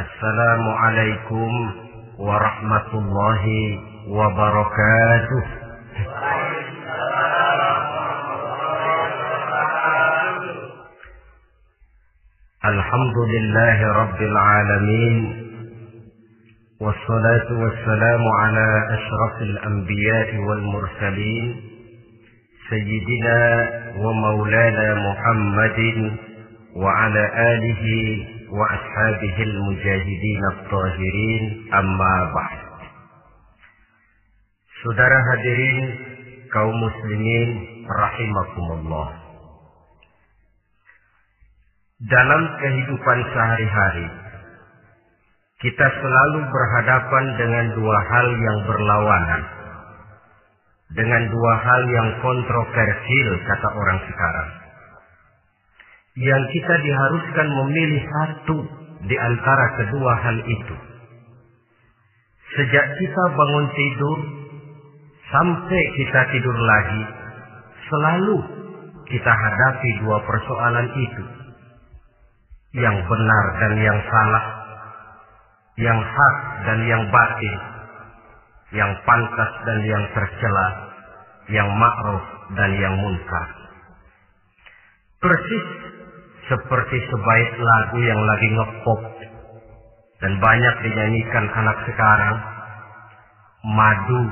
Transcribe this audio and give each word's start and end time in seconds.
السلام 0.00 0.68
عليكم 0.68 1.50
ورحمة 2.18 2.90
الله 2.94 3.44
وبركاته. 4.08 5.44
الحمد 12.64 13.16
لله 13.34 13.78
رب 13.92 14.20
العالمين 14.22 15.16
والصلاة 16.80 17.48
والسلام 17.62 18.22
على 18.40 18.66
أشرف 18.96 19.34
الأنبياء 19.42 20.36
والمرسلين 20.36 21.46
سيدنا 22.70 23.38
ومولانا 23.96 24.88
محمد 24.94 25.78
وعلى 26.76 27.24
آله 27.52 27.84
وأصحابه 28.49 29.37
المجاهدين 29.43 30.43
الطاهرين 30.51 31.43
أما 31.73 32.15
بعد 32.35 32.59
Saudara 34.85 35.17
hadirin 35.17 35.77
kaum 36.53 36.75
muslimin 36.77 37.49
rahimakumullah. 37.89 39.17
Dalam 42.05 42.41
kehidupan 42.61 43.17
sehari-hari 43.33 44.07
kita 45.57 45.87
selalu 45.89 46.39
berhadapan 46.53 47.25
dengan 47.33 47.65
dua 47.81 47.97
hal 47.97 48.27
yang 48.29 48.57
berlawanan. 48.69 49.41
Dengan 50.93 51.33
dua 51.33 51.53
hal 51.65 51.81
yang 51.89 52.09
kontroversial 52.21 53.29
kata 53.41 53.67
orang 53.73 53.99
sekarang 54.05 54.58
yang 56.18 56.42
kita 56.50 56.74
diharuskan 56.82 57.48
memilih 57.54 58.02
satu 58.02 58.58
di 59.06 59.16
antara 59.16 59.66
kedua 59.78 60.12
hal 60.18 60.38
itu. 60.42 60.76
Sejak 62.58 62.86
kita 62.98 63.24
bangun 63.38 63.66
tidur 63.78 64.18
sampai 65.30 65.82
kita 65.94 66.20
tidur 66.34 66.56
lagi, 66.58 67.02
selalu 67.86 68.36
kita 69.06 69.30
hadapi 69.30 69.90
dua 70.02 70.18
persoalan 70.26 70.88
itu. 70.98 71.24
Yang 72.70 72.96
benar 73.06 73.44
dan 73.58 73.72
yang 73.82 73.98
salah, 74.10 74.46
yang 75.78 75.98
hak 75.98 76.36
dan 76.66 76.78
yang 76.86 77.02
batin, 77.10 77.56
yang 78.74 78.90
pantas 79.06 79.52
dan 79.66 79.78
yang 79.86 80.04
tercela, 80.14 80.68
yang 81.50 81.68
ma'ruf 81.74 82.26
dan 82.54 82.70
yang 82.78 82.94
munkar. 82.98 83.48
Persis 85.18 85.66
seperti 86.48 86.96
sebaik 87.10 87.50
lagu 87.60 87.98
yang 88.00 88.20
lagi 88.24 88.48
ngepop. 88.54 89.00
Dan 90.20 90.32
banyak 90.40 90.74
dinyanyikan 90.84 91.46
anak 91.52 91.78
sekarang. 91.88 92.36
Madu 93.60 94.22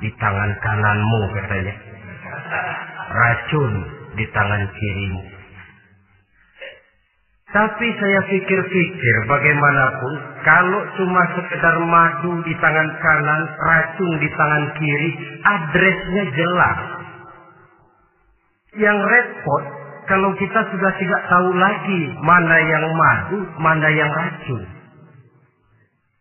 di 0.00 0.08
tangan 0.16 0.52
kananmu 0.64 1.22
katanya. 1.36 1.74
Racun 3.10 3.72
di 4.16 4.24
tangan 4.32 4.62
kirimu. 4.72 5.22
Tapi 7.50 7.86
saya 7.98 8.20
pikir-pikir 8.30 9.16
bagaimanapun 9.26 10.12
kalau 10.46 10.80
cuma 10.94 11.22
sekedar 11.34 11.76
madu 11.82 12.46
di 12.46 12.54
tangan 12.62 12.88
kanan, 13.02 13.40
racun 13.58 14.12
di 14.22 14.28
tangan 14.38 14.64
kiri, 14.78 15.10
adresnya 15.42 16.24
jelas. 16.30 16.78
Yang 18.78 18.98
repot 19.02 19.79
kalau 20.10 20.34
kita 20.34 20.60
sudah 20.74 20.92
tidak 20.98 21.22
tahu 21.30 21.54
lagi 21.54 22.02
mana 22.26 22.56
yang 22.58 22.86
madu, 22.98 23.38
mana 23.62 23.88
yang 23.94 24.10
racun. 24.10 24.62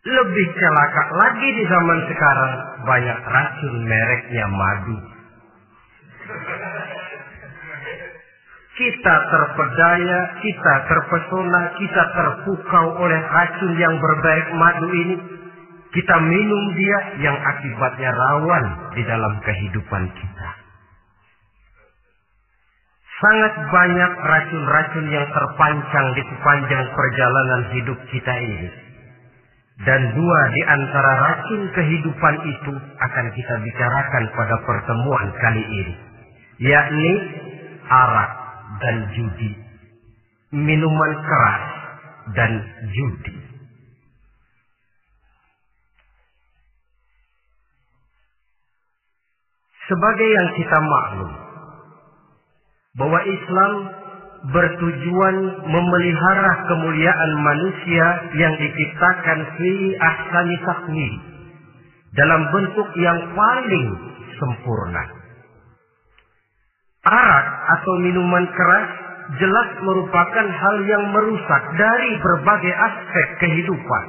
Lebih 0.05 0.47
celaka 0.53 1.03
lagi 1.17 1.49
di 1.57 1.63
zaman 1.65 1.99
sekarang 2.05 2.53
banyak 2.85 3.19
racun 3.25 3.73
mereknya 3.89 4.45
madu. 4.45 4.97
Kita 8.77 9.15
terpedaya, 9.27 10.19
kita 10.39 10.73
terpesona, 10.87 11.61
kita 11.81 12.03
terpukau 12.15 12.85
oleh 12.95 13.21
racun 13.27 13.73
yang 13.75 13.97
berbaik 13.97 14.47
madu 14.53 14.87
ini. 14.93 15.17
Kita 15.89 16.15
minum 16.21 16.63
dia 16.77 16.99
yang 17.25 17.37
akibatnya 17.41 18.13
rawan 18.13 18.65
di 18.93 19.01
dalam 19.01 19.33
kehidupan 19.41 20.03
kita. 20.13 20.58
Sangat 23.19 23.53
banyak 23.67 24.11
racun-racun 24.23 25.05
yang 25.11 25.27
terpancang 25.27 26.07
di 26.15 26.23
sepanjang 26.23 26.85
perjalanan 26.87 27.61
hidup 27.75 27.99
kita 28.15 28.31
ini. 28.31 28.69
Dan 29.83 30.15
dua 30.15 30.39
di 30.55 30.61
antara 30.63 31.11
racun 31.19 31.61
kehidupan 31.75 32.35
itu 32.47 32.73
akan 32.79 33.25
kita 33.35 33.55
bicarakan 33.59 34.23
pada 34.31 34.55
pertemuan 34.63 35.27
kali 35.35 35.63
ini. 35.67 35.95
Yakni 36.63 37.11
arak 37.91 38.31
dan 38.79 38.95
judi. 39.11 39.51
Minuman 40.55 41.11
keras 41.19 41.63
dan 42.39 42.51
judi. 42.87 43.35
Sebagai 49.91 50.29
yang 50.29 50.49
kita 50.53 50.77
maklum, 50.77 51.48
bahwa 52.97 53.19
Islam 53.27 53.73
bertujuan 54.49 55.35
memelihara 55.67 56.53
kemuliaan 56.71 57.31
manusia 57.43 58.05
yang 58.39 58.53
diciptakan 58.55 59.39
fi 59.59 59.71
ahsani 59.99 60.55
takwim 60.63 61.13
dalam 62.15 62.41
bentuk 62.55 62.89
yang 62.97 63.19
paling 63.35 63.87
sempurna. 64.39 65.03
Arak 67.03 67.47
atau 67.79 67.93
minuman 67.99 68.45
keras 68.55 68.89
jelas 69.37 69.69
merupakan 69.85 70.47
hal 70.49 70.75
yang 70.89 71.03
merusak 71.13 71.63
dari 71.77 72.11
berbagai 72.17 72.73
aspek 72.73 73.27
kehidupan. 73.43 74.05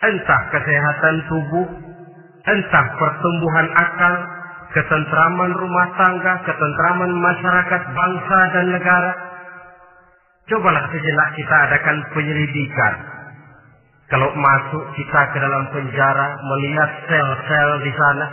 Entah 0.00 0.42
kesehatan 0.52 1.16
tubuh, 1.28 1.68
entah 2.44 2.86
pertumbuhan 2.96 3.68
akal, 3.72 4.14
ketentraman 4.70 5.50
rumah 5.58 5.88
tangga, 5.98 6.34
ketentraman 6.46 7.12
masyarakat, 7.18 7.82
bangsa 7.90 8.38
dan 8.54 8.66
negara. 8.70 9.12
Cobalah 10.46 10.84
sejenak 10.90 11.28
kita 11.38 11.56
adakan 11.70 11.96
penyelidikan. 12.14 12.94
Kalau 14.10 14.34
masuk 14.34 14.84
kita 14.98 15.20
ke 15.30 15.38
dalam 15.38 15.70
penjara, 15.70 16.28
melihat 16.42 16.90
sel-sel 17.06 17.70
di 17.86 17.92
sana, 17.94 18.26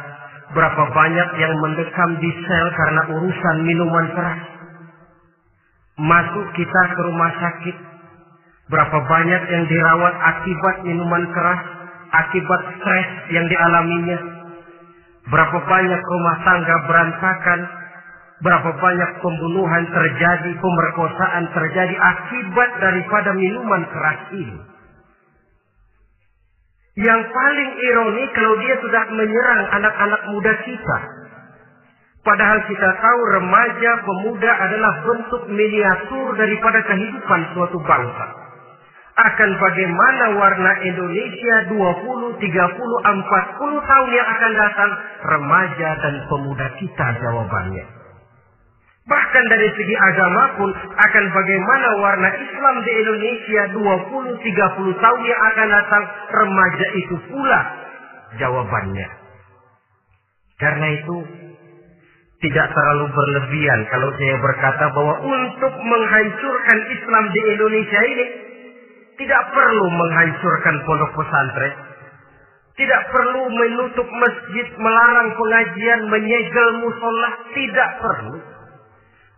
berapa 0.58 0.84
banyak 0.90 1.30
yang 1.38 1.54
mendekam 1.62 2.18
di 2.18 2.32
sel 2.50 2.68
karena 2.74 3.02
urusan 3.14 3.58
minuman 3.62 4.06
keras. 4.18 4.42
Masuk 6.02 6.46
kita 6.58 6.82
ke 6.98 7.02
rumah 7.06 7.30
sakit, 7.38 7.78
berapa 8.74 8.98
banyak 9.06 9.42
yang 9.54 9.64
dirawat 9.70 10.16
akibat 10.34 10.76
minuman 10.86 11.30
keras, 11.34 11.62
akibat 12.10 12.62
stres 12.82 13.10
yang 13.34 13.46
dialaminya, 13.46 14.37
Berapa 15.28 15.58
banyak 15.68 16.02
rumah 16.08 16.36
tangga 16.48 16.76
berantakan, 16.88 17.60
berapa 18.40 18.70
banyak 18.80 19.12
pembunuhan 19.20 19.84
terjadi, 19.92 20.52
pemerkosaan 20.56 21.44
terjadi 21.52 21.96
akibat 22.00 22.70
daripada 22.80 23.36
minuman 23.36 23.84
keras 23.92 24.20
ini. 24.32 24.58
Yang 26.98 27.22
paling 27.30 27.72
ironi 27.78 28.26
kalau 28.34 28.54
dia 28.58 28.76
sudah 28.82 29.04
menyerang 29.14 29.64
anak-anak 29.70 30.22
muda 30.34 30.54
kita. 30.66 30.98
Padahal 32.26 32.60
kita 32.66 32.90
tahu 33.00 33.20
remaja 33.40 33.92
pemuda 34.04 34.52
adalah 34.52 34.94
bentuk 35.06 35.44
miniatur 35.48 36.36
daripada 36.36 36.84
kehidupan 36.84 37.42
suatu 37.56 37.78
bangsa 37.86 38.47
akan 39.18 39.50
bagaimana 39.58 40.26
warna 40.38 40.72
Indonesia 40.86 41.56
20, 41.74 42.38
30, 42.38 42.38
40 42.38 43.90
tahun 43.90 44.10
yang 44.14 44.28
akan 44.30 44.52
datang 44.54 44.92
remaja 45.26 45.90
dan 46.06 46.16
pemuda 46.30 46.68
kita 46.78 47.08
jawabannya. 47.18 47.86
Bahkan 49.08 49.44
dari 49.48 49.70
segi 49.74 49.96
agama 49.96 50.44
pun 50.60 50.70
akan 50.78 51.26
bagaimana 51.34 51.88
warna 51.98 52.30
Islam 52.38 52.76
di 52.86 52.92
Indonesia 52.94 53.62
20, 53.74 54.38
30 54.38 55.04
tahun 55.04 55.22
yang 55.26 55.42
akan 55.56 55.68
datang 55.72 56.04
remaja 56.38 56.88
itu 56.94 57.16
pula 57.32 57.60
jawabannya. 58.38 59.08
Karena 60.62 60.88
itu 60.94 61.18
tidak 62.38 62.68
terlalu 62.70 63.06
berlebihan 63.18 63.82
kalau 63.90 64.14
saya 64.14 64.36
berkata 64.38 64.86
bahwa 64.94 65.16
untuk 65.26 65.74
menghancurkan 65.74 66.80
Islam 66.94 67.24
di 67.34 67.42
Indonesia 67.50 68.02
ini 68.06 68.26
tidak 69.18 69.44
perlu 69.50 69.86
menghancurkan 69.90 70.76
pondok 70.86 71.12
pesantren. 71.18 71.74
Tidak 72.78 73.02
perlu 73.10 73.50
menutup 73.50 74.06
masjid, 74.06 74.68
melarang 74.78 75.34
pengajian, 75.34 76.02
menyegel 76.14 76.70
musola. 76.86 77.32
Tidak 77.50 77.90
perlu. 77.98 78.38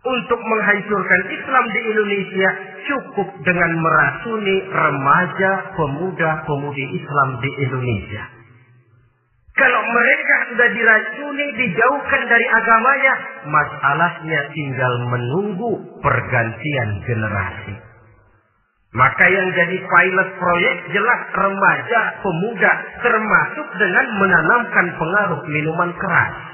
untuk 0.00 0.40
menghancurkan 0.40 1.22
Islam 1.28 1.64
di 1.76 1.80
Indonesia 1.92 2.48
cukup 2.88 3.28
dengan 3.44 3.68
meracuni 3.84 4.64
remaja, 4.72 5.76
pemuda, 5.76 6.40
pemudi 6.48 6.84
Islam 6.96 7.36
di 7.44 7.50
Indonesia. 7.68 8.24
Kalau 9.60 9.82
mereka 9.92 10.36
sudah 10.48 10.68
diracuni, 10.72 11.46
dijauhkan 11.52 12.22
dari 12.32 12.46
agamanya, 12.48 13.14
masalahnya 13.44 14.40
tinggal 14.56 14.94
menunggu 15.04 16.00
pergantian 16.00 16.88
generasi. 17.04 17.89
Maka 18.90 19.24
yang 19.30 19.48
jadi 19.54 19.76
pilot 19.86 20.28
proyek 20.34 20.76
jelas 20.90 21.20
remaja, 21.30 22.00
pemuda, 22.26 22.72
termasuk 22.98 23.66
dengan 23.78 24.06
menanamkan 24.18 24.86
pengaruh 24.98 25.40
minuman 25.46 25.94
keras 25.94 26.50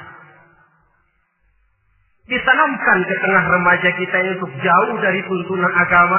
ditanamkan 2.27 2.99
ke 3.07 3.15
tengah 3.23 3.45
remaja 3.55 3.89
kita 3.95 4.17
ini 4.19 4.31
untuk 4.39 4.53
jauh 4.59 4.97
dari 4.99 5.21
tuntunan 5.31 5.73
agama. 5.73 6.19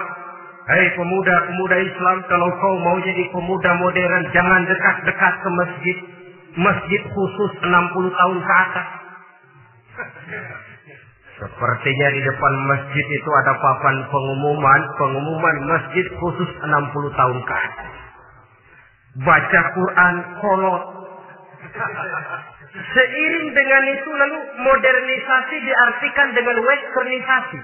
Hei 0.67 0.87
pemuda-pemuda 0.99 1.77
Islam, 1.79 2.17
kalau 2.27 2.49
kau 2.59 2.75
mau 2.83 2.97
jadi 2.99 3.23
pemuda 3.31 3.71
modern, 3.79 4.23
jangan 4.35 4.67
dekat-dekat 4.67 5.33
ke 5.39 5.49
masjid. 5.55 5.97
Masjid 6.57 7.01
khusus 7.07 7.51
60 7.63 8.17
tahun 8.19 8.37
ke 8.43 8.53
atas. 8.67 8.87
Sepertinya 11.37 12.07
di 12.17 12.21
depan 12.25 12.53
masjid 12.65 13.05
itu 13.13 13.29
ada 13.45 13.53
papan 13.61 13.95
pengumuman, 14.09 14.81
pengumuman 14.97 15.55
masjid 15.69 16.05
khusus 16.17 16.49
60 16.65 17.13
tahun 17.13 17.37
ke 17.45 17.53
atas. 17.53 17.93
Baca 19.21 19.61
Quran, 19.77 20.15
kolot. 20.41 20.83
Seiring 22.93 23.47
dengan 23.53 23.83
itu 23.89 24.09
lalu 24.09 24.39
modernisasi 24.65 25.55
diartikan 25.61 26.33
dengan 26.33 26.57
westernisasi. 26.57 27.59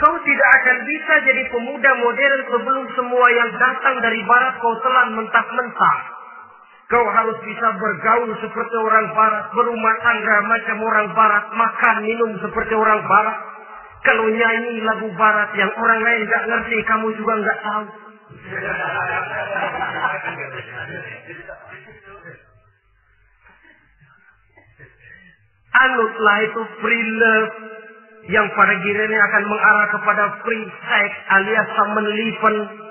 Kau 0.00 0.16
tidak 0.24 0.48
akan 0.64 0.78
bisa 0.88 1.14
jadi 1.28 1.42
pemuda 1.52 1.90
modern 2.00 2.40
sebelum 2.48 2.84
semua 2.96 3.26
yang 3.36 3.50
datang 3.60 4.00
dari 4.00 4.24
barat 4.24 4.56
kau 4.64 4.72
telan 4.80 5.20
mentah-mentah. 5.20 6.19
Kau 6.90 7.06
harus 7.06 7.38
bisa 7.46 7.68
bergaul 7.78 8.34
seperti 8.42 8.76
orang 8.82 9.14
barat, 9.14 9.46
berumah 9.54 9.96
tangga 10.02 10.36
macam 10.42 10.76
orang 10.82 11.08
barat, 11.14 11.44
makan 11.54 11.96
minum 12.02 12.34
seperti 12.42 12.74
orang 12.74 13.06
barat. 13.06 13.38
Kalau 14.02 14.26
nyanyi 14.26 14.82
lagu 14.82 15.06
barat 15.14 15.54
yang 15.54 15.70
orang 15.70 16.00
lain 16.02 16.26
gak 16.26 16.44
ngerti, 16.50 16.78
kamu 16.90 17.14
juga 17.14 17.32
gak 17.46 17.58
tahu. 17.62 17.86
Anutlah 25.70 26.36
itu 26.42 26.62
free 26.82 27.06
love 27.22 27.54
yang 28.34 28.46
pada 28.58 28.74
gilirannya 28.82 29.20
akan 29.30 29.44
mengarah 29.46 29.86
kepada 29.94 30.24
free 30.42 30.66
sex 30.90 31.10
alias 31.38 31.68
leven. 32.02 32.89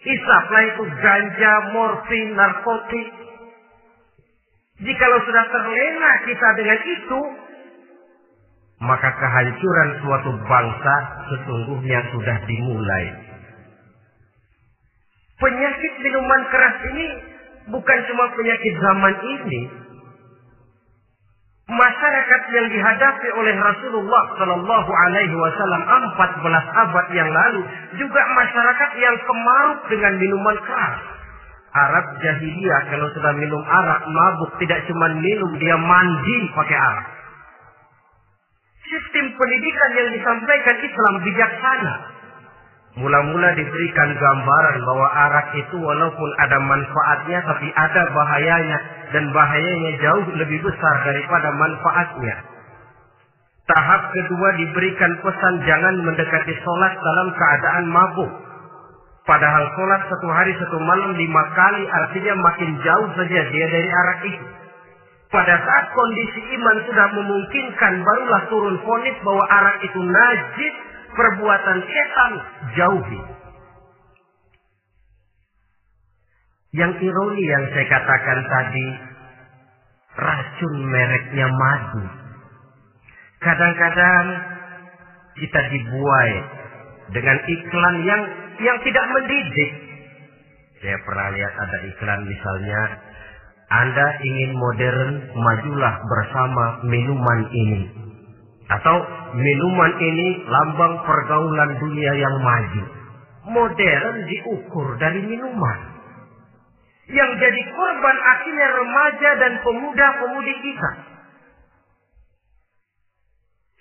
Isaplah 0.00 0.62
itu 0.64 0.84
ganja, 0.96 1.52
morfin, 1.76 2.28
narkotik. 2.32 3.08
Jikalau 4.80 5.20
sudah 5.28 5.44
terlena 5.52 6.12
kita 6.24 6.48
dengan 6.56 6.80
itu, 6.88 7.20
maka 8.80 9.12
kehancuran 9.12 9.88
suatu 10.00 10.30
bangsa 10.48 10.94
sesungguhnya 11.28 12.00
sudah 12.16 12.36
dimulai. 12.48 13.06
Penyakit 15.36 15.92
minuman 16.00 16.42
keras 16.48 16.76
ini 16.96 17.06
bukan 17.68 17.98
cuma 18.08 18.24
penyakit 18.32 18.72
zaman 18.80 19.14
ini, 19.20 19.60
masyarakat 21.70 22.42
yang 22.50 22.66
dihadapi 22.74 23.28
oleh 23.38 23.54
Rasulullah 23.54 24.24
Shallallahu 24.34 24.90
Alaihi 24.90 25.36
Wasallam 25.38 25.82
14 26.18 26.42
abad 26.86 27.06
yang 27.14 27.30
lalu 27.30 27.62
juga 27.94 28.22
masyarakat 28.34 28.90
yang 28.98 29.16
kemaruk 29.22 29.80
dengan 29.86 30.12
minuman 30.18 30.56
keras. 30.66 30.98
Arab 31.70 32.06
jahiliyah 32.18 32.82
kalau 32.90 33.06
sudah 33.14 33.30
minum 33.38 33.62
arak 33.62 34.02
mabuk 34.10 34.50
tidak 34.58 34.82
cuma 34.90 35.06
minum 35.14 35.54
dia 35.62 35.78
mandi 35.78 36.38
pakai 36.58 36.74
arak. 36.74 37.08
Sistem 38.90 39.30
pendidikan 39.38 39.90
yang 39.94 40.08
disampaikan 40.10 40.76
Islam 40.82 41.14
bijaksana. 41.22 41.94
Mula-mula 42.98 43.54
diberikan 43.54 44.10
gambaran 44.18 44.76
bahwa 44.82 45.08
arak 45.14 45.48
itu 45.54 45.78
walaupun 45.78 46.30
ada 46.42 46.58
manfaatnya 46.58 47.38
tapi 47.46 47.70
ada 47.70 48.02
bahayanya 48.10 48.78
dan 49.14 49.30
bahayanya 49.30 49.90
jauh 50.02 50.26
lebih 50.34 50.58
besar 50.58 50.94
daripada 51.06 51.54
manfaatnya. 51.54 52.34
Tahap 53.70 54.02
kedua 54.10 54.48
diberikan 54.58 55.22
pesan 55.22 55.62
jangan 55.62 55.94
mendekati 56.02 56.54
sholat 56.66 56.92
dalam 56.98 57.30
keadaan 57.30 57.84
mabuk. 57.94 58.32
Padahal 59.22 59.62
sholat 59.78 60.10
satu 60.10 60.26
hari 60.26 60.50
satu 60.58 60.74
malam 60.82 61.14
lima 61.14 61.42
kali 61.54 61.86
artinya 61.86 62.34
makin 62.42 62.70
jauh 62.82 63.08
saja 63.14 63.40
dia 63.54 63.66
dari 63.70 63.86
arak 63.86 64.20
itu. 64.26 64.46
Pada 65.30 65.54
saat 65.62 65.94
kondisi 65.94 66.42
iman 66.58 66.76
sudah 66.90 67.06
memungkinkan 67.14 68.02
barulah 68.02 68.42
turun 68.50 68.76
fonis 68.82 69.14
bahwa 69.22 69.44
arak 69.46 69.78
itu 69.86 70.00
najis, 70.02 70.74
perbuatan 71.14 71.78
setan 71.84 72.32
jauhi. 72.76 73.20
Yang 76.70 76.92
ironi 77.02 77.44
yang 77.50 77.64
saya 77.74 77.86
katakan 77.90 78.38
tadi, 78.46 78.86
racun 80.14 80.74
mereknya 80.86 81.46
madu. 81.50 82.04
Kadang-kadang 83.42 84.26
kita 85.34 85.60
dibuai 85.72 86.34
dengan 87.10 87.38
iklan 87.42 87.96
yang 88.06 88.22
yang 88.60 88.78
tidak 88.86 89.06
mendidik. 89.10 89.70
Saya 90.80 90.96
pernah 91.04 91.28
lihat 91.34 91.52
ada 91.58 91.78
iklan 91.90 92.20
misalnya, 92.24 92.80
Anda 93.70 94.06
ingin 94.22 94.50
modern, 94.56 95.10
majulah 95.36 95.94
bersama 96.06 96.64
minuman 96.86 97.40
ini. 97.52 97.82
Atau 98.70 98.96
minuman 99.34 99.92
ini 99.98 100.28
lambang 100.46 101.02
pergaulan 101.02 101.70
dunia 101.82 102.12
yang 102.14 102.36
maju. 102.38 102.84
Modern 103.50 104.14
diukur 104.30 104.94
dari 105.02 105.26
minuman. 105.26 105.78
Yang 107.10 107.30
jadi 107.42 107.60
korban 107.74 108.16
akhirnya 108.22 108.68
remaja 108.70 109.30
dan 109.42 109.52
pemuda-pemudi 109.66 110.54
kita. 110.62 110.90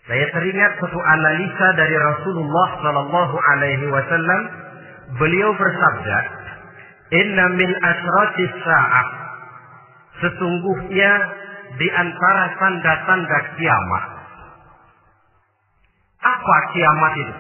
Saya 0.10 0.26
teringat 0.34 0.82
satu 0.82 0.98
analisa 0.98 1.68
dari 1.78 1.94
Rasulullah 1.94 2.70
Sallallahu 2.82 3.36
Alaihi 3.54 3.86
Wasallam. 3.94 4.42
Beliau 5.22 5.54
bersabda, 5.54 6.18
Inna 7.14 7.46
min 7.54 7.70
asratis 7.78 8.56
sa'ah. 8.66 9.08
Sesungguhnya 10.18 11.12
di 11.78 11.88
antara 11.94 12.58
tanda-tanda 12.58 13.38
kiamat. 13.54 14.19
Apa 16.20 16.56
kiamat 16.76 17.14
itu? 17.16 17.36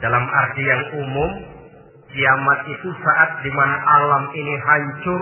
Dalam 0.00 0.24
arti 0.24 0.62
yang 0.64 0.82
umum, 1.04 1.30
Kiamat 2.10 2.60
itu 2.66 2.88
saat 3.06 3.30
di 3.46 3.50
mana 3.54 3.76
alam 3.86 4.24
ini 4.34 4.54
hancur, 4.58 5.20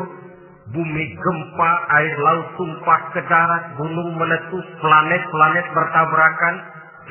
bumi 0.72 1.04
gempa, 1.20 1.70
air 2.00 2.14
laut 2.16 2.48
tumpah 2.56 3.00
ke 3.12 3.20
darat, 3.28 3.76
gunung 3.76 4.16
meletus, 4.16 4.66
planet-planet 4.80 5.66
bertabrakan, 5.76 6.54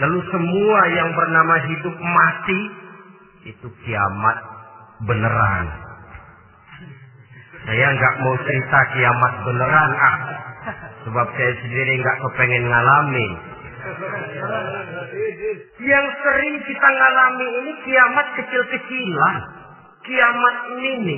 lalu 0.02 0.20
semua 0.34 0.80
yang 0.98 1.10
bernama 1.14 1.56
hidup 1.62 1.94
mati, 1.94 2.60
itu 3.54 3.68
kiamat 3.86 4.38
beneran. 5.06 5.66
Saya 7.70 7.88
nggak 7.94 8.16
mau 8.26 8.34
cerita 8.50 8.80
kiamat 8.98 9.34
beneran, 9.46 9.92
ah, 9.94 10.16
sebab 11.06 11.28
saya 11.38 11.54
sendiri 11.62 12.02
nggak 12.02 12.18
kepengen 12.26 12.66
ngalamin. 12.66 13.32
Yang 15.78 16.06
sering 16.24 16.56
kita 16.66 16.90
ngalami 16.90 17.48
ini 17.62 17.74
kiamat 17.86 18.28
kecil-kecilan 18.36 19.58
kiamat 20.08 20.58
mini. 20.80 21.18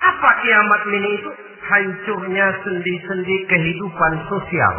Apa 0.00 0.30
kiamat 0.40 0.82
mini 0.88 1.10
itu? 1.20 1.30
Hancurnya 1.66 2.46
sendi-sendi 2.62 3.36
kehidupan 3.50 4.12
sosial. 4.30 4.76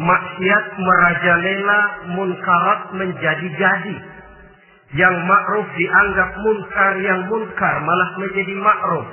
Maksiat 0.00 0.66
merajalela, 0.80 1.80
munkarat 2.16 2.80
menjadi-jadi. 2.96 3.96
Yang 4.92 5.16
ma'ruf 5.24 5.66
dianggap 5.76 6.30
munkar, 6.40 6.94
yang 7.00 7.20
munkar 7.28 7.74
malah 7.84 8.10
menjadi 8.16 8.54
ma'ruf. 8.56 9.08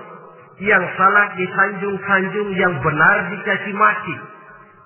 Yang 0.60 0.84
salah 0.96 1.28
disanjung-sanjung, 1.40 2.50
yang 2.56 2.74
benar 2.84 3.18
dicaci 3.32 3.72
maki. 3.76 4.16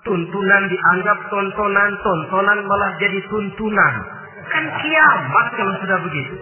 Tuntunan 0.04 0.62
dianggap 0.68 1.18
tontonan, 1.32 1.90
tontonan 2.04 2.58
malah 2.68 2.92
jadi 3.00 3.18
tuntunan. 3.32 3.94
Kan 4.52 4.64
kiamat 4.84 5.46
kalau 5.56 5.74
sudah 5.80 5.98
begitu 6.04 6.36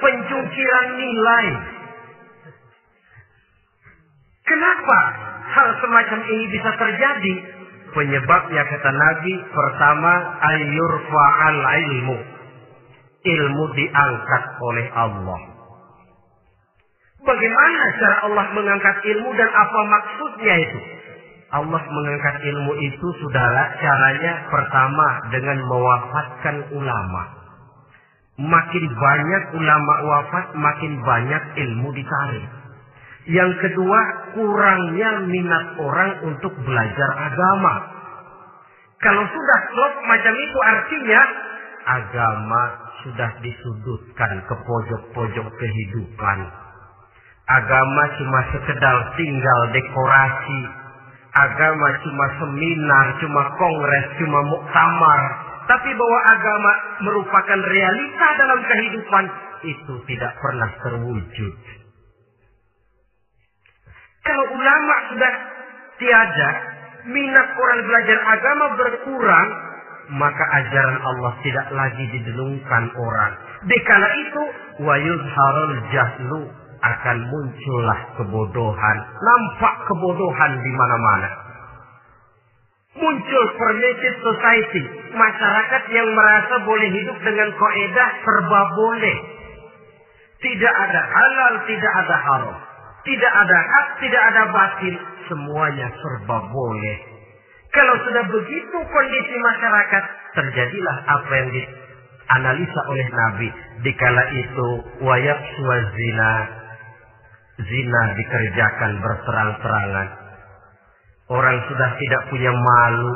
pencungkiran 0.00 0.86
nilai. 0.96 1.46
Kenapa 4.48 4.98
hal 5.52 5.68
semacam 5.84 6.20
ini 6.24 6.44
bisa 6.56 6.70
terjadi? 6.72 7.34
Penyebabnya 7.92 8.62
kata 8.68 8.90
Nabi 8.92 9.34
pertama 9.52 10.12
ayur 10.44 10.92
fa'al 11.08 11.60
ilmu. 11.60 12.18
Ilmu 13.18 13.64
diangkat 13.76 14.44
oleh 14.62 14.86
Allah. 14.94 15.40
Bagaimana 17.18 17.80
cara 17.98 18.16
Allah 18.24 18.46
mengangkat 18.56 18.96
ilmu 19.04 19.30
dan 19.36 19.50
apa 19.52 19.80
maksudnya 19.90 20.54
itu? 20.64 20.80
Allah 21.48 21.80
mengangkat 21.80 22.36
ilmu 22.44 22.72
itu 22.76 23.06
saudara 23.24 23.72
caranya 23.80 24.32
pertama 24.52 25.06
dengan 25.32 25.58
mewafatkan 25.64 26.56
ulama. 26.76 27.22
Makin 28.38 28.84
banyak 28.84 29.44
ulama 29.56 29.94
wafat, 30.04 30.46
makin 30.54 30.92
banyak 31.02 31.42
ilmu 31.56 31.88
ditarik. 31.96 32.46
Yang 33.28 33.52
kedua, 33.64 34.00
kurangnya 34.36 35.10
minat 35.24 35.66
orang 35.80 36.12
untuk 36.28 36.52
belajar 36.64 37.10
agama. 37.16 37.74
Kalau 39.00 39.24
sudah 39.24 39.58
klop 39.72 39.94
macam 40.04 40.34
itu 40.36 40.58
artinya 40.58 41.20
agama 41.88 42.62
sudah 43.06 43.30
disudutkan 43.40 44.32
ke 44.44 44.54
pojok-pojok 44.58 45.48
kehidupan. 45.48 46.38
Agama 47.48 48.02
cuma 48.20 48.40
sekedar 48.52 48.96
tinggal 49.16 49.60
dekorasi. 49.72 50.87
Agama 51.28 51.88
cuma 52.02 52.26
seminar, 52.40 53.06
cuma 53.20 53.42
kongres, 53.60 54.06
cuma 54.16 54.40
muktamar. 54.48 55.20
Tapi 55.68 55.90
bahwa 55.92 56.20
agama 56.32 56.72
merupakan 57.04 57.60
realita 57.60 58.26
dalam 58.40 58.60
kehidupan 58.64 59.24
itu 59.68 59.94
tidak 60.08 60.32
pernah 60.40 60.70
terwujud. 60.80 61.54
Kalau 64.24 64.44
ulama 64.56 64.94
sudah 65.12 65.32
tiada, 66.00 66.50
minat 67.08 67.48
orang 67.52 67.80
belajar 67.84 68.18
agama 68.32 68.66
berkurang, 68.80 69.48
maka 70.16 70.44
ajaran 70.64 70.98
Allah 71.04 71.32
tidak 71.44 71.68
lagi 71.76 72.04
didenungkan 72.16 72.84
orang. 72.96 73.32
Dikala 73.68 74.08
itu, 74.16 74.42
wa 74.88 74.94
yuzharul 74.96 75.76
jahlu 75.92 76.42
akan 76.78 77.16
muncullah 77.26 78.00
kebodohan, 78.18 78.96
nampak 79.18 79.74
kebodohan 79.90 80.52
di 80.62 80.72
mana-mana. 80.74 81.30
Muncul 82.98 83.44
permitted 83.54 84.14
society, 84.26 84.82
masyarakat 85.14 85.82
yang 85.94 86.08
merasa 86.18 86.54
boleh 86.66 86.88
hidup 86.90 87.18
dengan 87.22 87.48
koedah 87.54 88.08
serba 88.26 88.60
boleh. 88.74 89.16
Tidak 90.38 90.74
ada 90.74 91.00
halal, 91.02 91.52
tidak 91.66 91.92
ada 91.94 92.16
haram. 92.16 92.58
Tidak 93.06 93.32
ada 93.32 93.58
hak, 93.58 93.86
tidak 94.02 94.22
ada 94.34 94.42
batin. 94.50 94.94
Semuanya 95.30 95.86
serba 95.94 96.38
boleh. 96.50 96.98
Kalau 97.70 97.94
sudah 98.02 98.24
begitu 98.26 98.78
kondisi 98.80 99.34
masyarakat, 99.38 100.04
terjadilah 100.34 100.96
apa 101.06 101.32
yang 101.38 101.48
dianalisa 101.54 102.80
oleh 102.90 103.06
Nabi. 103.12 103.48
Dikala 103.86 104.24
itu, 104.34 104.68
wayak 105.06 105.40
zina. 105.94 106.57
Zina 107.58 108.02
dikerjakan 108.14 108.90
berterang-terangan. 109.02 110.08
Orang 111.28 111.56
sudah 111.66 111.90
tidak 111.98 112.22
punya 112.30 112.52
malu. 112.54 113.12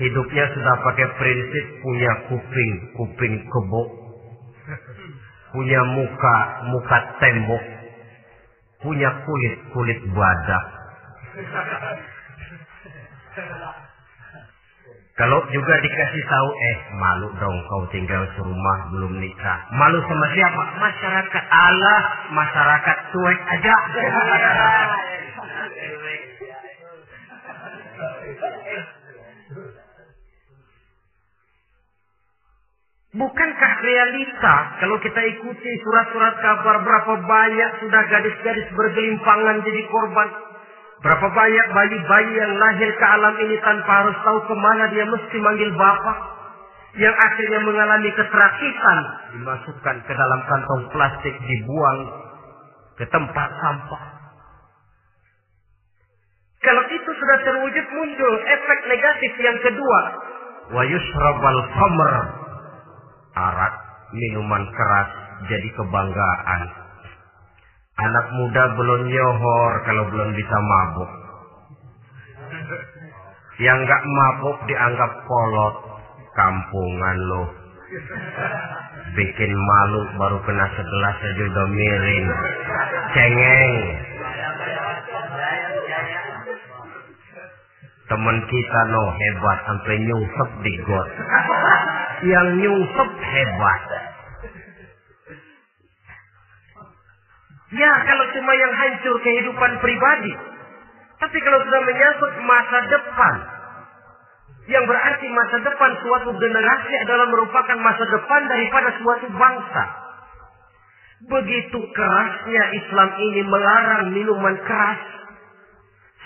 Hidupnya 0.00 0.44
sudah 0.56 0.74
pakai 0.80 1.06
prinsip 1.14 1.64
punya 1.84 2.12
kuping, 2.28 2.72
kuping 2.96 3.34
kebo. 3.46 3.82
Punya 5.50 5.80
muka, 5.94 6.36
muka 6.70 6.98
tembok 7.20 7.80
punya 8.80 9.10
kulit 9.28 9.54
kulit 9.76 10.00
badak. 10.16 10.64
Kalau 15.20 15.36
juga 15.52 15.74
dikasih 15.84 16.24
tahu, 16.32 16.48
eh 16.48 16.76
malu 16.96 17.28
dong 17.36 17.56
kau 17.68 17.84
tinggal 17.92 18.24
serumah 18.40 18.78
belum 18.88 19.20
nikah. 19.20 19.58
Malu 19.68 20.00
sama 20.08 20.26
siapa? 20.32 20.62
Masyarakat. 20.80 21.44
Allah, 21.44 22.00
masyarakat 22.32 22.96
cuek 23.12 23.40
aja. 23.52 23.74
Bukankah 33.10 33.72
realita 33.84 34.54
kalau 34.80 34.96
kita 35.04 35.20
ikuti 35.20 35.70
surat-surat 35.84 36.34
kabar 36.40 36.80
berapa 36.80 37.12
banyak 37.28 37.70
sudah 37.84 38.02
gadis-gadis 38.08 38.72
bergelimpangan 38.72 39.68
jadi 39.68 39.82
korban? 39.92 40.49
Berapa 41.00 41.26
banyak 41.32 41.66
bayi-bayi 41.72 42.32
yang 42.36 42.52
lahir 42.60 42.90
ke 42.92 43.06
alam 43.08 43.34
ini 43.40 43.56
tanpa 43.64 44.04
harus 44.04 44.16
tahu 44.20 44.38
ke 44.44 44.54
mana 44.60 44.84
dia 44.92 45.08
mesti 45.08 45.36
manggil 45.40 45.72
bapak? 45.72 46.18
Yang 47.00 47.16
akhirnya 47.16 47.60
mengalami 47.64 48.10
keterakitan 48.12 48.98
dimasukkan 49.32 49.96
ke 50.04 50.12
dalam 50.12 50.40
kantong 50.44 50.82
plastik 50.92 51.34
dibuang 51.40 51.98
ke 53.00 53.04
tempat 53.08 53.48
sampah. 53.64 54.04
Kalau 56.60 56.84
itu 56.92 57.10
sudah 57.16 57.38
terwujud 57.48 57.86
muncul 57.96 58.34
efek 58.44 58.78
negatif 58.84 59.32
yang 59.40 59.56
kedua. 59.64 60.00
Wa 60.76 60.82
yusrabal 60.84 61.60
khamr 61.72 62.12
arak, 63.40 63.74
minuman 64.12 64.68
keras 64.68 65.08
jadi 65.48 65.68
kebanggaan. 65.80 66.79
Anak 67.98 68.26
muda 68.38 68.62
belum 68.78 69.00
nyohor 69.10 69.72
kalau 69.82 70.04
belum 70.14 70.30
bisa 70.38 70.56
mabuk. 70.62 71.10
Yang 73.58 73.78
gak 73.88 74.02
mabuk 74.06 74.56
dianggap 74.70 75.12
kolot. 75.26 75.74
Kampungan 76.30 77.16
loh. 77.26 77.48
Bikin 79.18 79.50
malu 79.50 80.00
baru 80.14 80.38
kena 80.46 80.66
segelas 80.78 81.16
aja 81.18 81.42
udah 81.42 81.66
miring. 81.74 82.26
Cengeng. 83.10 83.74
Temen 88.10 88.38
kita 88.50 88.80
no 88.90 89.04
hebat 89.14 89.58
sampai 89.70 89.94
nyungsep 90.02 90.50
di 90.66 90.74
got 90.82 91.08
yang 92.26 92.48
nyungsep 92.58 93.10
hebat. 93.22 93.80
Ya 97.70 97.92
kalau 98.02 98.24
cuma 98.34 98.52
yang 98.58 98.72
hancur 98.74 99.14
kehidupan 99.22 99.72
pribadi. 99.78 100.34
Tapi 101.20 101.38
kalau 101.44 101.58
sudah 101.62 101.80
menyangkut 101.86 102.32
masa 102.42 102.78
depan. 102.90 103.36
Yang 104.70 104.84
berarti 104.86 105.26
masa 105.34 105.56
depan 105.66 105.90
suatu 106.02 106.30
generasi 106.36 106.94
adalah 107.02 107.26
merupakan 107.30 107.78
masa 107.80 108.04
depan 108.06 108.40
daripada 108.46 108.88
suatu 108.98 109.26
bangsa. 109.34 109.84
Begitu 111.30 111.78
kerasnya 111.94 112.64
Islam 112.74 113.10
ini 113.18 113.40
melarang 113.44 114.04
minuman 114.14 114.56
keras. 114.66 115.00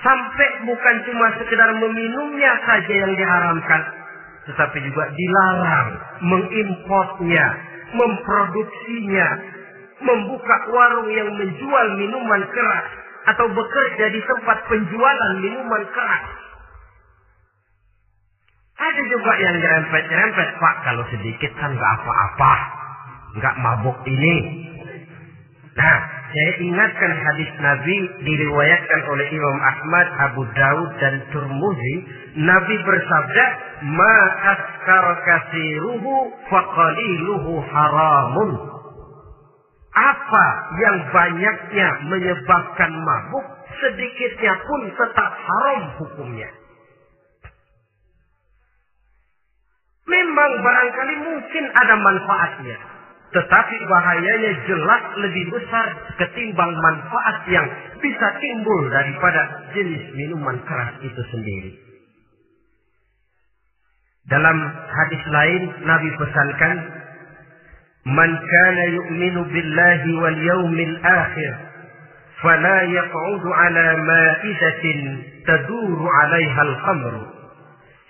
Sampai 0.05 0.49
bukan 0.69 0.97
cuma 1.09 1.27
sekedar 1.41 1.71
meminumnya 1.81 2.53
saja 2.69 2.93
yang 2.93 3.13
diharamkan 3.17 4.05
tetapi 4.45 4.79
juga 4.85 5.05
dilarang 5.09 5.89
mengimportnya, 6.21 7.47
memproduksinya, 7.97 9.29
membuka 10.05 10.57
warung 10.69 11.09
yang 11.09 11.33
menjual 11.33 11.87
minuman 11.97 12.43
keras 12.53 12.87
atau 13.25 13.47
bekerja 13.49 14.07
di 14.13 14.21
tempat 14.21 14.59
penjualan 14.69 15.33
minuman 15.41 15.83
keras. 15.89 16.25
Ada 18.75 19.03
juga 19.07 19.33
yang 19.39 19.55
nyerempet-nyerempet, 19.55 20.49
Pak, 20.61 20.75
kalau 20.85 21.05
sedikit 21.09 21.51
kan 21.57 21.73
nggak 21.73 21.93
apa-apa. 22.03 22.55
Nggak 23.39 23.55
mabuk 23.63 23.99
ini. 24.05 24.37
Nah, 25.75 25.99
saya 26.35 26.53
ingatkan 26.59 27.13
hadis 27.15 27.51
Nabi 27.63 27.97
diriwayatkan 28.27 29.01
oleh 29.07 29.27
Imam 29.31 29.59
Ahmad, 29.63 30.07
Abu 30.31 30.43
Daud, 30.51 30.91
dan 30.99 31.15
Turmuzi. 31.31 31.97
Nabi 32.43 32.75
bersabda, 32.83 33.45
Ma 33.95 34.17
askar 34.55 35.07
kasiruhu 35.23 36.35
faqaliluhu 36.51 37.53
haramun. 37.71 38.74
Apa 39.95 40.47
yang 40.83 40.97
banyaknya 41.15 41.89
menyebabkan 42.11 42.91
mabuk, 42.91 43.47
sedikitnya 43.79 44.55
pun 44.67 44.81
tetap 44.91 45.31
haram 45.39 45.83
hukumnya. 46.03 46.51
Memang 50.05 50.51
barangkali 50.61 51.15
mungkin 51.23 51.65
ada 51.79 51.95
manfaatnya. 51.97 52.79
Tetapi 53.35 53.77
bahayanya 53.91 54.53
jelas 54.63 55.03
lebih 55.19 55.45
besar 55.51 55.87
ketimbang 56.23 56.71
manfaat 56.71 57.43
yang 57.51 57.67
bisa 57.99 58.29
timbul 58.39 58.83
daripada 58.95 59.43
jenis 59.75 60.07
minuman 60.15 60.59
keras 60.63 60.95
itu 61.03 61.23
sendiri. 61.35 61.73
Dalam 64.31 64.57
hadis 64.87 65.23
lain 65.29 65.63
Nabi 65.83 66.09
pesankan, 66.15 66.77
"Man 68.06 68.32
kana 68.52 68.84
yu'minu 68.96 69.42
billahi 69.54 70.10
wal 70.22 70.40
yawmil 70.50 70.96
akhir, 71.04 71.54
فلا 72.40 72.82
يقعد 72.82 73.44
على 73.48 73.88
مائدة 74.00 74.84
تدور 75.48 76.00
عليها 76.20 76.62
الخمر 76.62 77.16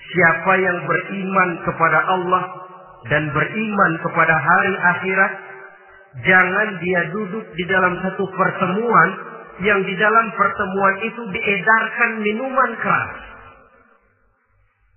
Siapa 0.10 0.54
yang 0.58 0.78
beriman 0.90 1.50
kepada 1.70 2.02
Allah 2.02 2.44
dan 3.14 3.30
beriman 3.30 3.92
kepada 4.02 4.36
hari 4.42 4.74
akhirat, 4.74 5.34
jangan 6.26 6.70
dia 6.82 7.02
duduk 7.14 7.46
di 7.54 7.66
dalam 7.70 7.94
satu 8.02 8.26
pertemuan 8.34 9.10
yang 9.62 9.86
di 9.86 9.94
dalam 10.02 10.34
pertemuan 10.34 10.96
itu 11.06 11.22
diedarkan 11.30 12.12
minuman 12.26 12.72
keras. 12.82 13.22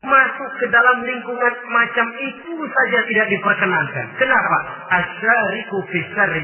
Masuk 0.07 0.51
ke 0.63 0.65
dalam 0.71 1.03
lingkungan 1.03 1.53
macam 1.67 2.07
itu 2.15 2.53
saja 2.63 2.99
tidak 3.03 3.27
diperkenankan. 3.27 4.05
Kenapa? 4.15 4.57
Asyariku 4.87 5.77
fisari 5.91 6.43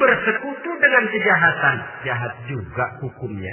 Bersekutu 0.00 0.70
dengan 0.80 1.04
kejahatan. 1.12 1.76
Jahat 2.08 2.32
juga 2.48 2.88
hukumnya. 3.04 3.52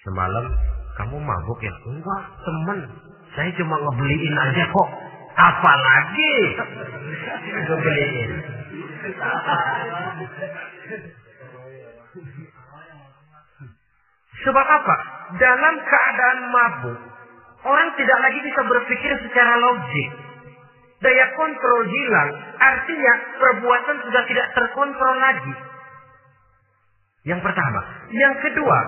Semalam 0.00 0.48
kamu 0.96 1.16
mabuk 1.20 1.60
ya? 1.60 1.74
Enggak, 1.92 2.22
teman. 2.40 2.80
Saya 3.36 3.52
cuma 3.60 3.76
ngebeliin 3.76 4.36
aja 4.36 4.64
kok. 4.64 4.88
Apalagi 5.36 6.34
ngebeliin. 7.68 8.32
Sebab 14.42 14.66
apa? 14.66 14.96
Dalam 15.32 15.74
keadaan 15.80 16.38
mabuk, 16.52 17.00
orang 17.64 17.88
tidak 17.96 18.18
lagi 18.20 18.40
bisa 18.44 18.60
berpikir 18.68 19.12
secara 19.24 19.54
logik. 19.60 20.10
Daya 21.02 21.26
kontrol 21.34 21.82
hilang, 21.88 22.30
artinya 22.62 23.12
perbuatan 23.40 23.96
sudah 24.06 24.22
tidak 24.28 24.46
terkontrol 24.54 25.16
lagi. 25.18 25.54
Yang 27.26 27.40
pertama. 27.42 27.80
Yang 28.12 28.34
kedua, 28.50 28.78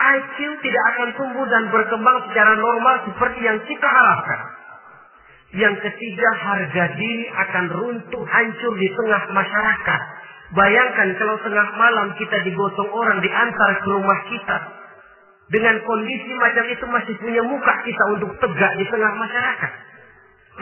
IQ 0.00 0.36
tidak 0.64 0.84
akan 0.96 1.08
tumbuh 1.20 1.46
dan 1.46 1.64
berkembang 1.68 2.18
secara 2.30 2.56
normal 2.56 2.94
seperti 3.06 3.40
yang 3.44 3.58
kita 3.68 3.84
harapkan. 3.86 4.40
Yang 5.50 5.76
ketiga, 5.82 6.28
harga 6.40 6.84
diri 6.94 7.26
akan 7.26 7.64
runtuh 7.74 8.24
hancur 8.24 8.72
di 8.78 8.88
tengah 8.94 9.22
masyarakat. 9.34 10.00
Bayangkan 10.50 11.08
kalau 11.18 11.36
tengah 11.42 11.68
malam 11.74 12.14
kita 12.18 12.36
digotong 12.46 12.90
orang 12.90 13.18
diantar 13.22 13.70
ke 13.82 13.88
rumah 13.90 14.20
kita. 14.30 14.79
Dengan 15.50 15.82
kondisi 15.82 16.30
macam 16.38 16.64
itu 16.70 16.84
masih 16.86 17.14
punya 17.18 17.42
muka 17.42 17.74
kita 17.82 18.04
untuk 18.14 18.30
tegak 18.38 18.72
di 18.78 18.86
tengah 18.86 19.12
masyarakat. 19.18 19.72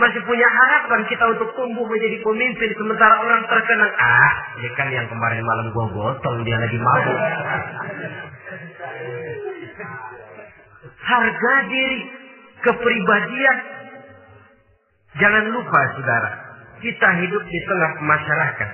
Masih 0.01 0.21
punya 0.25 0.49
harapan 0.49 1.05
kita 1.13 1.25
untuk 1.29 1.53
tumbuh 1.53 1.85
menjadi 1.85 2.17
pemimpin 2.25 2.71
sementara 2.73 3.21
orang 3.21 3.45
terkenang. 3.53 3.93
Ah, 4.01 4.33
ini 4.57 4.71
kan 4.81 4.89
yang 4.89 5.05
kemarin 5.13 5.45
malam 5.45 5.69
gua 5.77 5.93
gotong 5.93 6.41
dia 6.47 6.57
lagi 6.57 6.79
mabuk. 6.81 7.19
Harga 11.05 11.55
diri, 11.69 12.01
kepribadian. 12.65 13.59
Jangan 15.21 15.45
lupa 15.53 15.81
saudara, 15.99 16.31
kita 16.81 17.09
hidup 17.27 17.45
di 17.45 17.61
tengah 17.69 17.93
masyarakat. 18.09 18.71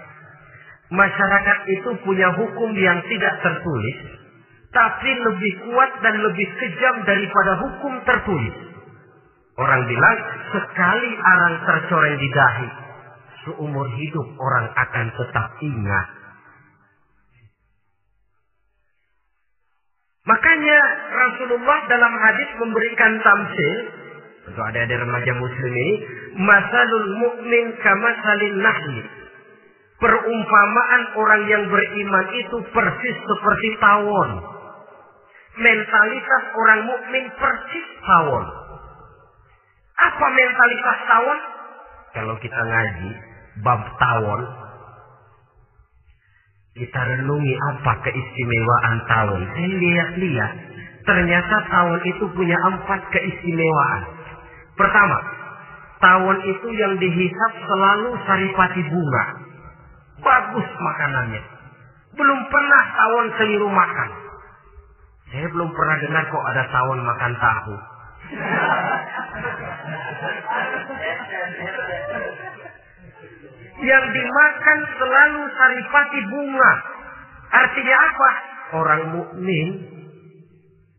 Masyarakat 0.95 1.59
itu 1.75 1.91
punya 2.07 2.31
hukum 2.39 2.71
yang 2.77 3.03
tidak 3.09 3.35
tertulis, 3.41 4.14
tapi 4.75 5.11
lebih 5.15 5.53
kuat 5.71 5.91
dan 6.03 6.19
lebih 6.19 6.49
kejam 6.59 6.95
daripada 7.07 7.53
hukum 7.63 7.95
tertulis. 8.03 8.57
Orang 9.55 9.87
bilang, 9.87 10.19
sekali 10.51 11.11
arang 11.15 11.55
tercoreng 11.63 12.17
di 12.19 12.29
dahi, 12.35 12.69
seumur 13.47 13.87
hidup 13.95 14.29
orang 14.35 14.67
akan 14.75 15.07
tetap 15.15 15.47
ingat 15.63 16.07
Makanya 20.25 20.79
Rasulullah 21.13 21.79
dalam 21.85 22.13
hadis 22.17 22.51
memberikan 22.57 23.13
tamsil 23.21 23.73
untuk 24.49 24.65
ada-ada 24.73 24.97
remaja 25.05 25.33
muslim 25.37 25.73
ini, 25.73 25.95
masalul 26.41 27.09
mu'min 27.21 27.65
kamasalin 27.85 28.57
nahli. 28.61 29.01
Perumpamaan 30.01 31.03
orang 31.17 31.43
yang 31.49 31.65
beriman 31.69 32.27
itu 32.41 32.57
persis 32.73 33.17
seperti 33.25 33.69
tawon. 33.81 34.31
Mentalitas 35.55 36.45
orang 36.51 36.81
mukmin 36.91 37.25
persis 37.39 37.87
tawon. 38.03 38.47
Apa 39.95 40.27
mentalitas 40.35 40.99
tawon? 41.07 41.41
Kalau 42.15 42.35
kita 42.43 42.59
ngaji 42.59 43.11
bab 43.63 43.83
tawon, 44.03 44.43
kita 46.75 47.01
renungi 47.07 47.55
apa 47.71 47.93
keistimewaan 48.03 48.97
tahun. 49.07 49.41
Saya 49.55 49.71
lihat-lihat. 49.79 50.53
Ternyata 51.05 51.57
tahun 51.69 52.01
itu 52.03 52.25
punya 52.33 52.57
empat 52.75 53.01
keistimewaan. 53.13 54.03
Pertama, 54.75 55.19
tahun 56.03 56.37
itu 56.49 56.69
yang 56.75 56.99
dihisap 56.99 57.53
selalu 57.63 58.19
saripati 58.27 58.83
bunga. 58.91 59.25
Bagus 60.19 60.67
makanannya. 60.67 61.43
Belum 62.19 62.41
pernah 62.51 62.83
tahun 62.97 63.27
keliru 63.39 63.69
makan. 63.71 64.24
Saya 65.35 65.51
belum 65.51 65.67
pernah 65.75 65.97
dengar 65.99 66.23
kok 66.31 66.45
ada 66.47 66.63
tahun 66.71 66.99
makan 67.03 67.33
tahu. 67.43 67.75
yang 73.85 74.05
dimakan 74.15 74.79
selalu 74.97 75.43
saripati 75.59 76.21
bunga. 76.31 76.73
Artinya 77.51 77.97
apa? 77.99 78.31
Orang 78.79 79.03
mukmin 79.19 79.69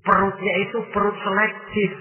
perutnya 0.04 0.54
itu 0.68 0.84
perut 0.92 1.18
selektif. 1.24 1.92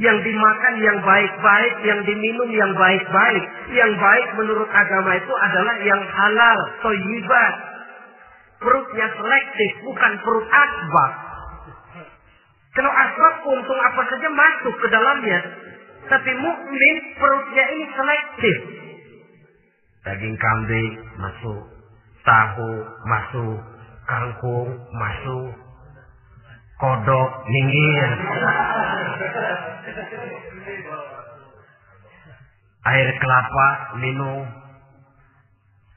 Yang 0.00 0.16
dimakan 0.24 0.74
yang 0.80 0.98
baik-baik, 1.04 1.74
yang 1.84 2.00
diminum 2.04 2.48
yang 2.52 2.72
baik-baik. 2.72 3.44
Yang 3.72 3.92
baik 3.96 4.28
menurut 4.40 4.70
agama 4.72 5.12
itu 5.16 5.32
adalah 5.32 5.76
yang 5.84 6.00
halal, 6.00 6.58
toyibat. 6.80 7.54
Perutnya 8.60 9.08
selektif, 9.16 9.70
bukan 9.88 10.12
perut 10.20 10.46
asbab. 10.48 11.29
Kalau 12.70 12.92
asbab 12.94 13.34
untung 13.50 13.80
apa 13.82 14.02
saja 14.06 14.28
masuk 14.30 14.74
ke 14.78 14.86
dalamnya. 14.90 15.40
Tapi 16.10 16.30
mukmin 16.38 16.96
perutnya 17.18 17.64
ini 17.70 17.86
selektif 17.94 18.56
daging 20.00 20.36
kambing 20.40 20.92
masuk, 21.20 21.60
tahu 22.24 22.72
masuk, 23.04 23.58
kangkung 24.08 24.68
masuk, 24.96 25.52
kodok 26.80 27.30
minggir. 27.48 28.08
Air 32.80 33.08
kelapa 33.20 33.68
minum, 34.00 34.48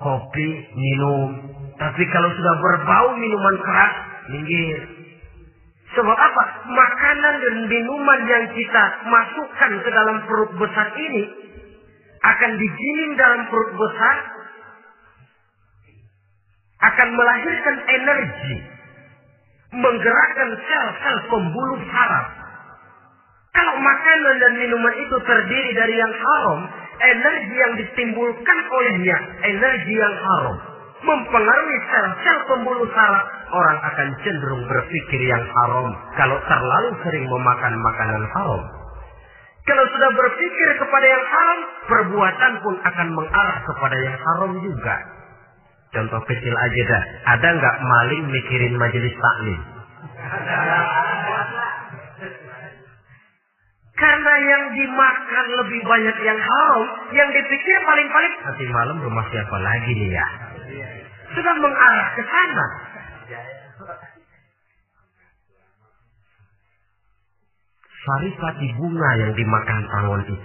kopi 0.03 0.49
minum. 0.75 1.29
Tapi 1.79 2.03
kalau 2.12 2.29
sudah 2.36 2.55
berbau 2.59 3.07
minuman 3.15 3.55
keras, 3.63 3.93
minggir. 4.36 5.02
Sebab 5.93 6.17
apa? 6.17 6.43
Makanan 6.73 7.36
dan 7.38 7.56
minuman 7.69 8.19
yang 8.25 8.45
kita 8.49 8.84
masukkan 9.06 9.71
ke 9.77 9.89
dalam 9.93 10.17
perut 10.25 10.51
besar 10.58 10.89
ini 10.97 11.23
akan 12.23 12.51
digiling 12.58 13.13
dalam 13.19 13.41
perut 13.51 13.71
besar, 13.77 14.15
akan 16.82 17.08
melahirkan 17.13 17.75
energi, 17.93 18.58
menggerakkan 19.75 20.49
sel-sel 20.65 21.17
pembuluh 21.29 21.79
saraf. 21.93 22.27
Kalau 23.53 23.75
makanan 23.77 24.36
dan 24.41 24.53
minuman 24.58 24.95
itu 24.97 25.17
terdiri 25.29 25.71
dari 25.77 25.93
yang 25.93 26.10
haram, 26.10 26.60
energi 27.06 27.53
yang 27.53 27.73
ditimbulkan 27.77 28.60
olehnya, 28.65 29.17
energi 29.45 29.93
yang 29.93 30.15
haram, 30.17 30.58
mempengaruhi 31.03 31.77
sel-sel 31.91 32.37
pembuluh 32.47 32.87
saraf, 32.95 33.25
orang 33.51 33.77
akan 33.83 34.07
cenderung 34.23 34.63
berpikir 34.71 35.21
yang 35.27 35.43
haram 35.43 35.91
kalau 36.15 36.37
terlalu 36.47 36.89
sering 37.03 37.25
memakan 37.27 37.73
makanan 37.83 38.23
haram. 38.31 38.63
Kalau 39.63 39.85
sudah 39.95 40.11
berpikir 40.11 40.69
kepada 40.75 41.07
yang 41.07 41.25
haram, 41.27 41.59
perbuatan 41.87 42.53
pun 42.63 42.75
akan 42.83 43.07
mengarah 43.15 43.57
kepada 43.63 43.95
yang 43.95 44.17
haram 44.19 44.51
juga. 44.59 44.95
Contoh 45.93 46.19
kecil 46.25 46.55
aja 46.57 46.81
dah. 46.89 47.03
Ada 47.37 47.47
nggak 47.53 47.75
maling 47.85 48.23
mikirin 48.27 48.73
majelis 48.75 49.13
taklim? 49.13 49.61
Karena 53.93 54.33
yang 54.41 54.63
dimakan 54.73 55.45
lebih 55.63 55.81
banyak 55.85 56.17
yang 56.27 56.39
haram, 56.41 56.83
yang 57.13 57.29
dipikir 57.31 57.77
paling-paling 57.87 58.33
nanti 58.41 58.65
malam 58.67 58.97
rumah 58.99 59.23
siapa 59.31 59.57
lagi 59.63 59.91
nih 59.95 60.11
ya? 60.11 60.27
Sudah 61.33 61.55
mengarah 61.57 62.07
ke 62.13 62.23
sana. 62.29 62.67
saripati 68.03 68.67
bunga 68.79 69.09
yang 69.19 69.31
dimakan 69.35 69.79
tawon 69.87 70.21
itu. 70.27 70.35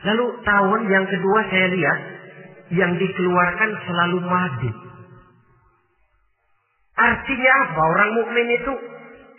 Lalu 0.00 0.26
tawon 0.44 0.82
yang 0.88 1.04
kedua 1.08 1.40
saya 1.48 1.66
lihat 1.72 1.98
yang 2.72 2.92
dikeluarkan 2.96 3.70
selalu 3.84 4.18
madu. 4.24 4.70
Artinya 7.00 7.52
apa 7.64 7.80
orang 7.96 8.10
mukmin 8.16 8.48
itu? 8.60 8.72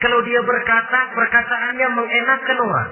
Kalau 0.01 0.19
dia 0.25 0.41
berkata, 0.41 0.99
perkataannya 1.13 1.87
mengenakan 1.93 2.57
orang. 2.57 2.89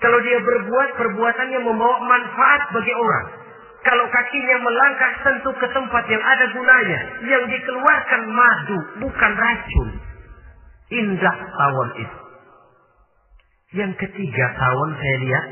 Kalau 0.00 0.18
dia 0.24 0.40
berbuat, 0.40 0.88
perbuatannya 0.96 1.60
membawa 1.60 1.98
manfaat 2.08 2.72
bagi 2.72 2.94
orang. 2.96 3.26
Kalau 3.82 4.06
kakinya 4.06 4.56
melangkah 4.62 5.12
tentu 5.26 5.50
ke 5.58 5.66
tempat 5.74 6.04
yang 6.06 6.22
ada 6.22 6.46
gunanya. 6.54 7.00
Yang 7.26 7.44
dikeluarkan 7.50 8.22
madu, 8.30 8.78
bukan 9.02 9.32
racun. 9.34 9.88
Indah 10.92 11.36
tawon 11.58 11.90
itu. 11.98 12.18
Yang 13.72 13.92
ketiga 14.06 14.44
tawon 14.54 14.90
saya 14.94 15.16
lihat, 15.26 15.44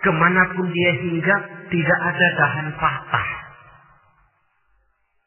ke 0.00 0.10
mana 0.16 0.42
pun 0.56 0.66
dia 0.72 0.92
hinggap, 1.04 1.42
tidak 1.68 1.98
ada 2.00 2.26
dahan 2.40 2.68
patah. 2.80 3.28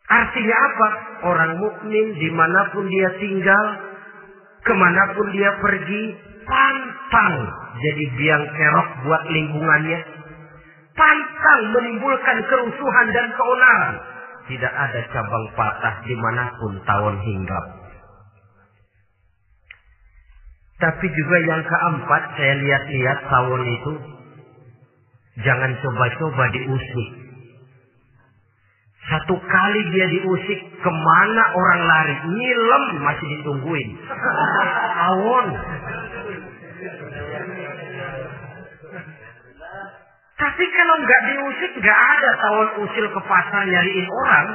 Artinya 0.09 0.57
apa? 0.57 0.89
Orang 1.29 1.53
mukmin 1.61 2.07
di 2.17 2.29
mana 2.33 2.73
pun 2.73 2.85
dia 2.89 3.09
tinggal, 3.21 3.65
ke 4.63 4.73
mana 4.73 5.03
pun 5.13 5.27
dia 5.35 5.51
pergi, 5.61 6.03
pantang 6.47 7.35
jadi 7.77 8.03
biang 8.17 8.45
kerok 8.55 8.89
buat 9.05 9.23
lingkungannya. 9.29 9.99
Pantang 10.93 11.61
menimbulkan 11.73 12.37
kerusuhan 12.45 13.07
dan 13.09 13.27
keonaran. 13.33 13.95
Tidak 14.43 14.73
ada 14.73 14.99
cabang 15.09 15.45
patah 15.57 15.95
di 16.05 16.15
mana 16.19 16.53
pun 16.61 16.73
tawon 16.85 17.17
hinggap. 17.17 17.65
Tapi 20.83 21.05
juga 21.15 21.37
yang 21.47 21.63
keempat 21.63 22.23
saya 22.35 22.53
lihat-lihat 22.59 23.19
tawon 23.31 23.63
itu 23.63 23.93
jangan 25.41 25.71
coba-coba 25.79 26.43
diusik. 26.51 27.09
Satu 29.03 29.35
kali 29.35 29.81
dia 29.91 30.07
diusik, 30.15 30.59
ke 30.79 30.91
mana 30.91 31.43
orang 31.51 31.81
lari? 31.83 32.15
Nyilem 32.23 32.83
masih 33.03 33.27
ditungguin. 33.39 33.89
Tawon. 34.95 35.47
Tapi 40.33 40.65
kalau 40.65 40.95
nggak 41.05 41.21
diusik, 41.29 41.71
nggak 41.77 41.99
ada 42.17 42.29
tawon 42.41 42.69
usil 42.89 43.05
ke 43.05 43.21
pasar 43.29 43.63
nyariin 43.69 44.07
orang. 44.09 44.45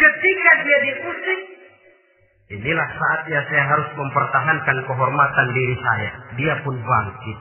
Ketika 0.00 0.50
dia 0.64 0.78
diusik, 0.88 1.40
inilah 2.56 2.88
saatnya 2.88 3.40
saya 3.52 3.64
harus 3.68 3.88
mempertahankan 3.92 4.76
kehormatan 4.88 5.46
diri 5.52 5.76
saya. 5.76 6.10
Dia 6.40 6.54
pun 6.64 6.80
bangkit. 6.80 7.38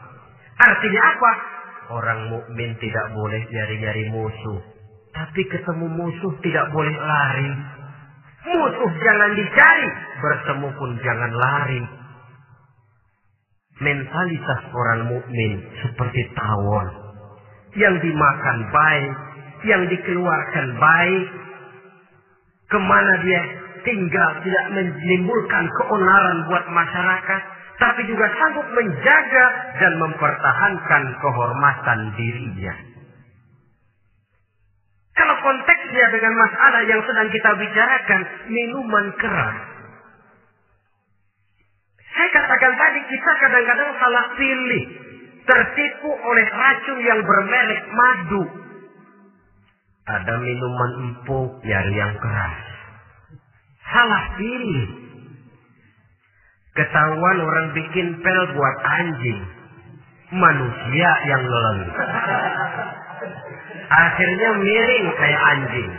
Artinya 0.59 1.01
apa? 1.07 1.31
Orang 1.87 2.19
mukmin 2.35 2.75
tidak 2.83 3.07
boleh 3.15 3.47
nyari-nyari 3.47 4.11
musuh. 4.11 4.59
Tapi 5.15 5.41
ketemu 5.47 5.87
musuh 5.87 6.33
tidak 6.43 6.67
boleh 6.75 6.91
lari. 6.99 7.51
Musuh 8.43 8.91
jangan 8.99 9.31
dicari, 9.39 9.89
bertemu 10.19 10.67
pun 10.75 10.89
jangan 10.99 11.31
lari 11.31 11.96
mentalitas 13.81 14.61
orang 14.73 15.01
mukmin 15.11 15.51
seperti 15.85 16.21
tawon. 16.33 16.87
Yang 17.77 17.95
dimakan 18.09 18.57
baik, 18.73 19.13
yang 19.69 19.83
dikeluarkan 19.85 20.67
baik, 20.81 21.25
ke 22.67 22.79
mana 22.81 23.13
dia 23.21 23.41
tinggal 23.85 24.29
tidak 24.43 24.65
menimbulkan 24.75 25.65
keonaran 25.81 26.37
buat 26.49 26.65
masyarakat, 26.67 27.41
tapi 27.77 28.01
juga 28.09 28.25
sanggup 28.35 28.67
menjaga 28.73 29.45
dan 29.77 29.93
mempertahankan 30.01 31.03
kehormatan 31.21 31.99
dirinya. 32.17 32.75
Kalau 35.17 35.35
konteksnya 35.41 36.05
dengan 36.13 36.33
masalah 36.37 36.81
yang 36.85 37.01
sedang 37.05 37.29
kita 37.33 37.51
bicarakan, 37.57 38.21
minuman 38.53 39.07
keras, 39.17 39.76
saya 42.17 42.29
katakan 42.33 42.73
tadi 42.73 42.99
kita 43.05 43.31
kadang-kadang 43.45 43.91
salah 44.01 44.25
pilih. 44.33 44.83
Tertipu 45.47 46.11
oleh 46.11 46.47
racun 46.49 46.99
yang 47.05 47.21
bermerek 47.23 47.81
madu. 47.93 48.43
Ada 50.09 50.33
minuman 50.41 50.91
empuk 51.07 51.61
nyari 51.61 51.93
yang 51.93 52.17
keras. 52.17 52.57
Salah 53.93 54.23
pilih. 54.35 54.87
Ketahuan 56.73 57.37
orang 57.37 57.67
bikin 57.77 58.17
pel 58.19 58.41
buat 58.57 58.77
anjing. 58.81 59.39
Manusia 60.33 61.11
yang 61.29 61.43
leleng. 61.45 61.81
Akhirnya 63.87 64.49
miring 64.57 65.07
kayak 65.15 65.41
anjing. 65.53 65.89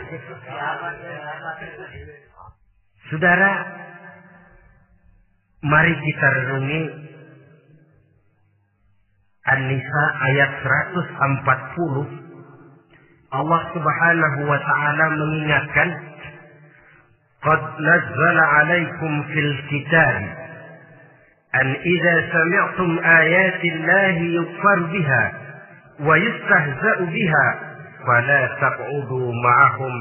Saudara, 3.09 3.78
Mari 5.59 5.91
kita 5.91 6.27
renungi 6.39 6.81
An-Nisa 9.43 10.03
ayat 10.31 10.51
140. 10.63 13.35
Allah 13.35 13.61
Subhanahu 13.75 14.39
wa 14.47 14.55
taala 14.55 15.05
mengingatkan 15.19 15.89
Qad 17.43 17.61
nazzala 17.79 18.43
'alaikum 18.55 19.11
fil 19.31 19.51
kitab 19.67 20.15
an 21.59 21.67
idza 21.75 22.15
sami'tum 22.31 22.89
ayati 23.03 23.67
Allahi 23.79 24.31
yukfar 24.39 24.79
biha 24.95 25.23
wa 26.07 26.15
yustahza'u 26.23 27.03
biha 27.11 27.47
fala 28.07 28.39
taq'udu 28.63 29.21
ma'ahum 29.43 29.95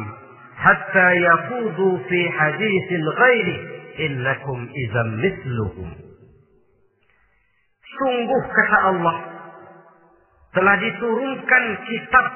hatta 0.55 1.07
yaqudu 1.18 1.99
fi 2.07 2.21
haditsin 2.38 3.03
ghairi 3.21 3.78
innakum 3.99 4.59
izam 4.71 5.09
misluhum. 5.19 5.89
Sungguh 7.99 8.43
kata 8.55 8.79
Allah 8.95 9.17
telah 10.55 10.77
diturunkan 10.79 11.65
kitab 11.87 12.27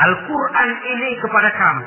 Al-Quran 0.00 0.70
ini 0.96 1.10
kepada 1.20 1.50
kamu. 1.54 1.86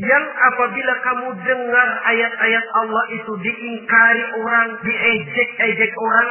Yang 0.00 0.26
apabila 0.32 0.94
kamu 1.04 1.28
dengar 1.44 1.88
ayat-ayat 2.08 2.66
Allah 2.72 3.04
itu 3.20 3.32
diingkari 3.36 4.24
orang, 4.40 4.68
diejek-ejek 4.80 5.92
orang, 5.92 6.28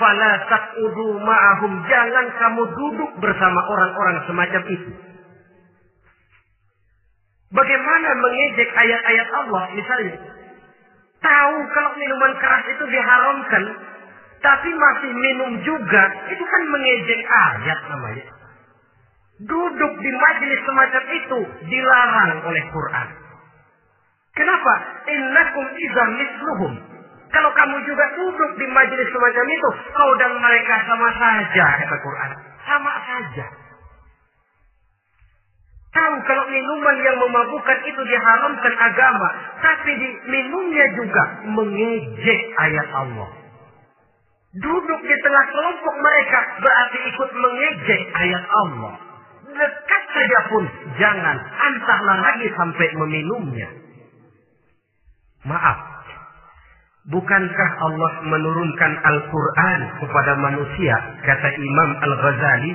fala 0.00 0.32
taqudu 0.48 1.20
ma'ahum. 1.20 1.72
Jangan 1.92 2.26
kamu 2.40 2.62
duduk 2.72 3.12
bersama 3.20 3.60
orang-orang 3.68 4.16
semacam 4.24 4.62
itu. 4.72 5.11
Bagaimana 7.52 8.08
mengejek 8.16 8.70
ayat-ayat 8.72 9.28
Allah 9.44 9.64
misalnya. 9.76 10.16
Tahu 11.22 11.56
kalau 11.70 11.90
minuman 12.00 12.32
keras 12.40 12.64
itu 12.72 12.84
diharamkan. 12.88 13.64
Tapi 14.42 14.68
masih 14.74 15.12
minum 15.14 15.50
juga. 15.62 16.04
Itu 16.32 16.44
kan 16.48 16.62
mengejek 16.72 17.20
ayat 17.22 17.80
namanya. 17.92 18.26
Duduk 19.42 19.92
di 20.00 20.10
majelis 20.16 20.60
semacam 20.66 21.04
itu 21.12 21.38
dilarang 21.68 22.40
oleh 22.46 22.64
Quran. 22.72 23.08
Kenapa? 24.32 24.74
Innakum 25.12 25.66
izah 25.76 26.08
misluhum. 26.16 26.74
Kalau 27.32 27.50
kamu 27.56 27.76
juga 27.88 28.04
duduk 28.12 28.50
di 28.60 28.66
majelis 28.68 29.08
semacam 29.08 29.46
itu, 29.48 29.68
kau 29.96 30.12
dan 30.20 30.32
mereka 30.36 30.84
sama 30.84 31.08
saja, 31.16 31.66
kata 31.80 31.96
Quran. 32.00 32.30
Sama 32.64 32.92
saja. 33.08 33.46
Tahu 35.92 36.14
kalau 36.24 36.44
minuman 36.48 36.96
yang 37.04 37.16
memabukkan 37.20 37.78
itu 37.84 38.00
diharamkan 38.00 38.74
agama. 38.80 39.28
Tapi 39.60 39.92
di 39.92 40.08
minumnya 40.24 40.86
juga 40.96 41.22
mengejek 41.52 42.40
ayat 42.56 42.88
Allah. 42.96 43.28
Duduk 44.56 45.00
di 45.04 45.16
tengah 45.20 45.44
kelompok 45.52 45.94
mereka 46.00 46.40
berarti 46.64 46.98
ikut 47.12 47.30
mengejek 47.36 48.02
ayat 48.08 48.44
Allah. 48.64 48.94
Dekat 49.52 50.02
saja 50.16 50.40
pun 50.48 50.64
jangan 50.96 51.36
antahlah 51.60 52.18
lagi 52.24 52.48
sampai 52.56 52.88
meminumnya. 52.96 53.68
Maaf. 55.44 55.92
Bukankah 57.12 57.70
Allah 57.84 58.12
menurunkan 58.32 58.92
Al-Quran 58.96 59.80
kepada 60.00 60.32
manusia? 60.40 60.96
Kata 61.20 61.48
Imam 61.52 61.90
Al-Ghazali. 62.00 62.72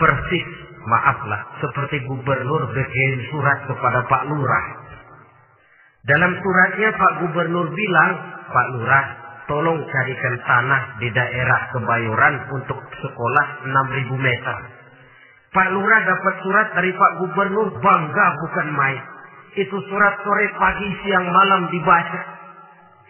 Persis 0.00 0.48
maaflah, 0.86 1.40
seperti 1.62 2.02
gubernur 2.06 2.62
bikin 2.74 3.12
surat 3.30 3.58
kepada 3.66 4.02
Pak 4.06 4.22
Lurah. 4.30 4.66
Dalam 6.02 6.34
suratnya 6.34 6.90
Pak 6.98 7.12
Gubernur 7.22 7.70
bilang, 7.70 8.10
Pak 8.50 8.66
Lurah, 8.74 9.06
tolong 9.46 9.78
carikan 9.86 10.34
tanah 10.42 10.98
di 10.98 11.08
daerah 11.14 11.70
Kebayoran 11.70 12.34
untuk 12.50 12.78
sekolah 12.98 13.46
6000 13.70 14.10
meter. 14.18 14.56
Pak 15.52 15.68
Lurah 15.70 16.00
dapat 16.02 16.34
surat 16.42 16.66
dari 16.74 16.90
Pak 16.96 17.12
Gubernur, 17.22 17.70
bangga 17.78 18.26
bukan 18.40 18.68
main. 18.74 19.02
Itu 19.52 19.76
surat 19.84 20.16
sore 20.24 20.46
pagi 20.56 20.88
siang 21.04 21.28
malam 21.28 21.68
dibaca. 21.68 22.20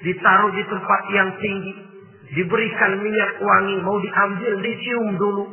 Ditaruh 0.02 0.50
di 0.50 0.62
tempat 0.66 1.02
yang 1.14 1.30
tinggi. 1.38 1.91
Diberikan 2.32 2.92
minyak 3.00 3.32
wangi, 3.40 3.76
mau 3.84 3.96
diambil, 4.00 4.52
dicium 4.64 5.08
dulu. 5.20 5.44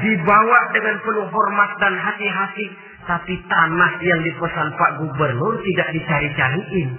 Dibawa 0.00 0.58
dengan 0.72 0.96
penuh 1.04 1.28
hormat 1.28 1.70
dan 1.76 1.94
hati-hati. 1.96 2.66
Tapi 3.02 3.34
tanah 3.50 3.92
yang 4.00 4.20
dipesan 4.22 4.68
Pak 4.78 4.90
Gubernur 5.02 5.58
tidak 5.66 5.88
dicari-cariin. 5.90 6.90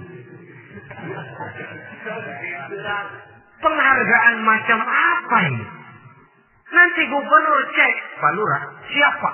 Penghargaan 3.64 4.36
macam 4.44 4.78
apa 4.84 5.38
ini? 5.48 5.64
Nanti 6.74 7.02
gubernur 7.06 7.60
cek, 7.70 7.94
Pak 8.20 8.32
Lurah, 8.34 8.62
siapa? 8.90 9.30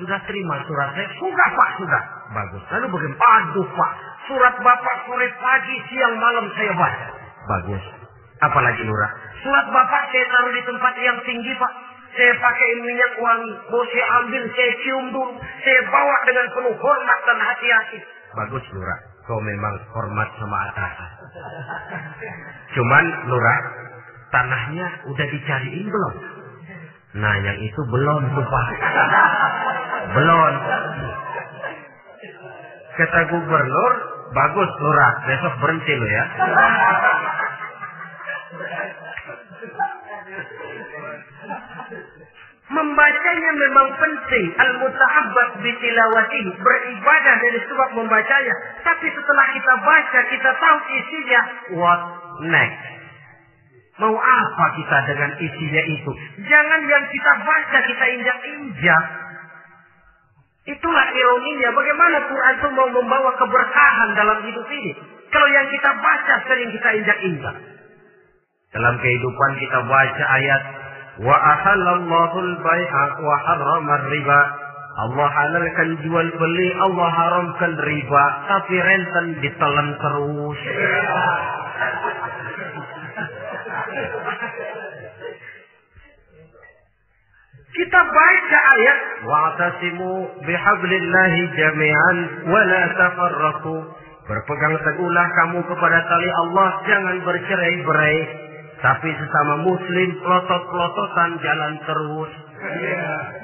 Sudah 0.00 0.16
terima 0.24 0.56
surat 0.64 0.96
saya? 0.96 1.08
Sudah 1.20 1.48
Pak, 1.52 1.70
sudah. 1.76 2.02
Bagus. 2.32 2.62
Lalu 2.72 2.86
bagaimana? 2.94 3.20
Aduh 3.20 3.68
Pak, 3.74 3.92
surat 4.30 4.54
Bapak 4.64 4.96
sore 5.04 5.28
pagi, 5.36 5.76
siang, 5.92 6.14
malam 6.16 6.46
saya 6.56 6.72
baca. 6.72 7.08
Bagus. 7.50 7.99
Apalagi 8.40 8.82
Lurah? 8.88 9.10
Surat 9.44 9.66
Bapak 9.68 10.02
saya 10.12 10.24
taruh 10.32 10.52
di 10.56 10.62
tempat 10.64 10.94
yang 10.96 11.18
tinggi 11.28 11.52
Pak. 11.60 11.72
Saya 12.16 12.32
pakai 12.40 12.70
minyak 12.82 13.12
wangi. 13.22 13.54
Mau 13.70 13.84
saya 13.86 14.04
ambil, 14.24 14.42
saya 14.56 14.72
cium 14.82 15.04
dulu. 15.14 15.32
Saya 15.62 15.80
bawa 15.86 16.16
dengan 16.26 16.46
penuh 16.56 16.74
hormat 16.80 17.20
dan 17.28 17.38
hati-hati. 17.38 17.98
Bagus 18.34 18.64
Lurah. 18.74 19.00
Kau 19.28 19.38
memang 19.38 19.74
hormat 19.94 20.28
sama 20.40 20.56
atasan. 20.72 21.10
Cuman 22.74 23.04
Lurah, 23.30 23.60
tanahnya 24.34 24.86
udah 25.06 25.26
dicariin 25.30 25.86
belum? 25.86 26.14
Nah 27.20 27.34
yang 27.44 27.58
itu 27.62 27.80
belum 27.86 28.22
tuh 28.34 28.46
Pak. 28.46 28.68
Belum. 30.16 30.52
Kata 32.98 33.20
gubernur, 33.30 33.92
bagus 34.34 34.70
Lurah, 34.82 35.12
besok 35.28 35.54
berhenti 35.62 35.92
lo 35.94 36.06
ya. 36.10 36.24
Membacanya 42.70 43.50
memang 43.58 43.88
penting. 43.98 44.46
Al-muta'abbad 44.54 45.48
bitilawati. 45.58 46.40
Beribadah 46.54 47.34
dari 47.42 47.58
sebab 47.66 47.88
membacanya. 47.98 48.54
Tapi 48.86 49.06
setelah 49.10 49.46
kita 49.50 49.74
baca, 49.82 50.20
kita 50.30 50.50
tahu 50.54 50.78
isinya. 50.94 51.40
What 51.74 52.00
next? 52.46 52.86
Mau 53.98 54.16
apa 54.16 54.66
kita 54.80 54.98
dengan 55.12 55.30
isinya 55.36 55.82
itu? 55.82 56.10
Jangan 56.46 56.80
yang 56.88 57.04
kita 57.10 57.32
baca, 57.42 57.78
kita 57.84 58.04
injak-injak. 58.16 59.04
Itulah 60.70 61.06
ironinya. 61.10 61.68
Bagaimana 61.74 62.16
Quran 62.30 62.54
itu 62.54 62.68
mau 62.70 62.88
membawa 63.02 63.34
keberkahan 63.34 64.08
dalam 64.14 64.38
hidup 64.46 64.66
ini. 64.70 64.92
Kalau 65.30 65.48
yang 65.50 65.66
kita 65.74 65.90
baca 65.98 66.34
sering 66.46 66.70
kita 66.70 66.88
injak-injak. 67.02 67.56
Dalam 68.70 68.94
kehidupan 69.02 69.50
kita 69.58 69.78
baca 69.82 70.24
ayat 70.30 70.62
wa 71.26 71.34
ahallallahu 71.34 72.36
al-bai'a 72.38 73.04
wa 73.18 73.34
harrama 73.42 73.98
riba. 74.14 74.40
Allah 74.90 75.26
halalkan 75.26 75.90
jual 76.06 76.28
beli, 76.38 76.68
Allah 76.78 77.08
haramkan 77.10 77.72
riba, 77.82 78.24
tapi 78.46 78.76
renten 78.78 79.26
ditelan 79.42 79.88
terus. 79.98 80.60
Kita 87.74 88.00
baca 88.06 88.58
ayat 88.78 88.98
wa'tasimu 89.26 90.10
bihablillahi 90.46 91.40
jami'an 91.58 92.16
wa 92.46 92.60
la 92.70 92.82
tafarraqu. 92.94 93.76
Berpegang 94.30 94.78
teguhlah 94.78 95.26
kamu 95.42 95.58
kepada 95.66 95.98
tali 96.06 96.30
Allah, 96.46 96.68
jangan 96.86 97.16
bercerai-berai. 97.26 98.49
Tapi 98.80 99.12
sesama 99.12 99.54
muslim 99.60 100.08
pelotot-pelototan 100.24 101.30
jalan 101.44 101.72
terus. 101.84 102.32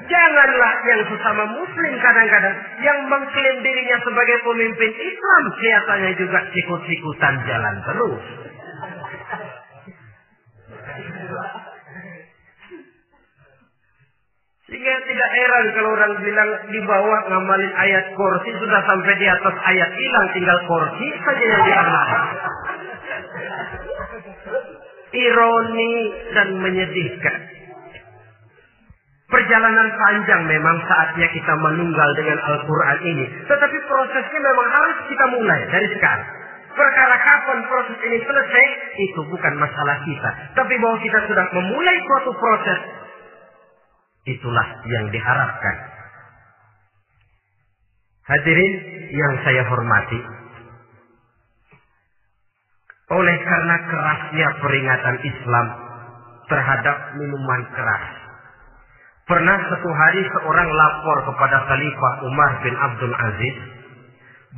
Janganlah 0.09 0.73
yang 0.89 1.01
sesama 1.13 1.45
muslim 1.53 1.93
kadang-kadang 2.01 2.57
yang 2.81 2.97
mengklaim 3.05 3.57
dirinya 3.61 3.97
sebagai 4.01 4.37
pemimpin 4.41 4.91
Islam 4.97 5.43
kelihatannya 5.53 6.11
juga 6.17 6.39
sikut-sikutan 6.57 7.33
jalan 7.45 7.75
terus. 7.85 8.23
Sehingga 14.67 14.93
tidak 15.05 15.29
heran 15.31 15.65
kalau 15.79 15.89
orang 15.95 16.13
bilang 16.25 16.49
di 16.67 16.79
bawah 16.83 17.19
ngamalin 17.31 17.73
ayat 17.77 18.11
kursi 18.17 18.51
sudah 18.57 18.81
sampai 18.83 19.13
di 19.15 19.27
atas 19.29 19.55
ayat 19.63 19.89
hilang 19.95 20.27
tinggal 20.33 20.59
kursi 20.65 21.07
saja 21.23 21.45
yang 21.45 21.61
diamalkan. 21.61 22.25
Ironi 25.13 25.93
dan 26.35 26.47
menyedihkan. 26.59 27.39
Perjalanan 29.27 29.87
panjang 29.99 30.41
memang 30.47 30.77
saatnya 30.87 31.27
kita 31.35 31.53
menunggal 31.59 32.09
dengan 32.15 32.39
Al-Quran 32.39 32.97
ini. 33.03 33.25
Tetapi 33.43 33.77
prosesnya 33.87 34.39
memang 34.39 34.67
harus 34.71 34.97
kita 35.11 35.25
mulai 35.35 35.59
dari 35.67 35.87
sekarang. 35.91 36.29
Perkara 36.71 37.15
kapan 37.19 37.59
proses 37.67 37.97
ini 38.05 38.21
selesai, 38.21 38.65
itu 39.01 39.21
bukan 39.27 39.53
masalah 39.57 39.97
kita. 40.05 40.29
Tapi 40.55 40.73
bahwa 40.79 40.97
kita 41.01 41.19
sudah 41.25 41.45
memulai 41.51 41.97
suatu 42.05 42.31
proses, 42.37 42.79
Itulah 44.27 44.67
yang 44.91 45.07
diharapkan. 45.07 45.75
Hadirin 48.27 48.73
yang 49.15 49.33
saya 49.47 49.63
hormati. 49.71 50.19
Oleh 53.07 53.37
karena 53.39 53.75
kerasnya 53.87 54.47
peringatan 54.59 55.17
Islam 55.23 55.67
terhadap 56.51 57.15
minuman 57.15 57.61
keras. 57.71 58.05
Pernah 59.27 59.57
satu 59.71 59.89
hari 59.91 60.23
seorang 60.27 60.67
lapor 60.71 61.17
kepada 61.31 61.57
Khalifah 61.71 62.13
Umar 62.27 62.51
bin 62.63 62.75
Abdul 62.75 63.15
Aziz 63.15 63.55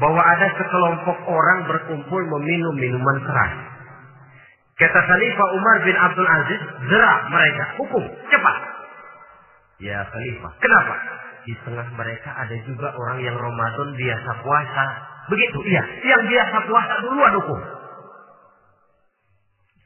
bahwa 0.01 0.21
ada 0.21 0.49
sekelompok 0.57 1.17
orang 1.29 1.59
berkumpul 1.69 2.21
meminum 2.37 2.73
minuman 2.73 3.17
keras. 3.21 3.53
Kata 4.81 4.97
Khalifah 4.97 5.47
Umar 5.53 5.75
bin 5.85 5.97
Abdul 5.97 6.29
Aziz, 6.29 6.61
jerah 6.89 7.17
mereka, 7.29 7.63
hukum, 7.77 8.01
cepat. 8.33 8.57
Ya 9.77 10.01
Khalifah. 10.09 10.51
Kenapa? 10.57 10.95
Di 11.45 11.53
tengah 11.65 11.85
mereka 11.93 12.29
ada 12.33 12.55
juga 12.65 12.93
orang 12.97 13.21
yang 13.21 13.37
Ramadan 13.37 13.93
biasa 13.93 14.29
puasa. 14.41 14.85
Begitu, 15.29 15.59
iya. 15.69 15.83
Yang 16.01 16.21
biasa 16.33 16.57
puasa 16.65 16.93
duluan 17.05 17.33
hukum. 17.37 17.78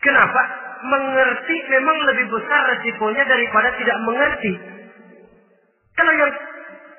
Kenapa? 0.03 0.41
Mengerti 0.83 1.55
memang 1.71 1.97
lebih 2.11 2.27
besar 2.27 2.61
resikonya 2.75 3.23
daripada 3.23 3.71
tidak 3.79 3.97
mengerti. 4.03 4.53
Kalau 5.95 6.11
yang 6.11 6.31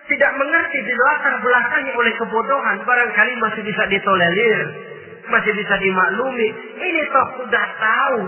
tidak 0.09 0.33
mengerti 0.41 0.79
di 0.81 0.95
latar 0.97 1.35
belakangnya 1.45 1.93
oleh 1.93 2.13
kebodohan, 2.17 2.77
barangkali 2.81 3.33
masih 3.45 3.63
bisa 3.65 3.85
ditolerir, 3.93 4.61
masih 5.29 5.53
bisa 5.53 5.75
dimaklumi. 5.77 6.49
Ini 6.81 7.01
toh 7.13 7.29
sudah 7.45 7.67
tahu 7.77 8.19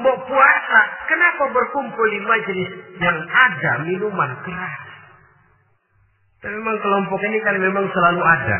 mau 0.00 0.16
puasa, 0.24 0.80
kenapa 1.08 1.52
berkumpul 1.52 2.06
di 2.08 2.20
majelis 2.24 2.70
yang 2.96 3.16
ada 3.28 3.72
minuman 3.84 4.32
keras? 4.48 4.80
Tapi 6.40 6.56
memang 6.56 6.80
kelompok 6.80 7.20
ini 7.22 7.38
kan 7.44 7.54
memang 7.60 7.86
selalu 7.92 8.22
ada. 8.24 8.58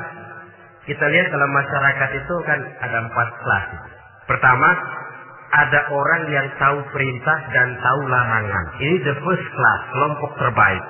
Kita 0.85 1.05
lihat 1.09 1.29
dalam 1.33 1.51
masyarakat 1.51 2.11
itu 2.15 2.35
kan 2.45 2.61
ada 2.83 2.99
empat 3.07 3.29
kelas. 3.43 3.67
Pertama, 4.27 4.69
ada 5.53 5.81
orang 5.93 6.23
yang 6.33 6.49
tahu 6.57 6.81
perintah 6.89 7.39
dan 7.53 7.69
tahu 7.85 8.01
larangan. 8.09 8.67
Ini 8.81 8.97
the 9.05 9.15
first 9.21 9.47
class, 9.53 9.81
kelompok 9.93 10.33
terbaik. 10.41 10.85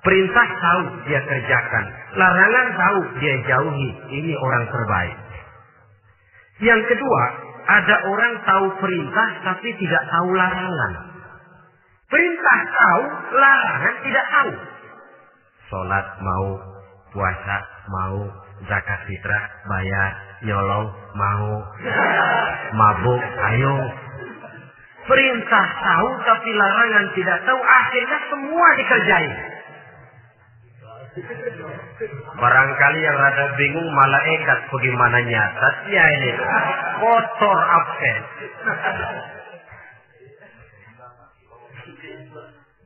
Perintah 0.00 0.48
tahu 0.48 0.82
dia 1.10 1.20
kerjakan, 1.20 1.84
larangan 2.16 2.66
tahu 2.78 2.98
dia 3.20 3.34
jauhi. 3.44 3.90
Ini 4.14 4.32
orang 4.38 4.64
terbaik. 4.70 5.18
Yang 6.62 6.82
kedua, 6.86 7.22
ada 7.66 7.96
orang 8.08 8.34
tahu 8.46 8.66
perintah 8.78 9.28
tapi 9.44 9.68
tidak 9.76 10.02
tahu 10.08 10.28
larangan. 10.38 10.92
Perintah 12.10 12.58
tahu, 12.70 13.02
larangan 13.34 13.94
tidak 14.06 14.26
tahu. 14.30 14.52
Sholat 15.70 16.06
mau, 16.18 16.48
puasa 17.14 17.56
mau, 17.90 18.18
zakat 18.68 19.00
fitrah 19.08 19.44
bayar, 19.68 20.12
nyolong 20.44 20.88
mau, 21.16 21.50
mabuk 22.76 23.22
ayo. 23.22 23.76
Perintah 25.00 25.66
tahu 25.80 26.08
tapi 26.22 26.50
larangan 26.54 27.06
tidak 27.16 27.38
tahu, 27.48 27.58
akhirnya 27.58 28.18
semua 28.30 28.66
dikerjain. 28.78 29.32
Barangkali 32.38 33.00
yang 33.02 33.16
rada 33.18 33.46
bingung 33.58 33.90
malaikat 33.90 34.58
bagaimana 34.70 35.18
nyatatnya 35.26 36.04
ini. 36.14 36.30
Kotor 37.02 37.58
absen. 37.58 38.18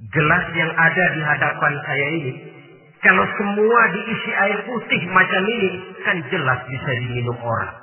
Gelas 0.08 0.44
yang 0.56 0.72
ada 0.72 1.04
di 1.12 1.20
hadapan 1.20 1.72
saya 1.84 2.06
ini. 2.16 2.53
Kalau 3.04 3.24
semua 3.36 3.80
diisi 3.92 4.30
air 4.32 4.58
putih 4.64 5.02
macam 5.12 5.42
ini. 5.44 5.70
Kan 6.08 6.16
jelas 6.32 6.60
bisa 6.72 6.90
diminum 7.04 7.36
orang. 7.44 7.76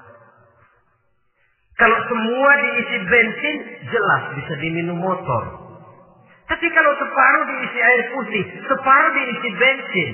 Kalau 1.78 1.98
semua 2.10 2.50
diisi 2.62 2.98
bensin, 3.06 3.56
jelas 3.90 4.24
bisa 4.38 4.54
diminum 4.62 4.98
motor. 4.98 5.44
Tapi 6.50 6.68
kalau 6.74 6.94
separuh 6.98 7.44
diisi 7.48 7.80
air 7.80 8.04
putih, 8.12 8.46
separuh 8.66 9.12
diisi 9.18 9.50
bensin, 9.56 10.10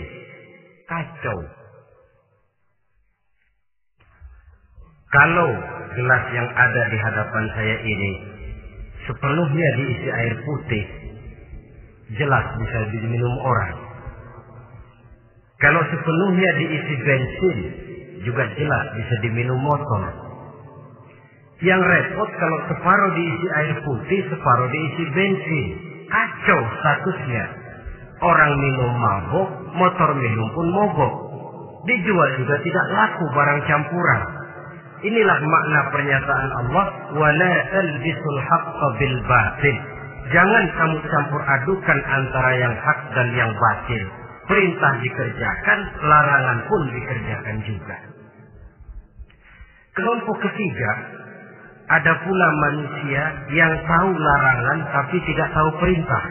kacau. 0.86 1.40
Kalau 5.08 5.50
gelas 5.96 6.24
yang 6.36 6.48
ada 6.52 6.84
di 6.92 6.98
hadapan 7.00 7.46
saya 7.56 7.76
ini 7.84 8.12
sepenuhnya 9.08 9.68
diisi 9.76 10.08
air 10.12 10.36
putih, 10.44 10.86
jelas 12.16 12.46
bisa 12.60 12.80
diminum 12.92 13.36
orang. 13.44 13.87
Kalau 15.58 15.82
sepenuhnya 15.90 16.50
diisi 16.62 16.96
bensin, 17.02 17.58
juga 18.22 18.46
jelas 18.54 18.86
bisa 18.94 19.16
diminum 19.26 19.58
motor. 19.58 20.06
Yang 21.66 21.82
repot 21.82 22.30
kalau 22.38 22.60
separuh 22.70 23.12
diisi 23.18 23.48
air 23.50 23.78
putih, 23.82 24.22
separuh 24.30 24.70
diisi 24.70 25.04
bensin. 25.10 25.66
Kacau 26.06 26.62
statusnya. 26.62 27.46
Orang 28.22 28.54
minum 28.62 28.94
mabuk, 29.02 29.50
motor 29.74 30.10
minum 30.14 30.48
pun 30.54 30.68
mogok. 30.70 31.14
Dijual 31.90 32.30
juga 32.38 32.56
tidak 32.62 32.86
laku 32.94 33.26
barang 33.34 33.62
campuran. 33.66 34.22
Inilah 35.02 35.40
makna 35.42 35.80
pernyataan 35.94 36.50
Allah. 36.62 36.86
Jangan 40.28 40.64
kamu 40.78 40.98
campur 41.10 41.42
adukan 41.42 42.00
antara 42.06 42.52
yang 42.62 42.76
hak 42.78 43.00
dan 43.18 43.28
yang 43.34 43.52
batil. 43.58 44.27
Perintah 44.48 44.94
dikerjakan, 45.04 45.80
larangan 46.00 46.60
pun 46.72 46.82
dikerjakan 46.96 47.58
juga. 47.68 47.98
Kelompok 49.92 50.38
ketiga, 50.40 50.92
ada 51.88 52.14
pula 52.24 52.48
manusia 52.68 53.24
yang 53.56 53.74
tahu 53.88 54.10
larangan 54.12 54.80
tapi 54.92 55.18
tidak 55.24 55.48
tahu 55.52 55.70
perintah. 55.80 56.24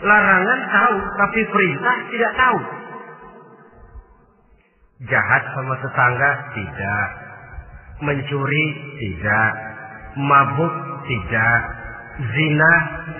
Larangan 0.00 0.60
tahu 0.68 0.96
tapi 1.16 1.40
perintah 1.48 1.96
tidak 2.08 2.32
tahu. 2.36 2.58
Jahat 5.08 5.42
sama 5.56 5.74
tetangga 5.80 6.30
tidak. 6.56 7.06
Mencuri 8.04 8.66
tidak. 9.00 9.50
Mabuk 10.20 10.74
tidak. 11.08 11.60
Zina 12.20 12.74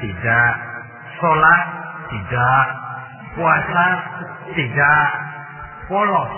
tidak. 0.04 0.52
Sholat 1.20 1.64
tidak. 2.12 2.79
Puasa 3.36 3.86
tidak. 4.54 5.08
Polos. 5.90 6.32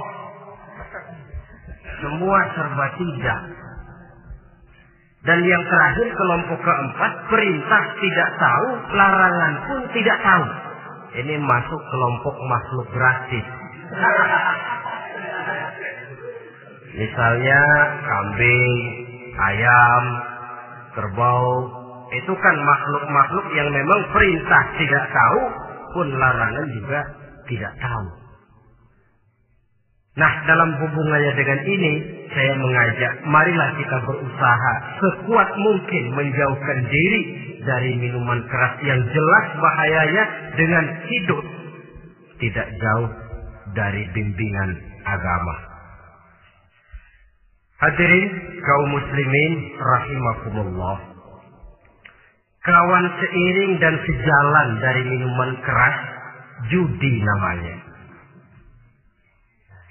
Semua 2.03 2.39
serba 2.57 2.87
tidak. 2.99 3.41
Dan 5.23 5.39
yang 5.47 5.63
terakhir 5.71 6.09
kelompok 6.19 6.59
keempat 6.67 7.13
perintah 7.31 7.83
tidak 8.03 8.31
tahu, 8.43 8.67
larangan 8.91 9.55
pun 9.71 9.81
tidak 9.95 10.19
tahu. 10.19 10.47
Ini 11.13 11.35
masuk 11.39 11.81
kelompok 11.93 12.37
makhluk 12.51 12.89
gratis. 12.91 13.47
Misalnya 16.93 17.61
kambing, 18.03 18.73
ayam, 19.39 20.05
kerbau, 20.99 21.49
itu 22.13 22.33
kan 22.37 22.57
makhluk-makhluk 22.67 23.47
yang 23.57 23.69
memang 23.71 24.01
perintah 24.11 24.63
tidak 24.77 25.05
tahu, 25.09 25.41
pun 25.95 26.07
larangan 26.13 26.67
juga 26.73 27.01
tidak 27.47 27.73
tahu. 27.79 28.07
Nah, 30.13 30.33
dalam 30.45 30.77
hubungannya 30.77 31.33
dengan 31.41 31.61
ini, 31.65 31.93
saya 32.37 32.53
mengajak, 32.61 33.13
marilah 33.25 33.71
kita 33.81 33.97
berusaha 34.05 34.73
sekuat 35.01 35.49
mungkin 35.57 36.05
menjauhkan 36.13 36.79
diri 36.85 37.23
dari 37.65 37.97
minuman 37.97 38.45
keras 38.45 38.77
yang 38.85 39.01
jelas 39.09 39.47
bahayanya 39.57 40.25
dengan 40.61 40.85
hidup 41.09 41.41
tidak 42.45 42.69
jauh 42.77 43.09
dari 43.73 44.05
bimbingan 44.13 44.71
agama. 45.09 45.57
Hadirin 47.83 48.29
kaum 48.63 48.89
muslimin 48.95 49.53
rahimakumullah. 49.81 51.12
Kawan 52.62 53.05
seiring 53.18 53.72
dan 53.83 53.94
sejalan 54.07 54.68
dari 54.79 55.03
minuman 55.11 55.51
keras, 55.66 55.98
judi 56.70 57.14
namanya. 57.18 57.75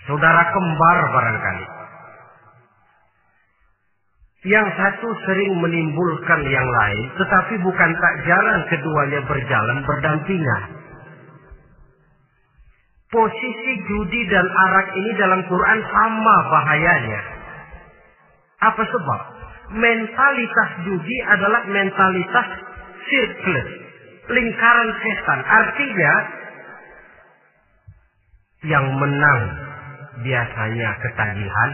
Saudara 0.07 0.39
kembar 0.55 0.97
barangkali. 1.11 1.67
Yang 4.47 4.67
satu 4.73 5.07
sering 5.27 5.53
menimbulkan 5.59 6.41
yang 6.47 6.63
lain, 6.63 7.05
tetapi 7.19 7.59
bukan 7.59 7.91
tak 7.91 8.13
jarang 8.23 8.63
keduanya 8.71 9.19
berjalan 9.27 9.77
berdampingan. 9.83 10.63
Posisi 13.11 13.73
judi 13.91 14.21
dan 14.31 14.47
arak 14.47 14.87
ini 14.95 15.11
dalam 15.19 15.43
Quran 15.43 15.79
sama 15.91 16.35
bahayanya. 16.47 17.21
Apa 18.63 18.83
sebab? 18.87 19.40
Mentalitas 19.71 20.69
judi 20.83 21.17
adalah 21.31 21.63
mentalitas 21.63 22.47
sirkel, 23.07 23.57
lingkaran 24.27 24.89
setan. 24.99 25.39
Artinya, 25.47 26.13
yang 28.67 28.85
menang 28.99 29.41
biasanya 30.21 30.89
ketagihan, 31.01 31.69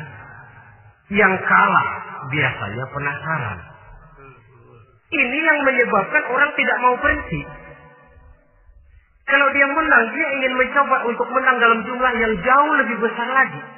yang 1.09 1.33
kalah 1.41 1.89
biasanya 2.29 2.85
penasaran. 2.93 3.59
Ini 5.07 5.37
yang 5.39 5.59
menyebabkan 5.63 6.23
orang 6.27 6.51
tidak 6.59 6.77
mau 6.83 6.95
berhenti. 6.99 7.41
Kalau 9.27 9.47
dia 9.51 9.67
menang, 9.67 10.03
dia 10.15 10.27
ingin 10.39 10.53
mencoba 10.55 10.97
untuk 11.03 11.27
menang 11.31 11.57
dalam 11.59 11.79
jumlah 11.83 12.13
yang 12.15 12.33
jauh 12.43 12.73
lebih 12.79 12.97
besar 13.03 13.27
lagi. 13.27 13.76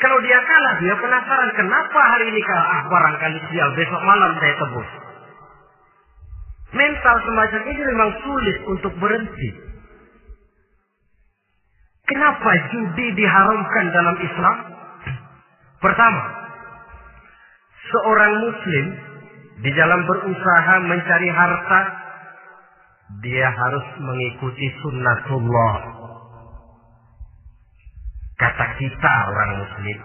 Kalau 0.00 0.18
dia 0.24 0.40
kalah, 0.40 0.74
dia 0.80 0.94
penasaran 0.96 1.50
kenapa 1.52 2.00
hari 2.00 2.32
ini 2.32 2.40
kalah. 2.40 2.68
Ah, 2.72 2.82
barangkali 2.88 3.38
sial, 3.52 3.68
besok 3.76 4.00
malam 4.00 4.32
saya 4.40 4.54
tebus. 4.56 4.90
Mental 6.72 7.16
semacam 7.26 7.62
ini 7.68 7.82
memang 7.84 8.10
sulit 8.24 8.58
untuk 8.64 8.92
berhenti. 8.96 9.50
Kenapa 12.08 12.50
judi 12.72 13.06
diharamkan 13.12 13.86
dalam 13.92 14.16
Islam? 14.24 14.56
Pertama, 15.84 16.22
seorang 17.92 18.32
muslim 18.40 18.86
di 19.60 19.70
dalam 19.76 20.00
berusaha 20.08 20.74
mencari 20.88 21.28
harta, 21.28 21.80
dia 23.20 23.52
harus 23.52 23.86
mengikuti 24.00 24.66
sunnatullah. 24.80 25.99
Kata 28.40 28.66
kita 28.80 29.14
orang 29.28 29.50
muslim. 29.60 29.98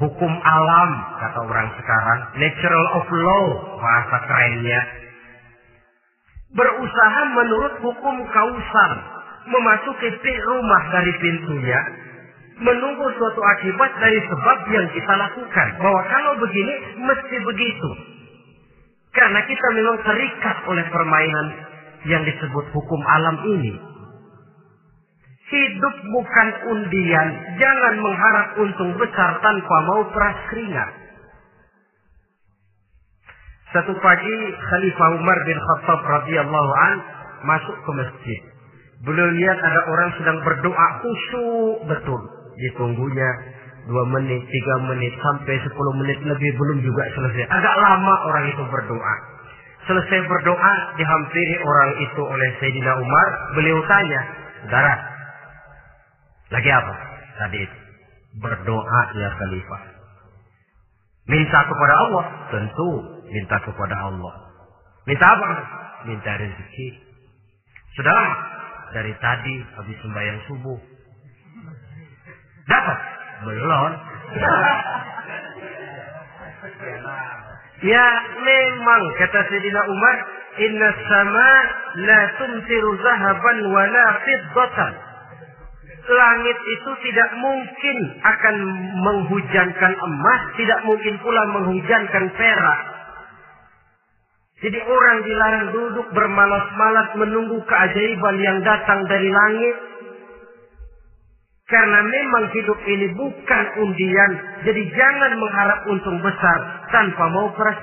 Hukum 0.00 0.32
alam, 0.40 0.90
kata 1.20 1.38
orang 1.44 1.68
sekarang. 1.76 2.20
Natural 2.40 2.86
of 2.96 3.06
law, 3.12 3.46
bahasa 3.76 4.16
kerennya. 4.24 4.80
Berusaha 6.56 7.20
menurut 7.36 7.74
hukum 7.84 8.16
kausal. 8.32 8.92
Memasuki 9.42 10.32
rumah 10.48 10.82
dari 10.96 11.12
pintunya. 11.20 11.80
Menunggu 12.62 13.06
suatu 13.20 13.40
akibat 13.42 13.90
dari 14.00 14.20
sebab 14.22 14.58
yang 14.72 14.86
kita 14.96 15.12
lakukan. 15.12 15.68
Bahwa 15.76 16.00
kalau 16.08 16.32
begini, 16.40 16.74
mesti 17.04 17.36
begitu. 17.52 17.90
Karena 19.12 19.44
kita 19.44 19.66
memang 19.76 19.96
terikat 20.08 20.56
oleh 20.72 20.84
permainan 20.88 21.46
yang 22.08 22.22
disebut 22.24 22.64
hukum 22.72 23.00
alam 23.04 23.36
ini. 23.44 23.91
Hidup 25.52 25.96
bukan 26.08 26.48
undian, 26.72 27.28
jangan 27.60 27.94
mengharap 28.00 28.56
untung 28.56 28.96
besar 28.96 29.36
tanpa 29.44 29.76
mau 29.84 30.00
peras 30.08 30.38
keringat. 30.48 30.92
Satu 33.76 33.92
pagi 34.00 34.36
Khalifah 34.56 35.08
Umar 35.20 35.38
bin 35.44 35.60
Khattab 35.60 36.00
radhiyallahu 36.00 36.72
an 36.72 36.96
masuk 37.44 37.76
ke 37.84 37.90
masjid. 38.00 38.40
Beliau 39.04 39.28
lihat 39.28 39.58
ada 39.60 39.80
orang 39.92 40.10
sedang 40.16 40.38
berdoa 40.40 40.86
khusyuk 41.04 41.84
betul. 41.84 42.20
Ditunggunya 42.56 43.30
dua 43.92 44.08
menit, 44.08 44.40
tiga 44.48 44.74
menit, 44.88 45.12
sampai 45.20 45.60
sepuluh 45.68 45.92
menit 46.00 46.16
lebih 46.24 46.50
belum 46.56 46.80
juga 46.80 47.12
selesai. 47.12 47.44
Agak 47.52 47.76
lama 47.76 48.14
orang 48.24 48.48
itu 48.48 48.64
berdoa. 48.72 49.14
Selesai 49.84 50.20
berdoa, 50.32 50.74
dihampiri 50.96 51.56
orang 51.60 51.90
itu 52.00 52.22
oleh 52.24 52.48
Sayyidina 52.56 52.92
Umar. 53.04 53.28
Beliau 53.58 53.82
tanya, 53.90 54.20
Saudara, 54.62 55.11
lagi 56.52 56.70
apa? 56.70 56.94
Tadi 57.40 57.58
itu. 57.64 57.78
Berdoa 58.40 59.00
ya 59.16 59.28
Khalifah. 59.36 59.82
Minta 61.28 61.60
kepada 61.64 61.94
Allah? 61.96 62.24
Tentu 62.52 62.90
minta 63.28 63.56
kepada 63.64 63.96
Allah. 63.96 64.34
Minta 65.08 65.26
apa? 65.32 65.48
Minta 66.08 66.32
rezeki. 66.36 66.88
Sudah? 67.96 68.24
Dari 68.92 69.12
tadi 69.20 69.56
habis 69.80 69.96
sembahyang 70.04 70.40
subuh. 70.48 70.78
Dapat? 72.68 72.98
Belum. 73.48 73.92
Ya 77.82 78.06
memang 78.38 79.02
kata 79.18 79.42
Sayyidina 79.50 79.82
Umar, 79.90 80.16
inna 80.54 80.88
sama 81.10 81.50
la 82.06 82.20
tumtiru 82.38 82.94
zahaban 83.02 83.58
wa 83.74 83.82
la 83.90 84.06
fiddatan. 84.22 84.92
Langit 86.02 86.58
itu 86.66 86.90
tidak 87.06 87.30
mungkin 87.38 87.96
akan 88.26 88.56
menghujankan 89.06 89.92
emas, 90.02 90.40
tidak 90.58 90.80
mungkin 90.82 91.14
pula 91.22 91.42
menghujankan 91.54 92.26
perak. 92.34 92.80
Jadi 94.62 94.78
orang 94.78 95.18
dilarang 95.26 95.66
duduk 95.74 96.06
bermalas-malas 96.14 97.08
menunggu 97.18 97.58
keajaiban 97.66 98.36
yang 98.38 98.58
datang 98.62 99.06
dari 99.10 99.30
langit. 99.30 99.76
Karena 101.66 102.00
memang 102.02 102.44
hidup 102.50 102.78
ini 102.86 103.06
bukan 103.14 103.64
undian. 103.82 104.32
Jadi 104.66 104.82
jangan 104.94 105.32
mengharap 105.38 105.80
untung 105.86 106.18
besar 106.22 106.58
tanpa 106.90 107.30
mau 107.30 107.50
keras 107.54 107.78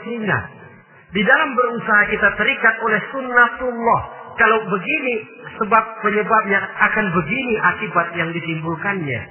Di 1.09 1.21
dalam 1.23 1.49
berusaha 1.55 2.03
kita 2.11 2.29
terikat 2.35 2.75
oleh 2.83 3.01
sunnatullah. 3.11 4.18
Kalau 4.39 4.59
begini 4.71 5.15
sebab 5.59 5.83
penyebabnya 5.99 6.59
akan 6.63 7.05
begini 7.11 7.53
akibat 7.59 8.07
yang 8.15 8.31
ditimbulkannya. 8.31 9.21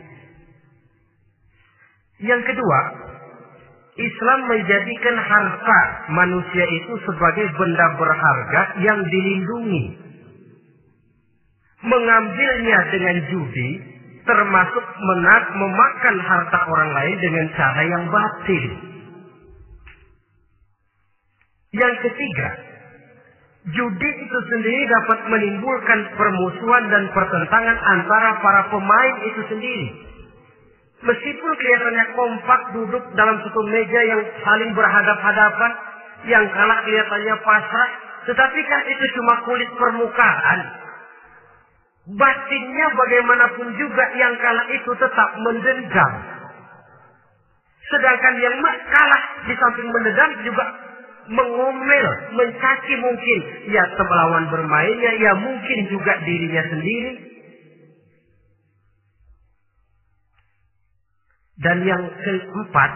Yang 2.28 2.42
kedua, 2.52 2.80
Islam 3.96 4.38
menjadikan 4.46 5.16
harta 5.16 5.80
manusia 6.12 6.64
itu 6.76 6.92
sebagai 7.08 7.46
benda 7.56 7.86
berharga 7.96 8.62
yang 8.84 9.00
dilindungi. 9.08 9.84
Mengambilnya 11.88 12.78
dengan 12.92 13.16
judi 13.32 13.70
termasuk 14.28 14.84
menat 14.98 15.44
memakan 15.56 16.16
harta 16.20 16.58
orang 16.68 16.90
lain 16.92 17.16
dengan 17.16 17.46
cara 17.56 17.82
yang 17.86 18.04
batil. 18.12 18.64
Yang 21.72 21.94
ketiga, 22.04 22.48
judi 23.74 24.10
itu 24.24 24.38
sendiri 24.48 24.82
dapat 24.88 25.18
menimbulkan 25.28 26.00
permusuhan 26.16 26.84
dan 26.88 27.04
pertentangan 27.12 27.76
antara 27.76 28.30
para 28.40 28.62
pemain 28.72 29.16
itu 29.28 29.40
sendiri. 29.50 29.86
Meskipun 30.98 31.52
kelihatannya 31.54 32.06
kompak 32.18 32.60
duduk 32.74 33.04
dalam 33.14 33.38
satu 33.46 33.60
meja 33.70 34.00
yang 34.02 34.22
saling 34.42 34.70
berhadap-hadapan, 34.74 35.72
yang 36.26 36.44
kalah 36.50 36.78
kelihatannya 36.82 37.34
pasrah, 37.46 37.90
tetapi 38.26 38.60
kan 38.66 38.82
itu 38.90 39.04
cuma 39.14 39.34
kulit 39.46 39.70
permukaan. 39.78 40.60
Batinnya 42.08 42.86
bagaimanapun 42.96 43.68
juga 43.78 44.04
yang 44.16 44.34
kalah 44.42 44.66
itu 44.74 44.90
tetap 44.96 45.28
mendendam. 45.38 46.12
Sedangkan 47.88 48.34
yang 48.42 48.56
kalah 48.64 49.22
di 49.44 49.54
samping 49.54 49.88
mendendam 49.92 50.30
juga 50.42 50.87
mengomel, 51.28 52.08
mencaci 52.34 52.94
mungkin. 53.00 53.40
Ya 53.72 53.84
melawan 53.96 54.44
bermainnya, 54.48 55.12
ya 55.20 55.32
mungkin 55.36 55.78
juga 55.92 56.12
dirinya 56.24 56.62
sendiri. 56.72 57.12
Dan 61.58 61.82
yang 61.82 62.02
keempat, 62.06 62.90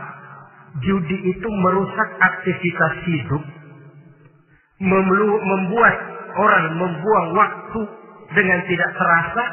judi 0.87 1.19
itu 1.35 1.49
merusak 1.51 2.09
aktivitas 2.23 2.95
hidup, 3.11 3.43
membuat 4.81 5.97
orang 6.39 6.65
membuang 6.79 7.29
waktu 7.37 7.81
dengan 8.33 8.61
tidak 8.71 8.91
terasa 8.97 9.45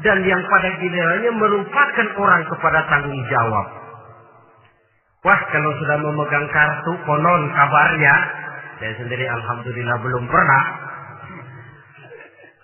dan 0.00 0.18
yang 0.24 0.40
pada 0.48 0.68
gilirannya 0.80 1.32
melupakan 1.34 2.08
orang 2.20 2.42
kepada 2.48 2.80
tanggung 2.88 3.22
jawab. 3.28 3.79
Wah, 5.20 5.40
kalau 5.52 5.70
sudah 5.76 6.00
memegang 6.00 6.48
kartu 6.48 6.96
konon 7.04 7.42
kabarnya, 7.52 8.14
saya 8.80 8.96
sendiri 8.96 9.28
alhamdulillah 9.28 9.96
belum 10.00 10.24
pernah. 10.32 10.64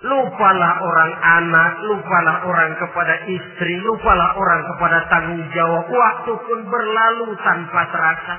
Lupalah 0.09 0.81
orang 0.81 1.13
anak, 1.21 1.73
lupalah 1.85 2.37
orang 2.49 2.73
kepada 2.81 3.29
istri, 3.29 3.77
lupalah 3.85 4.41
orang 4.41 4.61
kepada 4.73 4.99
tanggung 5.13 5.45
jawab. 5.53 5.85
Waktu 5.85 6.33
pun 6.33 6.59
berlalu 6.65 7.37
tanpa 7.45 7.93
terasa. 7.93 8.37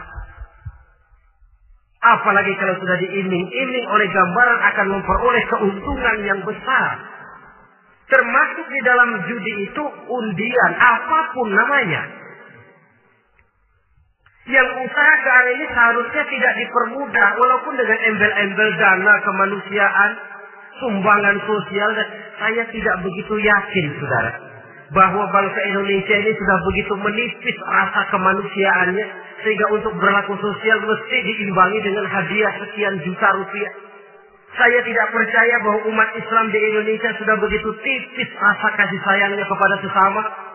Apalagi 2.17 2.57
kalau 2.57 2.73
sudah 2.81 2.97
diiming-iming 2.97 3.85
oleh 3.85 4.07
gambaran 4.09 4.59
akan 4.73 4.87
memperoleh 4.97 5.43
keuntungan 5.49 6.17
yang 6.25 6.41
besar. 6.41 7.05
Termasuk 8.09 8.65
di 8.65 8.81
dalam 8.81 9.09
judi 9.29 9.53
itu 9.69 9.83
undian, 10.09 10.71
apa 10.73 11.19
pun 11.37 11.53
namanya. 11.53 12.26
Yang 14.47 14.67
usaha 14.79 15.13
ke 15.19 15.27
arah 15.27 15.51
ini 15.59 15.65
seharusnya 15.67 16.23
tidak 16.23 16.53
dipermudah, 16.55 17.29
walaupun 17.35 17.73
dengan 17.75 17.99
embel-embel 17.99 18.69
dana 18.79 19.13
kemanusiaan, 19.27 20.11
sumbangan 20.79 21.35
sosial, 21.43 21.89
dan 21.99 22.07
saya 22.39 22.63
tidak 22.71 22.95
begitu 23.03 23.43
yakin, 23.43 23.85
saudara, 23.99 24.31
bahwa 24.95 25.27
bangsa 25.35 25.59
Indonesia 25.67 26.15
ini 26.15 26.31
sudah 26.31 26.57
begitu 26.63 26.93
menipis 26.95 27.57
rasa 27.59 28.07
kemanusiaannya, 28.07 29.05
sehingga 29.43 29.67
untuk 29.67 29.91
berlaku 29.99 30.39
sosial 30.39 30.79
mesti 30.79 31.17
diimbangi 31.27 31.79
dengan 31.83 32.07
hadiah 32.07 32.53
sekian 32.63 33.03
juta 33.03 33.27
rupiah. 33.35 33.73
Saya 34.55 34.79
tidak 34.79 35.11
percaya 35.11 35.55
bahwa 35.59 35.91
umat 35.91 36.09
Islam 36.15 36.49
di 36.55 36.59
Indonesia 36.71 37.11
sudah 37.19 37.35
begitu 37.35 37.67
tipis 37.83 38.31
rasa 38.39 38.73
kasih 38.79 38.99
sayangnya 39.03 39.43
kepada 39.43 39.75
sesama. 39.83 40.46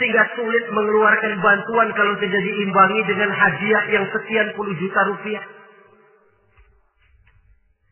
Sehingga 0.00 0.24
sulit 0.32 0.64
mengeluarkan 0.72 1.44
bantuan 1.44 1.92
kalau 1.92 2.16
tidak 2.24 2.40
diimbangi 2.40 3.00
dengan 3.04 3.30
hadiah 3.36 3.84
yang 4.00 4.04
sekian 4.08 4.48
puluh 4.56 4.72
juta 4.80 5.00
rupiah. 5.12 5.44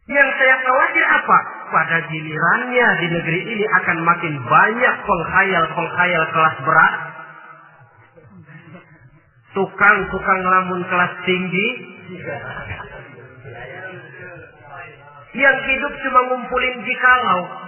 Yang 0.09 0.28
saya 0.40 0.56
khawatir 0.64 1.04
apa? 1.04 1.38
Pada 1.68 1.96
gilirannya 2.09 2.88
di 3.04 3.06
negeri 3.12 3.40
ini 3.44 3.64
akan 3.76 3.98
makin 4.09 4.34
banyak 4.40 4.94
penghayal-penghayal 5.04 6.24
kelas 6.32 6.56
berat. 6.64 6.94
Tukang-tukang 9.52 10.40
lamun 10.48 10.80
kelas 10.88 11.12
tinggi 11.28 11.68
yang 15.36 15.56
hidup 15.61 15.92
cuma 15.92 16.20
ngumpulin 16.32 16.76
jikalau. 16.88 17.67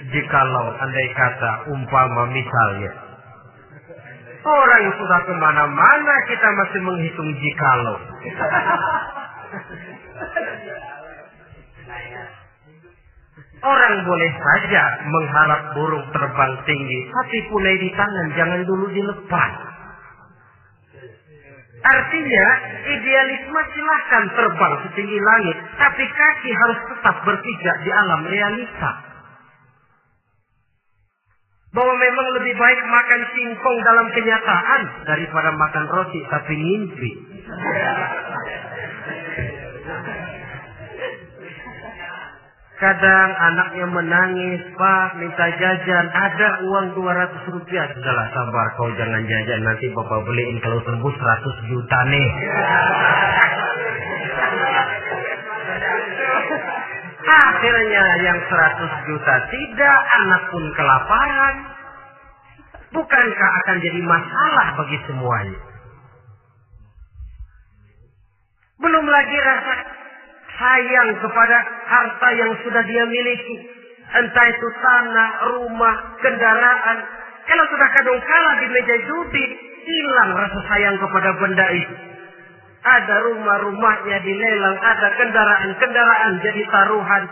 Jikalau 0.00 0.66
andai 0.80 1.08
kata 1.12 1.68
umpama 1.68 2.24
misalnya. 2.32 2.92
Orang 4.40 4.84
sudah 4.96 5.20
ke 5.28 5.34
mana-mana 5.36 6.14
kita 6.24 6.48
masih 6.56 6.80
menghitung 6.80 7.30
jikalau. 7.36 7.96
Orang 13.60 13.94
boleh 14.08 14.32
saja 14.40 14.84
mengharap 15.04 15.76
burung 15.76 16.08
terbang 16.16 16.52
tinggi, 16.64 17.00
tapi 17.12 17.36
punai 17.52 17.76
di 17.76 17.92
tangan 17.92 18.26
jangan 18.32 18.60
dulu 18.64 18.88
dilepas. 18.88 19.52
Artinya 21.80 22.46
idealisme 22.88 23.60
silahkan 23.76 24.24
terbang 24.32 24.74
setinggi 24.88 25.18
langit, 25.20 25.56
tapi 25.76 26.04
kaki 26.08 26.50
harus 26.56 26.80
tetap 26.88 27.16
berpijak 27.28 27.76
di 27.84 27.90
alam 27.92 28.24
realita. 28.24 29.09
Bahwa 31.70 31.94
memang 31.94 32.26
lebih 32.34 32.54
baik 32.58 32.80
makan 32.82 33.20
singkong 33.30 33.78
dalam 33.86 34.06
kenyataan 34.10 34.82
daripada 35.06 35.54
makan 35.54 35.84
roti 35.86 36.20
tapi 36.26 36.54
mimpi. 36.58 37.10
Kadang 42.80 43.30
anaknya 43.36 43.86
menangis, 43.92 44.72
Pak, 44.72 45.20
minta 45.20 45.46
jajan. 45.52 46.06
Ada 46.16 46.64
uang 46.64 46.96
200 46.96 47.52
rupiah. 47.52 47.84
Sudahlah, 47.92 48.26
sabar. 48.32 48.66
Kau 48.80 48.88
jangan 48.96 49.20
jajan. 49.20 49.60
Nanti 49.68 49.92
Bapak 49.92 50.24
beliin 50.24 50.56
kalau 50.64 50.80
tembus 50.88 51.12
100 51.12 51.68
juta 51.68 51.98
nih. 52.08 52.28
Akhirnya 57.20 58.04
yang 58.24 58.38
100 58.48 59.08
juta 59.08 59.34
tidak, 59.52 59.98
anak 60.24 60.42
pun 60.48 60.64
kelaparan. 60.72 61.56
Bukankah 62.90 63.50
akan 63.62 63.76
jadi 63.84 64.00
masalah 64.02 64.66
bagi 64.80 64.98
semuanya? 65.06 65.60
Belum 68.80 69.04
lagi 69.04 69.36
rasa 69.36 69.74
sayang 70.56 71.10
kepada 71.20 71.58
harta 71.86 72.28
yang 72.32 72.52
sudah 72.64 72.82
dia 72.88 73.04
miliki. 73.04 73.56
Entah 74.10 74.46
itu 74.50 74.68
tanah, 74.80 75.30
rumah, 75.54 75.96
kendaraan. 76.18 76.98
Kalau 77.46 77.64
sudah 77.70 77.88
kadung 77.94 78.20
kalah 78.24 78.54
di 78.58 78.66
meja 78.72 78.96
judi, 79.06 79.44
hilang 79.86 80.30
rasa 80.34 80.60
sayang 80.66 80.96
kepada 80.98 81.30
benda 81.38 81.66
itu. 81.76 81.94
Ada 82.80 83.16
rumah-rumahnya 83.28 84.18
dilelang, 84.24 84.76
ada 84.80 85.08
kendaraan-kendaraan 85.20 86.34
jadi 86.40 86.62
taruhan. 86.72 87.24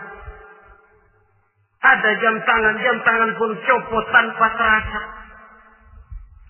Ada 1.79 2.09
jam 2.21 2.35
tangan, 2.45 2.75
jam 2.77 2.97
tangan 3.01 3.31
pun 3.33 3.51
copot 3.65 4.05
tanpa 4.13 4.47
terasa. 4.53 5.01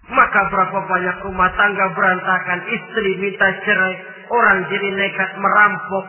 Maka 0.10 0.42
berapa 0.52 0.80
banyak 0.90 1.18
rumah 1.22 1.54
tangga 1.54 1.86
berantakan, 1.96 2.60
istri 2.66 3.12
minta 3.24 3.48
cerai, 3.62 3.94
orang 4.28 4.68
jadi 4.68 4.90
nekat 4.98 5.32
merampok, 5.38 6.06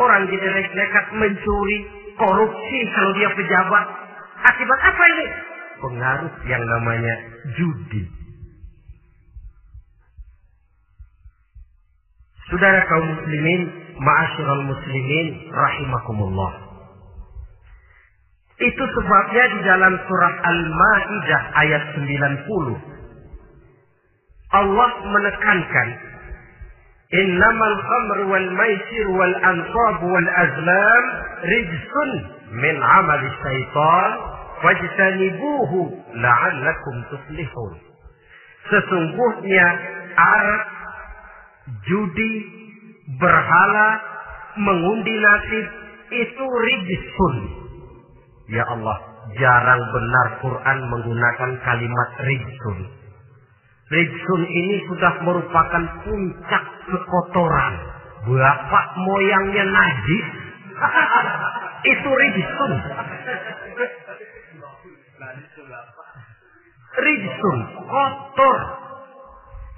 orang 0.00 0.26
jadi 0.26 0.48
nekat 0.72 1.06
mencuri, 1.14 1.78
korupsi 2.16 2.78
kalau 2.96 3.12
dia 3.12 3.30
pejabat. 3.38 3.86
Akibat 4.50 4.80
apa 4.82 5.04
ini? 5.14 5.26
Pengaruh 5.76 6.34
yang 6.48 6.64
namanya 6.64 7.14
judi. 7.60 8.25
Saudara 12.46 12.80
kaum 12.86 13.06
muslimin, 13.10 13.60
ma'asyiral 13.98 14.64
muslimin 14.70 15.26
rahimakumullah. 15.50 16.52
Itu 18.56 18.84
sebabnya 18.88 19.44
di 19.52 19.60
dalam 19.68 19.94
surah 20.08 20.34
Al-Maidah 20.40 21.42
ayat 21.60 21.82
90 21.92 22.96
Allah 24.56 24.90
menekankan 25.04 25.88
Innamal 27.06 27.76
khamr 27.86 28.18
wal 28.26 28.48
maisir 28.50 29.06
wal 29.14 29.36
ansab 29.46 29.98
wal 30.10 30.28
azlam 30.42 31.04
rijsun 31.46 32.10
min 32.50 32.74
amal 32.82 33.22
syaitan 33.46 34.10
fajtanibuhu 34.58 35.94
la'allakum 36.18 36.94
tuflihun. 37.12 37.72
Sesungguhnya 38.72 39.66
arak, 40.18 40.64
judi, 41.86 42.32
berhala, 43.18 43.88
mengundi 44.58 45.14
nasib 45.18 45.66
itu 46.10 46.44
rijsun. 46.46 47.34
Ya 48.46 48.62
Allah, 48.62 48.98
jarang 49.34 49.82
benar 49.90 50.26
Quran 50.38 50.78
menggunakan 50.86 51.50
kalimat 51.66 52.10
rijsun. 52.22 52.78
Rijsun 53.86 54.42
ini 54.50 54.76
sudah 54.90 55.22
merupakan 55.22 55.82
puncak 56.02 56.64
kekotoran. 56.90 57.74
Bapak 58.26 58.86
moyangnya 58.98 59.64
najis. 59.70 60.26
Itu 61.94 62.10
rijsun. 62.10 62.72
Rijsun, 66.98 67.58
kotor. 67.86 68.58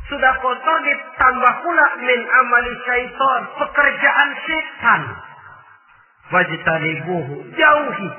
Sudah 0.09 0.35
kotor 0.41 0.79
ditambah 0.89 1.55
pula 1.65 1.87
min 2.01 2.21
amali 2.25 2.73
syaitan. 2.89 3.41
Pekerjaan 3.61 4.29
setan. 4.49 5.03
Wajtanibuhu. 6.33 7.35
Jauhi. 7.53 8.11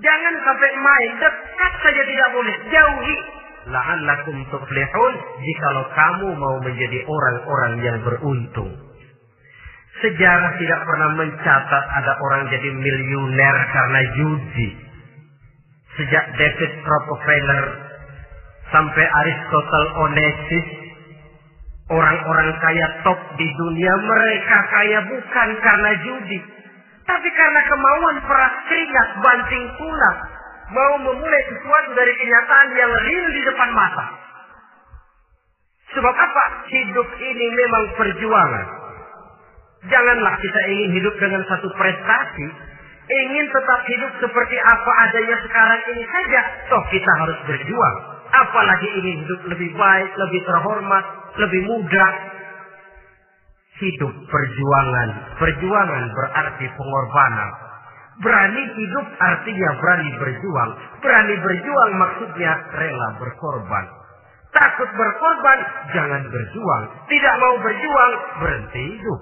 Jangan 0.00 0.34
sampai 0.42 0.70
main. 0.80 1.10
Dekat 1.20 1.72
saja 1.84 2.02
tidak 2.08 2.28
boleh. 2.32 2.56
Jauhi 2.72 3.16
la'allakum 3.64 4.36
tuflihun 4.52 5.12
jikalau 5.40 5.88
kamu 5.96 6.28
mau 6.36 6.56
menjadi 6.60 7.00
orang-orang 7.08 7.74
yang 7.80 7.98
beruntung. 8.04 8.72
Sejarah 10.04 10.52
tidak 10.60 10.80
pernah 10.84 11.10
mencatat 11.16 11.84
ada 12.02 12.12
orang 12.18 12.50
jadi 12.50 12.68
miliuner 12.76 13.56
karena 13.72 14.00
judi. 14.18 14.68
Sejak 15.94 16.24
David 16.34 16.72
Rockefeller 16.82 17.64
sampai 18.74 19.04
Aristotle 19.06 19.88
Onassis, 20.02 20.66
orang-orang 21.92 22.50
kaya 22.60 22.86
top 23.04 23.20
di 23.36 23.48
dunia 23.48 23.92
mereka 24.00 24.58
kaya 24.72 24.98
bukan 25.04 25.48
karena 25.60 25.90
judi, 26.00 26.38
tapi 27.04 27.28
karena 27.36 27.60
kemauan 27.68 28.16
peras 28.24 28.54
keringat 28.68 29.08
banting 29.20 29.64
tulang 29.76 30.18
mau 30.72 30.92
memulai 30.96 31.42
sesuatu 31.52 31.90
dari 31.92 32.12
kenyataan 32.16 32.68
yang 32.72 32.92
real 33.04 33.26
di 33.36 33.42
depan 33.44 33.70
mata. 33.76 34.06
Sebab 35.92 36.14
apa? 36.16 36.44
Hidup 36.72 37.08
ini 37.20 37.46
memang 37.54 37.84
perjuangan. 37.94 38.66
Janganlah 39.84 40.34
kita 40.40 40.60
ingin 40.72 40.90
hidup 40.96 41.14
dengan 41.20 41.44
satu 41.44 41.68
prestasi. 41.76 42.48
Ingin 43.04 43.46
tetap 43.52 43.84
hidup 43.84 44.12
seperti 44.16 44.56
apa 44.56 44.92
adanya 45.04 45.36
sekarang 45.44 45.80
ini 45.92 46.02
saja. 46.08 46.40
Toh 46.72 46.82
kita 46.88 47.12
harus 47.20 47.38
berjuang. 47.44 47.96
Apalagi 48.32 48.88
ingin 48.96 49.28
hidup 49.28 49.40
lebih 49.44 49.70
baik, 49.76 50.10
lebih 50.16 50.40
terhormat, 50.48 51.04
lebih 51.38 51.62
mudah. 51.66 52.10
Hidup 53.74 54.12
perjuangan. 54.30 55.08
Perjuangan 55.34 56.04
berarti 56.14 56.66
pengorbanan 56.78 57.50
Berani 58.14 58.62
hidup 58.78 59.06
artinya 59.18 59.70
berani 59.82 60.14
berjuang. 60.22 60.70
Berani 61.02 61.34
berjuang 61.42 61.90
maksudnya 61.98 62.54
rela 62.70 63.18
berkorban. 63.18 63.90
Takut 64.54 64.86
berkorban, 64.94 65.58
jangan 65.90 66.22
berjuang. 66.30 66.82
Tidak 67.10 67.34
mau 67.42 67.58
berjuang, 67.58 68.12
berhenti 68.38 68.82
hidup. 68.94 69.20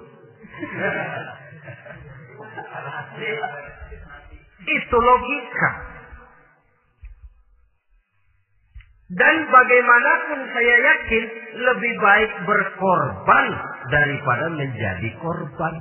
Itu 4.77 4.99
logika. 5.01 5.91
Dan 9.13 9.37
bagaimanapun 9.53 10.41
saya 10.57 10.75
yakin 10.81 11.25
lebih 11.61 11.93
baik 12.01 12.33
berkorban 12.49 13.47
daripada 13.93 14.47
menjadi 14.57 15.09
korban. 15.21 15.75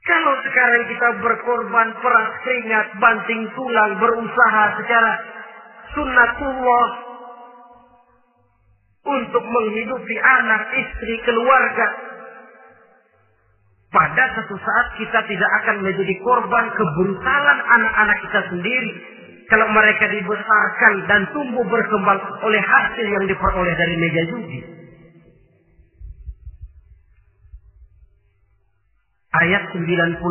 Kalau 0.00 0.34
sekarang 0.42 0.82
kita 0.90 1.08
berkorban 1.22 1.88
peras 2.02 2.30
keringat, 2.42 2.86
banting 2.98 3.46
tulang, 3.54 3.92
berusaha 4.02 4.64
secara 4.82 5.12
sunnatullah 5.94 6.88
untuk 9.06 9.44
menghidupi 9.46 10.16
anak, 10.18 10.62
istri, 10.82 11.14
keluarga. 11.22 11.86
Pada 13.94 14.24
satu 14.34 14.54
saat 14.58 14.86
kita 14.98 15.18
tidak 15.30 15.50
akan 15.62 15.82
menjadi 15.86 16.14
korban 16.26 16.66
kebrutalan 16.74 17.58
anak-anak 17.78 18.18
kita 18.26 18.40
sendiri. 18.50 19.19
Kalau 19.50 19.66
mereka 19.74 20.06
dibesarkan 20.06 20.94
dan 21.10 21.26
tumbuh 21.34 21.66
berkembang 21.66 22.22
oleh 22.46 22.62
hasil 22.62 23.02
yang 23.02 23.24
diperoleh 23.26 23.74
dari 23.74 23.94
meja 23.98 24.22
judi. 24.30 24.60
Ayat 29.30 29.62
91 29.74 30.22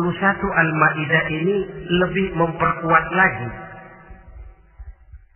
Al-Maidah 0.56 1.24
ini 1.36 1.56
lebih 2.00 2.26
memperkuat 2.32 3.06
lagi. 3.12 3.50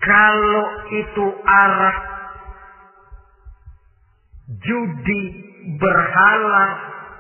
Kalau 0.00 0.66
itu 0.92 1.26
arak, 1.44 1.98
judi, 4.64 5.22
berhala, 5.76 6.66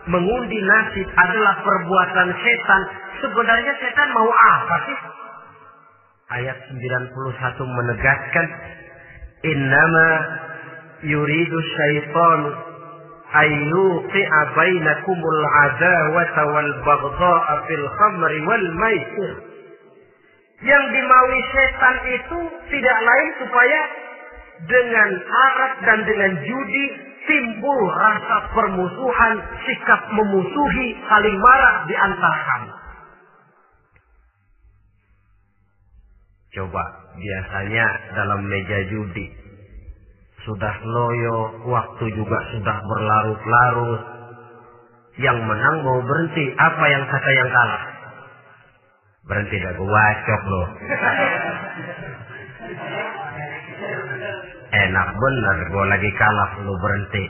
mengundi 0.08 0.60
nasib 0.64 1.08
adalah 1.16 1.60
perbuatan 1.64 2.28
setan, 2.40 2.82
sebenarnya 3.24 3.72
setan 3.80 4.08
mau 4.16 4.28
apa 4.28 4.76
sih? 4.88 5.23
Ayat 6.32 6.56
91 6.72 7.12
menegaskan, 7.68 8.46
Innama 9.44 10.08
yuridu 11.04 11.56
syaitanu 11.60 12.48
ayyuqi'a 13.28 14.40
bainakumul 14.56 15.42
adawata 15.68 16.42
wal 16.48 16.72
baghdha'a 16.88 17.54
fil 17.68 17.86
khamri 18.00 18.38
wal 18.48 18.66
maisir. 18.80 19.32
Yang 20.64 20.84
dimaui 20.96 21.40
setan 21.52 21.96
itu 22.08 22.38
tidak 22.72 22.98
lain 23.04 23.30
supaya 23.44 23.80
dengan 24.64 25.10
arak 25.28 25.72
dan 25.84 25.98
dengan 26.08 26.32
judi 26.40 26.84
timbul 27.28 27.80
rasa 28.00 28.48
permusuhan, 28.56 29.34
sikap 29.68 30.00
memusuhi, 30.08 30.86
saling 31.04 31.36
marah 31.36 31.84
di 31.84 31.94
antara 32.00 32.38
kamu. 32.48 32.83
Coba 36.54 36.84
biasanya 37.18 37.86
dalam 38.14 38.46
meja 38.46 38.78
judi 38.86 39.44
sudah 40.44 40.74
loyo, 40.84 41.64
waktu 41.64 42.04
juga 42.12 42.38
sudah 42.52 42.76
berlarut-larut. 42.84 44.02
Yang 45.16 45.38
menang 45.40 45.76
mau 45.86 46.00
berhenti, 46.04 46.44
apa 46.58 46.84
yang 46.90 47.04
kata 47.08 47.30
yang 47.32 47.48
kalah? 47.48 47.84
Berhenti 49.24 49.56
dah 49.56 49.72
gue 49.72 49.88
wacok 49.88 50.42
loh. 50.44 50.68
Enak 54.74 55.08
bener 55.16 55.56
gue 55.70 55.84
lagi 55.88 56.10
kalah 56.18 56.50
lu 56.60 56.74
berhenti. 56.76 57.24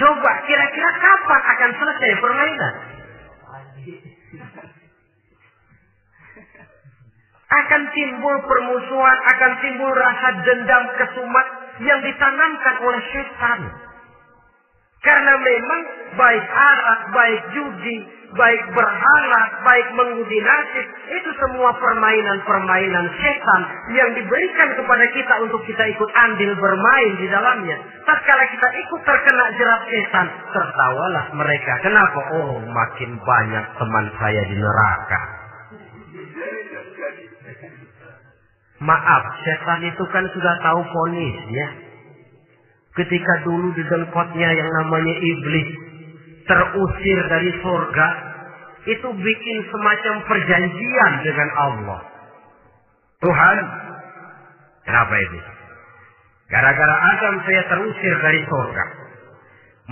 Coba 0.00 0.32
kira-kira 0.48 0.90
kapan 0.96 1.42
akan 1.54 1.70
selesai 1.76 2.10
permainan? 2.18 2.74
Akan 7.50 7.82
timbul 7.90 8.36
permusuhan, 8.46 9.18
akan 9.34 9.52
timbul 9.58 9.90
rasa 9.90 10.28
dendam 10.46 10.84
kesumat 11.02 11.46
yang 11.82 11.98
ditanamkan 11.98 12.74
oleh 12.86 13.02
setan. 13.10 13.60
Karena 15.00 15.32
memang 15.32 15.80
baik 16.12 16.44
arak, 16.44 17.00
baik 17.16 17.42
judi, 17.56 18.04
baik 18.36 18.62
berhala, 18.76 19.42
baik 19.64 19.88
mengundi 19.96 20.38
nasib, 20.44 20.86
itu 21.08 21.30
semua 21.40 21.72
permainan-permainan 21.80 23.08
setan 23.16 23.62
yang 23.96 24.12
diberikan 24.12 24.68
kepada 24.76 25.04
kita 25.16 25.34
untuk 25.40 25.64
kita 25.64 25.88
ikut 25.88 26.10
andil 26.12 26.52
bermain 26.52 27.12
di 27.16 27.26
dalamnya. 27.32 27.80
Tatkala 28.04 28.44
kita 28.52 28.68
ikut 28.76 29.00
terkena 29.00 29.46
jerat 29.56 29.82
setan, 29.88 30.26
tertawalah 30.52 31.32
mereka. 31.32 31.72
Kenapa? 31.80 32.20
Oh, 32.36 32.60
makin 32.60 33.16
banyak 33.24 33.64
teman 33.80 34.04
saya 34.20 34.42
di 34.52 34.56
neraka. 34.60 35.39
Maaf, 38.80 39.24
setan 39.44 39.84
itu 39.84 40.04
kan 40.08 40.24
sudah 40.32 40.54
tahu 40.64 40.80
ponisnya. 40.88 41.68
Ketika 42.96 43.44
dulu 43.44 43.76
di 43.76 43.84
dengkotnya 43.84 44.50
yang 44.56 44.70
namanya 44.72 45.14
iblis 45.20 45.68
terusir 46.48 47.18
dari 47.28 47.50
surga, 47.60 48.08
itu 48.88 49.08
bikin 49.12 49.58
semacam 49.68 50.14
perjanjian 50.24 51.12
dengan 51.20 51.48
Allah. 51.60 52.00
Tuhan, 53.20 53.56
kenapa 54.88 55.14
ini? 55.28 55.40
Gara-gara 56.48 56.96
Adam 57.14 57.34
saya 57.44 57.62
terusir 57.68 58.14
dari 58.24 58.40
surga. 58.48 58.84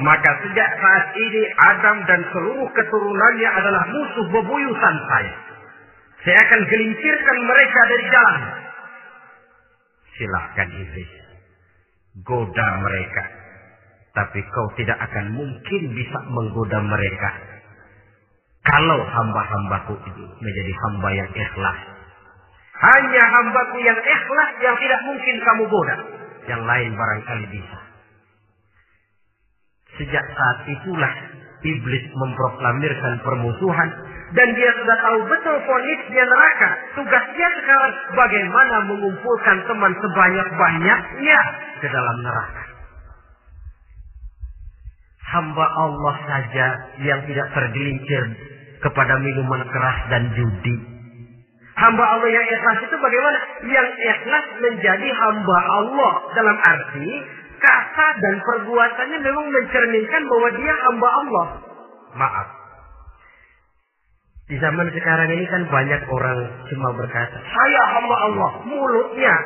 Maka 0.00 0.30
sejak 0.48 0.70
saat 0.80 1.06
ini 1.12 1.42
Adam 1.76 1.96
dan 2.08 2.20
seluruh 2.32 2.68
keturunannya 2.72 3.50
adalah 3.52 3.84
musuh 3.92 4.26
bebuyutan 4.32 4.96
saya. 5.12 5.34
Saya 6.24 6.38
akan 6.40 6.60
gelincirkan 6.66 7.38
mereka 7.44 7.80
dari 7.84 8.04
jalan. 8.10 8.67
Silahkan 10.18 10.68
iblis. 10.74 11.10
Goda 12.26 12.68
mereka. 12.82 13.24
Tapi 14.18 14.42
kau 14.50 14.68
tidak 14.74 14.98
akan 14.98 15.38
mungkin 15.38 15.82
bisa 15.94 16.18
menggoda 16.26 16.82
mereka. 16.82 17.30
Kalau 18.66 19.00
hamba-hambaku 19.00 19.94
itu 20.10 20.24
menjadi 20.42 20.72
hamba 20.84 21.08
yang 21.14 21.30
ikhlas. 21.30 21.78
Hanya 22.78 23.22
hambaku 23.30 23.78
yang 23.80 23.98
ikhlas 23.98 24.50
yang 24.58 24.76
tidak 24.82 25.00
mungkin 25.06 25.36
kamu 25.38 25.62
goda. 25.70 25.96
Yang 26.50 26.62
lain 26.66 26.90
barangkali 26.98 27.46
bisa. 27.54 27.78
Sejak 30.02 30.24
saat 30.34 30.58
itulah 30.66 31.12
iblis 31.62 32.04
memproklamirkan 32.10 33.14
permusuhan 33.22 33.90
dan 34.28 34.48
dia 34.52 34.70
sudah 34.76 34.96
tahu 35.00 35.18
betul 35.24 35.56
ponisnya 35.64 36.24
neraka. 36.28 36.68
Tugas 37.00 37.24
dia 37.32 37.48
sekarang 37.56 37.92
bagaimana 38.12 38.76
mengumpulkan 38.92 39.56
teman 39.64 39.92
sebanyak-banyaknya 39.96 41.38
ke 41.80 41.86
dalam 41.88 42.16
neraka. 42.20 42.62
Hamba 45.28 45.66
Allah 45.76 46.16
saja 46.24 46.66
yang 47.04 47.20
tidak 47.28 47.48
tergelincir 47.52 48.22
kepada 48.80 49.16
minuman 49.20 49.64
keras 49.68 49.98
dan 50.08 50.32
judi. 50.32 50.76
Hamba 51.78 52.04
Allah 52.04 52.28
yang 52.32 52.46
ikhlas 52.48 52.78
itu 52.84 52.96
bagaimana? 52.98 53.38
Yang 53.64 53.88
ikhlas 53.96 54.46
menjadi 54.60 55.08
hamba 55.14 55.58
Allah 55.62 56.12
dalam 56.34 56.56
arti 56.58 57.08
kata 57.58 58.06
dan 58.18 58.34
perbuatannya 58.42 59.18
memang 59.22 59.46
mencerminkan 59.46 60.22
bahwa 60.26 60.48
dia 60.58 60.74
hamba 60.88 61.08
Allah. 61.10 61.46
Maaf, 62.18 62.48
di 64.48 64.56
zaman 64.56 64.88
sekarang 64.88 65.28
ini 65.28 65.44
kan 65.44 65.62
banyak 65.68 66.02
orang 66.08 66.38
cuma 66.72 66.88
berkata, 66.96 67.36
saya 67.36 67.82
hamba 68.00 68.16
Allah, 68.16 68.50
mulutnya. 68.64 69.36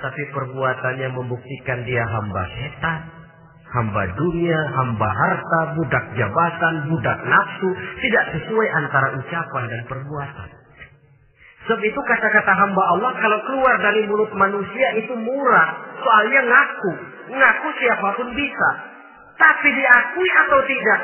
Tapi 0.00 0.22
perbuatannya 0.32 1.12
membuktikan 1.12 1.84
dia 1.84 2.00
hamba 2.00 2.42
setan, 2.56 3.00
hamba 3.76 4.08
dunia, 4.16 4.60
hamba 4.80 5.08
harta, 5.12 5.76
budak 5.76 6.04
jabatan, 6.16 6.88
budak 6.88 7.18
nafsu. 7.28 7.68
Tidak 8.00 8.24
sesuai 8.32 8.68
antara 8.80 9.20
ucapan 9.20 9.64
dan 9.68 9.82
perbuatan. 9.92 10.48
Sebab 11.68 11.82
itu 11.84 12.00
kata-kata 12.00 12.52
hamba 12.56 12.82
Allah 12.96 13.12
kalau 13.20 13.40
keluar 13.44 13.76
dari 13.84 14.08
mulut 14.08 14.32
manusia 14.32 14.88
itu 14.96 15.12
murah. 15.20 16.00
Soalnya 16.00 16.40
ngaku. 16.48 16.92
Ngaku 17.28 17.68
siapa 17.76 18.08
pun 18.16 18.28
bisa. 18.32 18.70
Tapi 19.36 19.68
diakui 19.68 20.30
atau 20.48 20.60
tidak? 20.64 21.00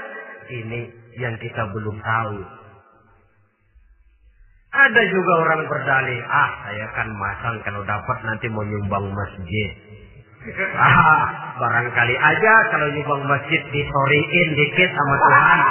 Ini 0.48 0.80
yang 1.20 1.36
kita 1.36 1.68
belum 1.68 2.00
tahu. 2.00 2.61
Ada 4.72 5.04
juga 5.04 5.32
orang 5.44 5.68
berdalih, 5.68 6.16
ah 6.32 6.64
saya 6.64 6.88
kan 6.96 7.04
masang 7.12 7.60
kalau 7.60 7.84
dapat 7.84 8.24
nanti 8.24 8.48
mau 8.48 8.64
nyumbang 8.64 9.12
masjid. 9.12 9.70
Ah, 10.74 11.54
barangkali 11.54 12.18
aja 12.18 12.54
kalau 12.74 12.90
nyumbang 12.90 13.22
masjid 13.30 13.62
disoriin 13.70 14.48
dikit 14.58 14.90
sama 14.90 15.14
Tuhan. 15.22 15.60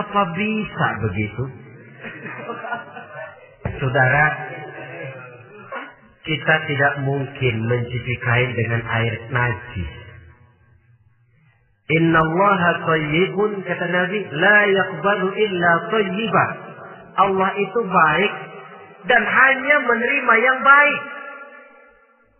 Apa 0.00 0.22
bisa 0.32 0.86
begitu? 1.04 1.44
Saudara, 3.76 4.24
kita 6.24 6.54
tidak 6.64 6.94
mungkin 7.04 7.54
mencuci 7.66 8.14
kain 8.24 8.50
dengan 8.56 8.80
air 8.88 9.14
najis. 9.30 10.05
Inna 11.86 12.18
Allah 12.18 12.60
tayyibun 12.82 13.62
kata 13.62 13.86
Nabi 13.86 14.18
la 14.34 14.58
yaqbalu 14.66 15.28
illa 15.38 15.72
tayyiba. 15.94 16.46
Allah 17.16 17.50
itu 17.56 17.80
baik 17.86 18.32
dan 19.06 19.22
hanya 19.22 19.76
menerima 19.86 20.34
yang 20.42 20.58
baik. 20.66 21.00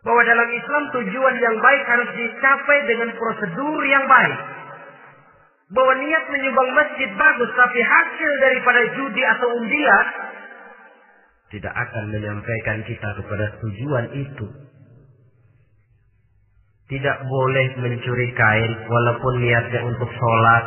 Bahwa 0.02 0.22
dalam 0.22 0.48
Islam 0.50 0.82
tujuan 0.94 1.36
yang 1.38 1.56
baik 1.62 1.82
harus 1.86 2.10
dicapai 2.14 2.78
dengan 2.90 3.10
prosedur 3.14 3.80
yang 3.86 4.06
baik. 4.10 4.38
Bahwa 5.70 5.94
niat 5.98 6.24
menyumbang 6.30 6.70
masjid 6.74 7.10
bagus 7.14 7.50
tapi 7.54 7.80
hasil 7.82 8.30
daripada 8.42 8.80
judi 8.98 9.22
atau 9.22 9.48
undian 9.50 10.06
tidak 11.54 11.74
akan 11.74 12.10
menyampaikan 12.10 12.82
kita 12.82 13.08
kepada 13.22 13.54
tujuan 13.62 14.06
itu. 14.18 14.65
Tidak 16.86 17.18
boleh 17.26 17.66
mencuri 17.82 18.30
kain 18.38 18.72
walaupun 18.86 19.42
niatnya 19.42 19.90
untuk 19.90 20.06
sholat. 20.06 20.64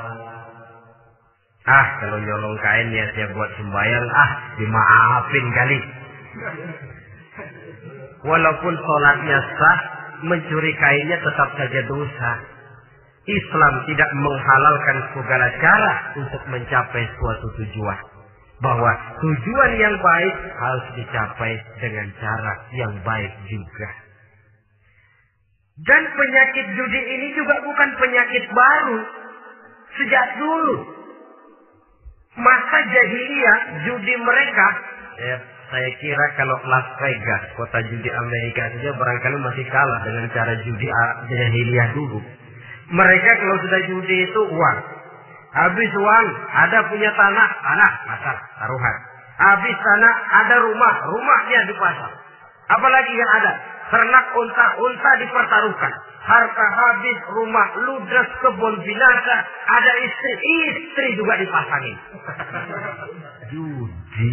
Ah, 1.64 1.88
kalau 2.04 2.20
nyolong 2.20 2.60
kain 2.60 2.92
niatnya 2.92 3.32
buat 3.32 3.48
sembahyang, 3.56 4.08
ah, 4.12 4.32
dimaafin 4.60 5.46
kali. 5.56 5.80
Walaupun 8.28 8.74
sholatnya 8.84 9.40
sah, 9.56 9.80
mencuri 10.28 10.76
kainnya 10.76 11.24
tetap 11.24 11.56
saja 11.56 11.82
dosa. 11.88 12.32
Islam 13.24 13.74
tidak 13.88 14.12
menghalalkan 14.20 14.98
segala 15.16 15.48
cara 15.64 15.94
untuk 16.20 16.44
mencapai 16.52 17.04
suatu 17.16 17.48
tujuan. 17.64 18.00
Bahwa 18.60 18.92
tujuan 19.24 19.72
yang 19.80 19.96
baik 20.04 20.36
harus 20.52 20.86
dicapai 21.00 21.54
dengan 21.80 22.12
cara 22.20 22.54
yang 22.76 22.92
baik 23.08 23.32
juga. 23.48 24.09
Dan 25.80 26.02
penyakit 26.12 26.66
judi 26.76 27.02
ini 27.08 27.28
juga 27.40 27.56
bukan 27.64 27.90
penyakit 27.96 28.44
baru. 28.52 29.00
Sejak 29.96 30.26
dulu. 30.36 30.76
Masa 32.36 32.80
jahiliyah 32.84 33.58
judi 33.88 34.14
mereka. 34.20 34.68
Ya, 35.20 35.38
saya 35.72 35.90
kira 36.00 36.26
kalau 36.40 36.56
Las 36.68 36.88
Vegas, 37.00 37.44
kota 37.56 37.80
judi 37.88 38.10
Amerika 38.12 38.72
saja 38.76 38.92
barangkali 38.96 39.38
masih 39.44 39.66
kalah 39.72 40.00
dengan 40.04 40.26
cara 40.32 40.54
judi 40.64 40.88
jahiliyah 41.32 41.90
dulu. 41.96 42.20
Mereka 42.90 43.30
kalau 43.40 43.58
sudah 43.64 43.82
judi 43.88 44.18
itu 44.28 44.42
uang. 44.52 44.80
Habis 45.50 45.92
uang, 45.96 46.28
ada 46.54 46.78
punya 46.92 47.10
tanah, 47.16 47.50
tanah, 47.58 47.92
pasar, 48.06 48.38
taruhan. 48.62 48.96
Habis 49.40 49.78
tanah, 49.82 50.14
ada 50.46 50.56
rumah, 50.62 50.94
rumahnya 51.10 51.60
di 51.66 51.74
pasar. 51.80 52.12
Apalagi 52.70 53.14
yang 53.18 53.32
ada? 53.42 53.54
Ternak 53.90 54.26
unta-unta 54.38 55.12
dipertaruhkan. 55.20 55.94
Harta 56.20 56.66
habis, 56.78 57.18
rumah 57.34 57.70
ludes, 57.90 58.30
kebun 58.46 58.76
binasa, 58.86 59.36
ada 59.66 59.92
istri, 60.06 60.34
istri 60.70 61.08
juga 61.18 61.34
dipasangin. 61.42 61.98
Judi. 63.52 64.30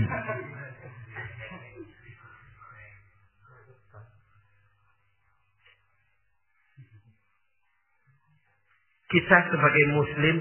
Kita 9.07 9.37
sebagai 9.49 9.85
muslim 9.95 10.37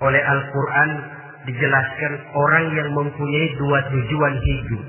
oleh 0.00 0.22
Al-Quran 0.22 0.90
dijelaskan 1.44 2.12
orang 2.32 2.64
yang 2.72 2.88
mempunyai 2.94 3.48
dua 3.58 3.78
tujuan 3.90 4.34
hidup. 4.40 4.82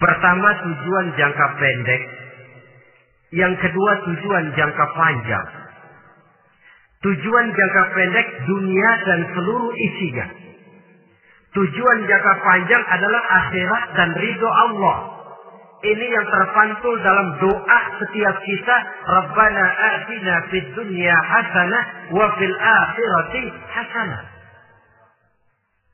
Pertama 0.00 0.48
tujuan 0.64 1.06
jangka 1.12 1.46
pendek. 1.60 2.02
Yang 3.36 3.54
kedua 3.68 3.92
tujuan 4.08 4.44
jangka 4.56 4.86
panjang. 4.96 5.46
Tujuan 7.04 7.46
jangka 7.52 7.82
pendek 7.92 8.26
dunia 8.48 8.90
dan 9.04 9.20
seluruh 9.36 9.72
isinya. 9.76 10.26
Tujuan 11.52 11.98
jangka 12.08 12.34
panjang 12.40 12.82
adalah 12.88 13.22
akhirat 13.44 13.84
dan 14.00 14.10
ridho 14.16 14.48
Allah. 14.48 14.98
Ini 15.80 16.06
yang 16.12 16.26
terpantul 16.28 16.96
dalam 17.04 17.28
doa 17.40 17.80
setiap 18.00 18.36
kita. 18.40 18.76
Rabbana 19.04 19.64
atina 19.68 20.34
fid 20.48 20.66
dunya 20.76 21.12
hasanah 21.12 21.84
wa 22.16 22.26
fil 22.40 22.56
akhirati 22.56 23.44
hasanah. 23.68 24.39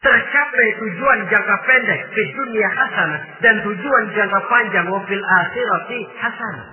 Tercapai 0.07 0.68
tujuan 0.78 1.18
jangka 1.26 1.57
pendek 1.66 2.00
di 2.14 2.24
dunia 2.30 2.68
hasanah 2.70 3.42
dan 3.42 3.59
tujuan 3.59 4.04
jangka 4.14 4.38
panjang 4.46 4.86
wa 4.86 5.02
fil 5.02 5.18
akhirati 5.18 6.00
hasanah. 6.14 6.68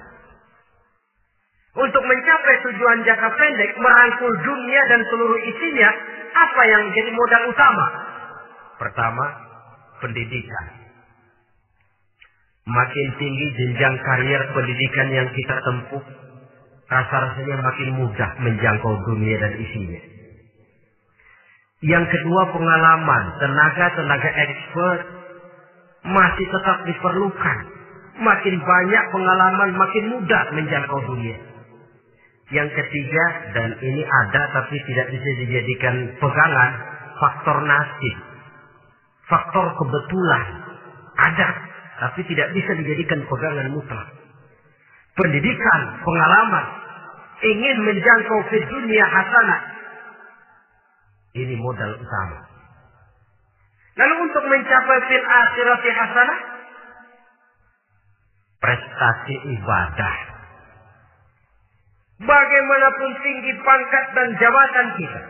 Untuk 1.73 2.05
mencapai 2.05 2.55
tujuan 2.61 3.01
jangka 3.01 3.29
pendek, 3.33 3.73
merangkul 3.81 4.37
dunia 4.37 4.81
dan 4.85 5.01
seluruh 5.09 5.41
isinya, 5.49 5.89
apa 6.29 6.61
yang 6.69 6.81
menjadi 6.85 7.09
modal 7.09 7.43
utama? 7.49 7.87
Pertama, 8.77 9.25
pendidikan. 9.97 10.65
Makin 12.69 13.07
tinggi 13.17 13.47
jenjang 13.57 13.97
karier 14.05 14.45
pendidikan 14.53 15.09
yang 15.09 15.27
kita 15.33 15.57
tempuh, 15.65 16.05
rasa-rasanya 16.85 17.65
makin 17.65 17.89
mudah 17.97 18.29
menjangkau 18.45 18.93
dunia 19.09 19.41
dan 19.41 19.57
isinya. 19.57 20.12
Yang 21.83 22.05
kedua, 22.15 22.47
pengalaman, 22.55 23.23
tenaga-tenaga 23.43 24.29
expert 24.31 24.99
masih 26.07 26.47
tetap 26.47 26.77
diperlukan. 26.87 27.57
Makin 28.23 28.55
banyak 28.63 29.03
pengalaman, 29.11 29.69
makin 29.75 30.03
mudah 30.15 30.43
menjangkau 30.55 30.99
dunia. 31.11 31.35
Yang 32.55 32.71
ketiga, 32.71 33.25
dan 33.51 33.75
ini 33.83 33.99
ada 33.99 34.41
tapi 34.55 34.79
tidak 34.87 35.11
bisa 35.11 35.29
dijadikan 35.43 35.95
pegangan, 36.23 36.71
faktor 37.19 37.57
nasib. 37.67 38.15
Faktor 39.27 39.75
kebetulan. 39.75 40.47
Ada, 41.19 41.49
tapi 41.99 42.23
tidak 42.31 42.47
bisa 42.55 42.79
dijadikan 42.79 43.27
pegangan 43.27 43.67
mutlak. 43.75 44.07
Pendidikan, 45.19 45.81
pengalaman, 45.99 46.65
ingin 47.43 47.77
menjangkau 47.91 48.39
ke 48.47 48.57
dunia 48.71 49.03
hasanah. 49.03 49.72
Ini 51.33 51.55
modal 51.57 51.91
utama. 51.97 52.39
Lalu 53.93 54.15
untuk 54.25 54.43
mencapai 54.45 54.99
fil 55.09 55.25
akhirati 55.25 55.89
hasanah, 55.93 56.39
prestasi 58.61 59.35
ibadah 59.57 60.33
Bagaimanapun 62.23 63.11
tinggi 63.19 63.51
pangkat 63.65 64.05
dan 64.15 64.27
jabatan 64.39 64.87
kita. 64.95 65.21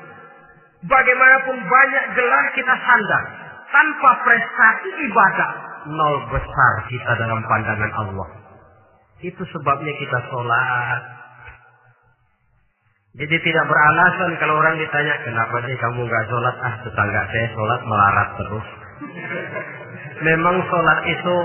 Bagaimanapun 0.86 1.58
banyak 1.64 2.06
gelar 2.14 2.46
kita 2.54 2.76
sandang. 2.86 3.26
Tanpa 3.74 4.12
prestasi 4.22 4.90
ibadah. 5.10 5.52
Nol 5.90 6.18
besar 6.30 6.74
kita 6.92 7.12
dalam 7.18 7.42
pandangan 7.50 7.92
Allah. 7.98 8.30
Itu 9.24 9.42
sebabnya 9.42 9.94
kita 9.98 10.20
sholat. 10.30 11.02
Jadi 13.14 13.36
tidak 13.46 13.66
beralasan 13.70 14.42
kalau 14.42 14.58
orang 14.58 14.74
ditanya, 14.82 15.14
kenapa 15.22 15.62
sih 15.70 15.78
kamu 15.78 16.02
nggak 16.02 16.26
sholat? 16.34 16.56
Ah, 16.66 16.76
tetangga 16.82 17.22
saya 17.30 17.48
sholat 17.54 17.82
melarat 17.86 18.30
terus. 18.42 18.68
Memang 20.26 20.58
sholat 20.66 21.00
itu 21.06 21.38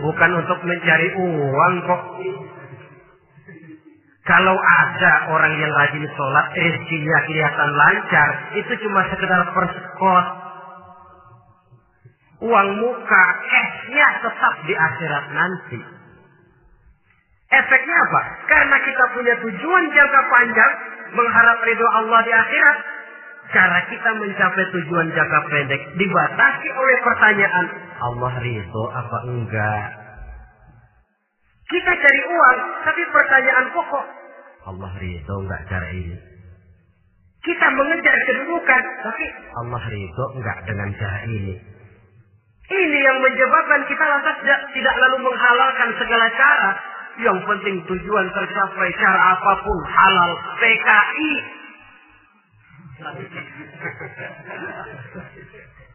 bukan 0.00 0.30
untuk 0.40 0.58
mencari 0.64 1.08
uang 1.12 1.74
kok. 1.84 2.02
Kalau 4.24 4.56
ada 4.56 5.12
orang 5.28 5.60
yang 5.60 5.72
rajin 5.76 6.08
sholat, 6.08 6.46
rezekinya 6.56 7.18
kelihatan 7.28 7.70
lancar, 7.76 8.28
itu 8.56 8.72
cuma 8.80 9.04
sekedar 9.12 9.44
persekot. 9.52 10.26
Uang 12.48 12.68
muka, 12.80 13.24
cashnya 13.44 14.08
tetap 14.24 14.54
di 14.64 14.72
akhirat 14.72 15.24
nanti. 15.36 15.99
Efeknya 17.50 17.96
apa? 17.98 18.22
Karena 18.46 18.76
kita 18.78 19.04
punya 19.10 19.34
tujuan 19.42 19.84
jangka 19.90 20.22
panjang, 20.30 20.72
mengharap 21.18 21.58
ridho 21.66 21.86
Allah 21.98 22.20
di 22.22 22.30
akhirat. 22.30 22.78
Cara 23.50 23.78
kita 23.90 24.10
mencapai 24.14 24.64
tujuan 24.70 25.10
jangka 25.10 25.40
pendek 25.50 25.82
dibatasi 25.98 26.68
oleh 26.70 26.96
pertanyaan, 27.02 27.66
Allah 27.98 28.32
ridho 28.38 28.84
apa 28.94 29.18
enggak? 29.26 29.88
Kita 31.66 31.90
cari 31.90 32.20
uang, 32.30 32.58
tapi 32.86 33.02
pertanyaan 33.10 33.66
pokok, 33.74 34.06
Allah 34.70 34.92
ridho 35.02 35.34
enggak 35.42 35.62
cara 35.66 35.88
ini? 35.90 36.14
Kita 37.40 37.66
mengejar 37.74 38.16
kedudukan, 38.30 38.82
tapi 39.02 39.24
Allah 39.58 39.82
ridho 39.90 40.24
enggak 40.38 40.58
dengan 40.70 40.88
cara 40.94 41.18
ini? 41.26 41.54
Ini 42.70 42.98
yang 43.02 43.18
menyebabkan 43.18 43.82
kita 43.90 44.04
lantas 44.06 44.38
tidak, 44.46 44.60
tidak 44.70 44.94
lalu 44.94 45.26
menghalalkan 45.26 45.90
segala 45.98 46.30
cara. 46.38 46.70
Yang 47.20 47.38
penting 47.44 47.76
tujuan 47.84 48.26
tercapai 48.32 48.88
cara 48.96 49.20
apa 49.36 49.52
pun 49.60 49.78
halal 49.84 50.30
PKI. 50.56 51.32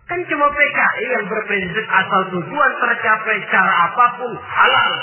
Kan 0.06 0.20
cuma 0.30 0.48
PKI 0.54 1.06
yang 1.10 1.26
berprinsip 1.26 1.86
asal 1.90 2.22
tujuan 2.30 2.72
tercapai 2.78 3.38
cara 3.50 3.74
apa 3.90 4.06
pun 4.22 4.32
halal 4.38 4.94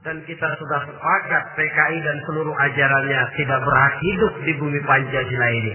dan 0.00 0.16
kita 0.24 0.48
sudah 0.56 0.80
sepakat 0.88 1.44
PKI 1.60 1.98
dan 2.00 2.16
seluruh 2.24 2.56
ajarannya 2.56 3.20
tidak 3.36 3.60
berhak 3.60 3.94
hidup 4.00 4.32
di 4.48 4.52
bumi 4.56 4.80
Pancasila 4.88 5.48
ini. 5.60 5.72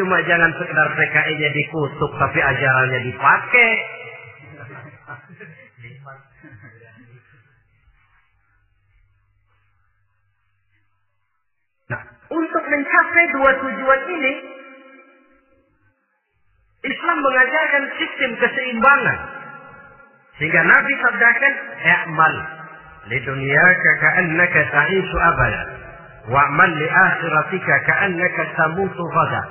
Cuma 0.00 0.16
jangan 0.24 0.48
sekedar 0.56 0.88
PKI-nya 0.96 1.50
dikutuk 1.52 2.12
tapi 2.16 2.40
ajarannya 2.40 3.00
dipakai. 3.04 3.72
Untuk 12.30 12.64
mencapai 12.66 13.24
dua 13.34 13.50
tujuan 13.62 14.00
ini, 14.10 14.32
Islam 16.86 17.18
mengajarkan 17.22 17.84
sistem 17.98 18.30
keseimbangan. 18.38 19.18
Sehingga 20.36 20.62
Nabi 20.62 20.92
sabdakan, 21.00 21.52
"I'mal 21.82 22.34
lidunyaka 23.08 23.90
ka'annaka 24.02 24.60
ta'ishu 24.74 25.16
abada 25.16 25.62
wa'mal 26.26 26.72
li 26.74 26.88
akhiratika 26.90 27.74
ka'annaka 27.86 28.42
tamutu 28.58 29.02
ghada 29.14 29.42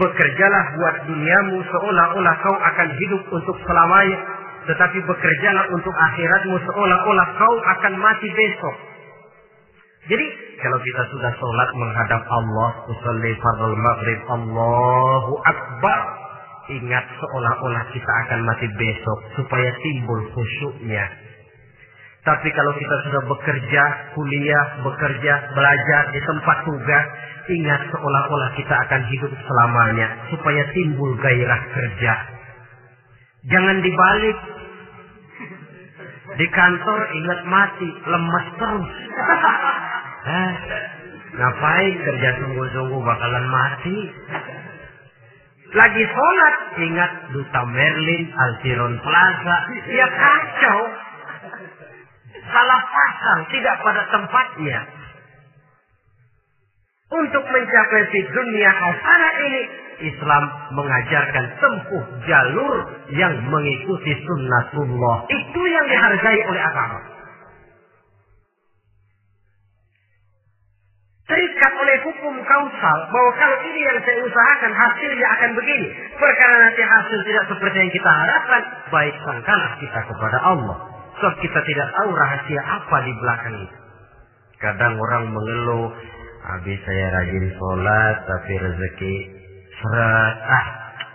bekerjalah 0.00 0.64
buat 0.80 0.96
duniamu 1.04 1.60
seolah-olah 1.68 2.34
kau 2.40 2.56
akan 2.56 2.88
hidup 2.96 3.22
untuk 3.28 3.56
selamanya 3.68 4.18
tetapi 4.72 5.04
bekerjalah 5.04 5.64
untuk 5.76 5.92
akhiratmu 5.92 6.56
seolah-olah 6.64 7.28
kau 7.36 7.56
akan 7.60 7.92
mati 8.00 8.28
besok 8.32 8.76
jadi 10.10 10.26
kalau 10.62 10.78
kita 10.82 11.02
sudah 11.14 11.32
sholat 11.38 11.70
menghadap 11.74 12.22
Allah 12.26 12.70
usalli 12.90 13.32
fardhu 13.38 13.74
maghrib 13.78 14.20
Allahu 14.30 15.32
akbar 15.46 15.98
ingat 16.70 17.04
seolah-olah 17.18 17.84
kita 17.90 18.12
akan 18.26 18.46
mati 18.46 18.66
besok 18.78 19.18
supaya 19.38 19.70
timbul 19.82 20.20
khusyuknya 20.34 21.04
tapi 22.22 22.48
kalau 22.54 22.70
kita 22.78 22.96
sudah 23.02 23.22
bekerja, 23.26 23.82
kuliah, 24.14 24.66
bekerja, 24.86 25.34
belajar 25.58 26.02
di 26.14 26.20
tempat 26.22 26.56
tugas, 26.62 27.04
ingat 27.50 27.82
seolah-olah 27.90 28.50
kita 28.54 28.74
akan 28.86 29.02
hidup 29.10 29.32
selamanya 29.42 30.06
supaya 30.30 30.62
timbul 30.70 31.18
gairah 31.18 31.62
kerja. 31.74 32.12
Jangan 33.50 33.82
dibalik. 33.82 34.38
Di 36.38 36.46
kantor 36.46 37.00
ingat 37.10 37.40
mati, 37.50 37.90
lemas 38.06 38.46
terus. 38.54 38.92
eh, 40.26 40.52
ngapain 41.36 41.94
kerja 42.02 42.30
sungguh-sungguh 42.42 43.00
bakalan 43.02 43.46
mati? 43.50 43.98
Lagi 45.72 46.04
sholat, 46.04 46.54
ingat 46.84 47.12
Duta 47.32 47.62
Merlin, 47.64 48.22
Altiron 48.28 48.94
Plaza. 49.00 49.56
Ya 49.88 50.04
kacau 50.04 50.78
salah 52.44 52.82
pasang, 52.92 53.40
tidak 53.48 53.80
pada 53.80 54.02
tempatnya. 54.12 54.80
Untuk 57.12 57.44
mencapai 57.44 58.02
di 58.08 58.20
dunia 58.24 58.70
hasanah 58.72 59.34
ini, 59.48 59.62
Islam 60.12 60.44
mengajarkan 60.72 61.44
tempuh 61.60 62.04
jalur 62.24 62.76
yang 63.12 63.36
mengikuti 63.48 64.12
sunnatullah. 64.24 65.28
Itu 65.28 65.60
yang 65.60 65.86
dihargai 65.88 66.40
oleh 66.40 66.62
agama. 66.68 67.11
Terikat 71.32 71.72
oleh 71.80 71.96
hukum 72.04 72.34
kausal 72.44 72.98
bahwa 73.08 73.32
kalau 73.40 73.56
ini 73.64 73.80
yang 73.80 73.96
saya 74.04 74.20
usahakan 74.20 74.68
hasilnya 74.68 75.26
akan 75.32 75.50
begini. 75.56 75.88
Perkara 76.20 76.60
nanti 76.60 76.84
hasil 76.84 77.18
tidak 77.24 77.44
seperti 77.48 77.76
yang 77.80 77.88
kita 77.88 78.10
harapkan, 78.12 78.62
baik 78.92 79.16
sangkalah 79.24 79.72
kita 79.80 80.00
kepada 80.12 80.38
Allah. 80.44 80.76
Sebab 81.16 81.34
kita 81.40 81.60
tidak 81.64 81.88
tahu 81.96 82.12
rahasia 82.12 82.60
apa 82.60 82.96
di 83.08 83.12
belakang 83.16 83.56
itu. 83.64 83.76
Kadang 84.60 84.92
orang 85.00 85.24
mengeluh, 85.32 85.88
habis 86.52 86.76
saya 86.84 87.06
rajin 87.16 87.46
sholat 87.56 88.16
tapi 88.28 88.52
rezeki 88.52 89.14
seret, 89.80 90.36
ah 90.36 90.66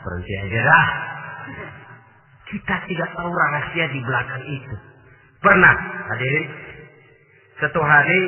berhenti 0.01 0.33
aja 0.49 0.59
dah. 0.65 0.87
Kita 2.57 2.75
tidak 2.89 3.09
tahu 3.13 3.29
rahasia 3.29 3.85
di 3.93 4.01
belakang 4.01 4.43
itu. 4.49 4.75
Pernah 5.45 5.75
hadirin 6.09 6.45
satu 7.61 7.85
hari 7.85 8.21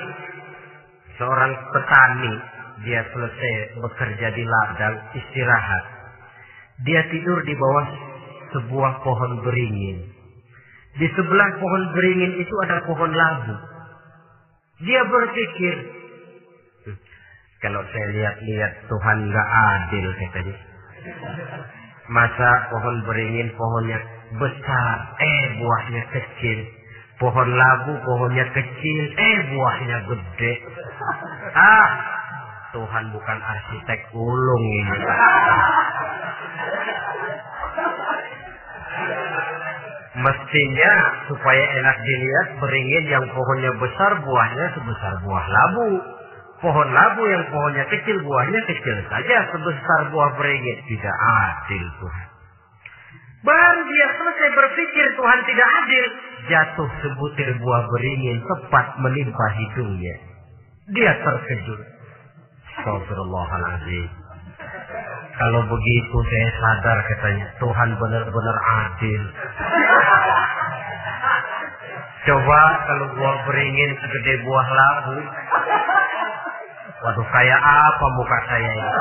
seorang 1.20 1.52
petani 1.76 2.34
dia 2.88 3.04
selesai 3.12 3.54
bekerja 3.84 4.28
di 4.32 4.44
ladang 4.48 4.96
istirahat. 5.20 5.84
Dia 6.88 7.02
tidur 7.12 7.44
di 7.44 7.54
bawah 7.60 7.88
sebuah 8.56 9.04
pohon 9.04 9.44
beringin. 9.44 10.16
Di 10.96 11.08
sebelah 11.12 11.50
pohon 11.60 11.84
beringin 11.92 12.40
itu 12.40 12.56
ada 12.64 12.82
pohon 12.88 13.12
labu. 13.12 13.56
Dia 14.80 15.02
berpikir, 15.12 15.76
kalau 17.60 17.84
saya 17.92 18.08
lihat-lihat 18.16 18.88
Tuhan 18.88 19.18
nggak 19.28 19.48
adil 19.76 20.06
katanya. 20.16 20.56
Masa 22.10 22.50
pohon 22.72 22.96
beringin 23.04 23.52
pohonnya 23.60 24.00
besar, 24.40 24.96
eh 25.20 25.44
buahnya 25.60 26.04
kecil. 26.16 26.79
Pohon 27.20 27.50
labu 27.52 27.94
pohonnya 28.08 28.48
kecil, 28.56 29.04
eh 29.12 29.38
buahnya 29.52 29.98
gede. 30.08 30.54
Ah, 31.52 31.90
Tuhan 32.72 33.12
bukan 33.12 33.38
arsitek 33.44 34.00
ulung 34.16 34.66
ini. 34.72 35.00
Mestinya 40.20 40.94
supaya 41.28 41.64
enak 41.80 41.98
dilihat 42.08 42.48
beringin 42.64 43.06
yang 43.08 43.26
pohonnya 43.36 43.72
besar 43.84 44.12
buahnya 44.24 44.66
sebesar 44.80 45.14
buah 45.24 45.46
labu. 45.48 45.90
Pohon 46.60 46.90
labu 46.92 47.24
yang 47.28 47.44
pohonnya 47.52 47.84
kecil 47.88 48.16
buahnya 48.24 48.64
kecil 48.68 48.96
saja 49.12 49.38
sebesar 49.52 50.00
buah 50.12 50.40
beringin. 50.40 50.78
Tidak 50.88 51.16
adil 51.44 51.84
Tuhan. 52.00 52.28
Baru 53.40 53.82
dia 53.88 54.08
selesai 54.20 54.50
berpikir 54.56 55.06
Tuhan 55.16 55.40
tidak 55.48 55.68
adil. 55.84 56.06
Jatuh 56.48 56.90
sebutir 57.04 57.50
buah 57.60 57.84
beringin 57.92 58.40
tepat 58.40 58.96
menimpa 59.04 59.46
hidungnya. 59.60 60.16
Dia 60.96 61.12
terkejut. 61.20 61.80
Astagfirullahaladzim. 62.80 64.10
Kalau 65.40 65.62
begitu 65.68 66.18
saya 66.24 66.50
sadar 66.60 66.98
katanya 67.12 67.48
Tuhan 67.60 67.90
benar-benar 68.00 68.58
adil. 68.60 69.24
Coba 72.28 72.62
kalau 72.88 73.08
buah 73.20 73.38
beringin 73.48 73.92
segede 74.00 74.34
buah 74.44 74.68
labu. 74.68 75.18
Waduh 77.00 77.28
kayak 77.32 77.62
apa 77.64 78.06
muka 78.16 78.38
saya 78.52 78.70
ini? 78.76 78.92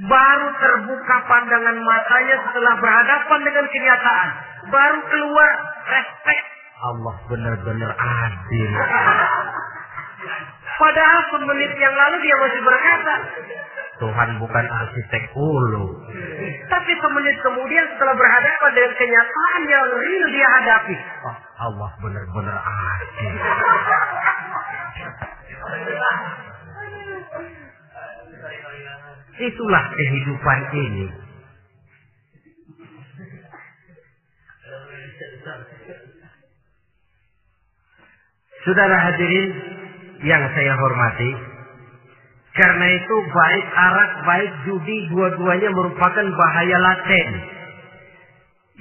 Baru 0.00 0.48
terbuka 0.56 1.16
pandangan 1.28 1.76
matanya 1.84 2.36
setelah 2.48 2.74
berhadapan 2.80 3.40
dengan 3.44 3.66
kenyataan. 3.68 4.28
Baru 4.72 4.98
keluar 5.12 5.50
respect 5.92 6.44
Allah 6.80 7.14
benar-benar 7.28 7.92
adil. 7.92 8.72
Padahal 10.80 11.20
semenit 11.28 11.72
yang 11.76 11.92
lalu 11.92 12.16
dia 12.24 12.36
masih 12.40 12.60
berkata, 12.64 13.14
Tuhan 14.00 14.40
bukan 14.40 14.64
arsitek 14.64 15.24
ulu. 15.36 15.92
Tapi 16.72 16.92
semenit 16.96 17.36
kemudian 17.44 17.84
setelah 17.92 18.16
berhadapan 18.16 18.70
dengan 18.72 18.92
kenyataan 18.96 19.60
yang 19.68 19.84
real 19.92 20.24
dia 20.32 20.48
hadapi. 20.48 20.96
Oh, 21.28 21.36
Allah 21.68 21.90
benar-benar 22.00 22.58
adil. 22.64 23.32
Itulah 29.40 29.84
kehidupan 29.96 30.58
ini. 30.76 31.06
Saudara 38.60 38.96
hadirin 39.08 39.50
yang 40.28 40.44
saya 40.52 40.76
hormati, 40.76 41.30
karena 42.52 42.86
itu 42.92 43.16
baik 43.32 43.66
arak, 43.72 44.10
baik 44.28 44.52
judi, 44.68 45.08
dua-duanya 45.08 45.72
merupakan 45.72 46.26
bahaya 46.36 46.76
laten. 46.76 47.28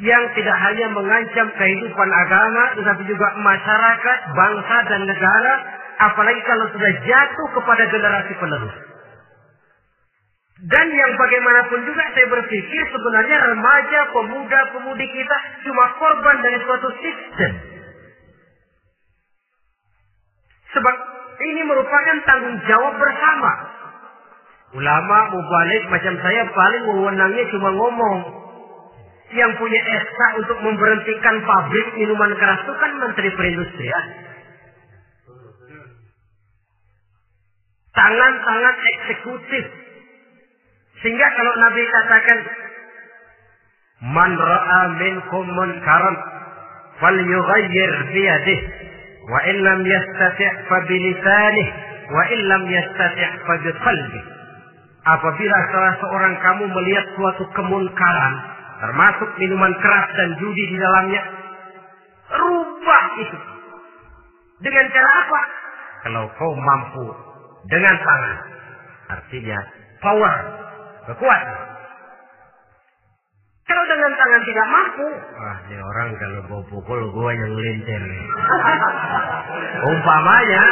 Yang 0.04 0.24
tidak 0.36 0.58
hanya 0.60 0.92
mengancam 0.92 1.48
kehidupan 1.56 2.10
agama, 2.12 2.76
tetapi 2.76 3.08
juga 3.08 3.28
masyarakat, 3.40 4.20
bangsa, 4.36 4.76
dan 4.92 5.02
negara, 5.08 5.54
apalagi 6.04 6.44
kalau 6.44 6.68
sudah 6.76 6.92
jatuh 7.08 7.48
kepada 7.56 7.84
generasi 7.88 8.34
penerus. 8.36 8.89
Dan 10.60 10.88
yang 10.92 11.12
bagaimanapun 11.16 11.88
juga 11.88 12.04
saya 12.12 12.28
berpikir 12.28 12.82
sebenarnya 12.92 13.38
remaja, 13.48 14.00
pemuda, 14.12 14.60
pemudi 14.76 15.08
kita 15.08 15.38
cuma 15.64 15.96
korban 15.96 16.36
dari 16.44 16.60
suatu 16.68 16.90
sistem 17.00 17.52
Sebab 20.70 20.96
ini 21.40 21.62
merupakan 21.66 22.18
tanggung 22.30 22.58
jawab 22.70 22.94
bersama. 23.00 23.52
Ulama 24.70 25.18
mubalik 25.34 25.84
macam 25.90 26.14
saya 26.22 26.46
paling 26.54 26.84
wewenangnya 26.86 27.46
cuma 27.50 27.74
ngomong. 27.74 28.20
Yang 29.34 29.52
punya 29.62 29.82
SK 29.82 30.20
untuk 30.42 30.58
memberhentikan 30.62 31.36
pabrik 31.46 31.88
minuman 31.98 32.34
keras 32.38 32.66
itu 32.66 32.74
kan 32.78 32.92
Menteri 32.98 33.30
Perindustrian. 33.34 34.06
Tangan-tangan 37.94 38.76
eksekutif. 38.94 39.66
Sehingga 41.00 41.28
kalau 41.36 41.54
Nabi 41.58 41.82
katakan 41.88 42.40
Man 44.00 44.32
ra'a 44.36 44.82
minkum 44.96 45.44
munkaran 45.44 46.16
falyughayyir 47.04 47.94
biyadihi 48.16 48.80
Wa 49.30 49.40
in 49.46 49.62
lam 49.62 49.86
yastati' 49.86 50.52
fa 50.66 50.78
bilisanih 50.90 51.70
wa 52.10 52.24
in 52.34 52.40
lam 52.50 52.64
yastati' 52.66 53.30
fa 53.46 53.54
biqalbi. 53.62 54.22
Apabila 55.06 55.58
salah 55.70 55.96
seorang 56.02 56.34
kamu 56.42 56.64
melihat 56.74 57.06
suatu 57.14 57.46
kemunkaran, 57.54 58.34
termasuk 58.82 59.30
minuman 59.38 59.74
keras 59.80 60.08
dan 60.18 60.30
judi 60.42 60.64
di 60.74 60.78
dalamnya, 60.82 61.22
rubah 62.34 63.06
itu. 63.22 63.38
Dengan 64.66 64.86
cara 64.92 65.10
apa? 65.24 65.42
Kalau 66.04 66.26
kau 66.36 66.54
mampu 66.58 67.06
dengan 67.70 67.96
tangan. 68.02 68.38
Artinya 69.10 69.60
power, 70.04 70.36
kekuatan. 71.14 71.60
Kalau 73.70 73.84
dengan 73.86 74.12
tangan 74.18 74.42
tidak 74.50 74.68
mampu, 74.74 75.08
wah 75.38 75.58
ini 75.70 75.78
orang 75.78 76.10
kalau 76.18 76.40
gue 76.42 76.62
pukul 76.74 77.02
gue 77.14 77.32
yang 77.38 77.52
melintir. 77.54 78.02
Umpamanya, 79.94 80.64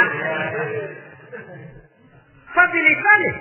nih 3.17 3.35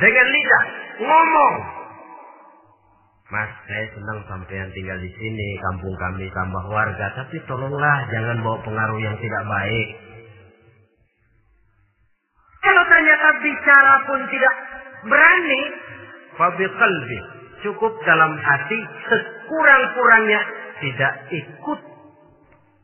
dengan 0.00 0.26
lidah 0.32 0.64
ngomong. 1.00 1.54
Mas, 3.30 3.50
saya 3.62 3.86
senang 3.94 4.18
sampai 4.26 4.54
yang 4.58 4.70
tinggal 4.74 4.98
di 4.98 5.10
sini, 5.14 5.48
kampung 5.62 5.94
kami 5.94 6.26
tambah 6.34 6.66
warga, 6.66 7.14
tapi 7.14 7.38
tolonglah 7.46 8.10
jangan 8.10 8.42
bawa 8.42 8.58
pengaruh 8.66 8.98
yang 8.98 9.14
tidak 9.22 9.44
baik. 9.46 9.88
Kalau 12.58 12.82
ternyata 12.90 13.28
bicara 13.38 13.94
pun 14.02 14.20
tidak 14.34 14.54
berani, 15.06 15.62
fabi 16.38 16.66
kalbi, 16.66 17.18
cukup 17.64 17.92
dalam 18.04 18.32
hati 18.38 18.78
sekurang-kurangnya 19.08 20.40
tidak 20.80 21.12
ikut 21.30 21.80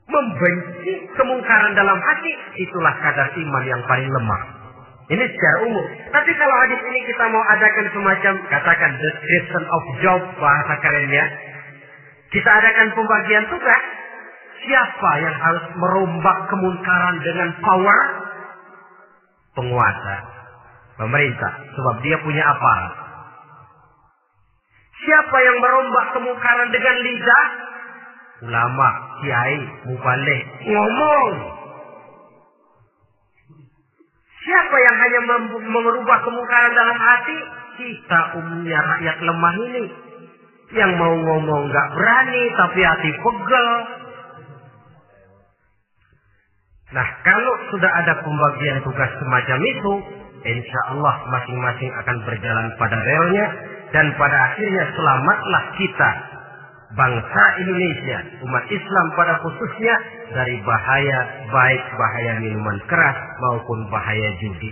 membenci 0.06 0.92
kemungkaran 1.16 1.72
dalam 1.74 1.98
hati. 1.98 2.32
Itulah 2.62 2.94
kadar 3.02 3.28
iman 3.34 3.64
yang 3.66 3.82
paling 3.90 4.06
lemah. 4.06 4.42
Ini 5.06 5.22
secara 5.22 5.56
umum. 5.70 5.86
Tapi 6.10 6.30
kalau 6.34 6.56
hadis 6.66 6.80
ini 6.82 7.00
kita 7.06 7.24
mau 7.30 7.44
adakan 7.46 7.86
semacam 7.94 8.34
katakan 8.50 8.90
description 8.98 9.62
of 9.70 9.82
job 10.02 10.20
bahasa 10.42 10.74
kerennya 10.82 11.24
kita 12.34 12.50
adakan 12.50 12.88
pembagian 12.92 13.44
tugas. 13.48 13.82
Siapa 14.66 15.10
yang 15.22 15.36
harus 15.36 15.66
merombak 15.78 16.38
kemungkaran 16.50 17.16
dengan 17.22 17.48
power? 17.62 17.98
Penguasa. 19.54 20.16
Pemerintah. 20.98 21.52
Sebab 21.70 22.02
dia 22.02 22.18
punya 22.18 22.42
aparat 22.50 23.05
Siapa 24.96 25.36
yang 25.44 25.56
merombak 25.60 26.06
kemungkaran 26.16 26.68
dengan 26.72 26.96
lidah? 27.04 27.46
Ulama, 28.48 28.88
kiai, 29.20 29.60
mubalik, 29.84 30.42
ngomong. 30.64 31.32
Siapa 34.40 34.76
yang 34.78 34.96
hanya 34.96 35.20
merubah 35.68 36.18
kemungkaran 36.24 36.72
dalam 36.72 36.96
hati? 36.96 37.38
Kita 37.76 38.20
umumnya 38.40 38.78
rakyat 38.80 39.16
lemah 39.20 39.54
ini. 39.68 39.84
Yang 40.72 40.92
mau 40.96 41.12
ngomong 41.12 41.62
gak 41.68 41.88
berani, 41.92 42.42
tapi 42.56 42.80
hati 42.80 43.10
pegel. 43.20 43.68
Nah, 46.96 47.08
kalau 47.20 47.54
sudah 47.68 47.92
ada 48.00 48.16
pembagian 48.24 48.80
tugas 48.80 49.10
semacam 49.20 49.58
itu, 49.60 49.92
insya 50.46 50.80
Allah 50.96 51.14
masing-masing 51.28 51.92
akan 52.00 52.16
berjalan 52.24 52.66
pada 52.80 52.96
relnya 52.96 53.75
dan 53.94 54.06
pada 54.18 54.36
akhirnya 54.52 54.84
selamatlah 54.94 55.64
kita 55.78 56.10
bangsa 56.94 57.42
Indonesia, 57.60 58.18
umat 58.46 58.64
Islam 58.70 59.06
pada 59.18 59.34
khususnya 59.42 59.94
dari 60.32 60.56
bahaya 60.62 61.18
baik 61.50 61.82
bahaya 61.98 62.32
minuman 62.40 62.78
keras 62.86 63.16
maupun 63.42 63.90
bahaya 63.90 64.30
judi. 64.38 64.70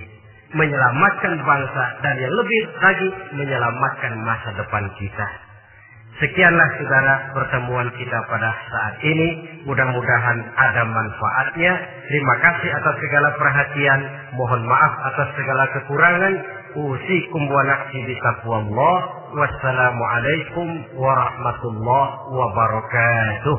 Menyelamatkan 0.55 1.35
bangsa 1.43 1.85
dan 2.07 2.15
yang 2.23 2.31
lebih 2.31 2.63
lagi 2.79 3.09
menyelamatkan 3.35 4.13
masa 4.23 4.55
depan 4.55 4.87
kita. 5.03 5.27
Sekianlah 6.15 6.69
saudara 6.79 7.15
pertemuan 7.35 7.91
kita 7.99 8.19
pada 8.31 8.55
saat 8.71 9.03
ini. 9.03 9.59
Mudah-mudahan 9.67 10.39
ada 10.55 10.87
manfaatnya. 10.87 11.73
Terima 12.07 12.35
kasih 12.39 12.71
atas 12.71 12.95
segala 13.03 13.35
perhatian. 13.35 14.01
Mohon 14.39 14.63
maaf 14.63 14.95
atas 15.11 15.29
segala 15.35 15.67
kekurangan. 15.75 16.35
Usikum 16.75 17.43
wa 17.55 17.63
nafsi 17.71 18.03
bitaqwallah. 18.03 18.97
Wassalamualaikum 19.31 20.69
warahmatullahi 20.99 22.13
wabarakatuh. 22.35 23.59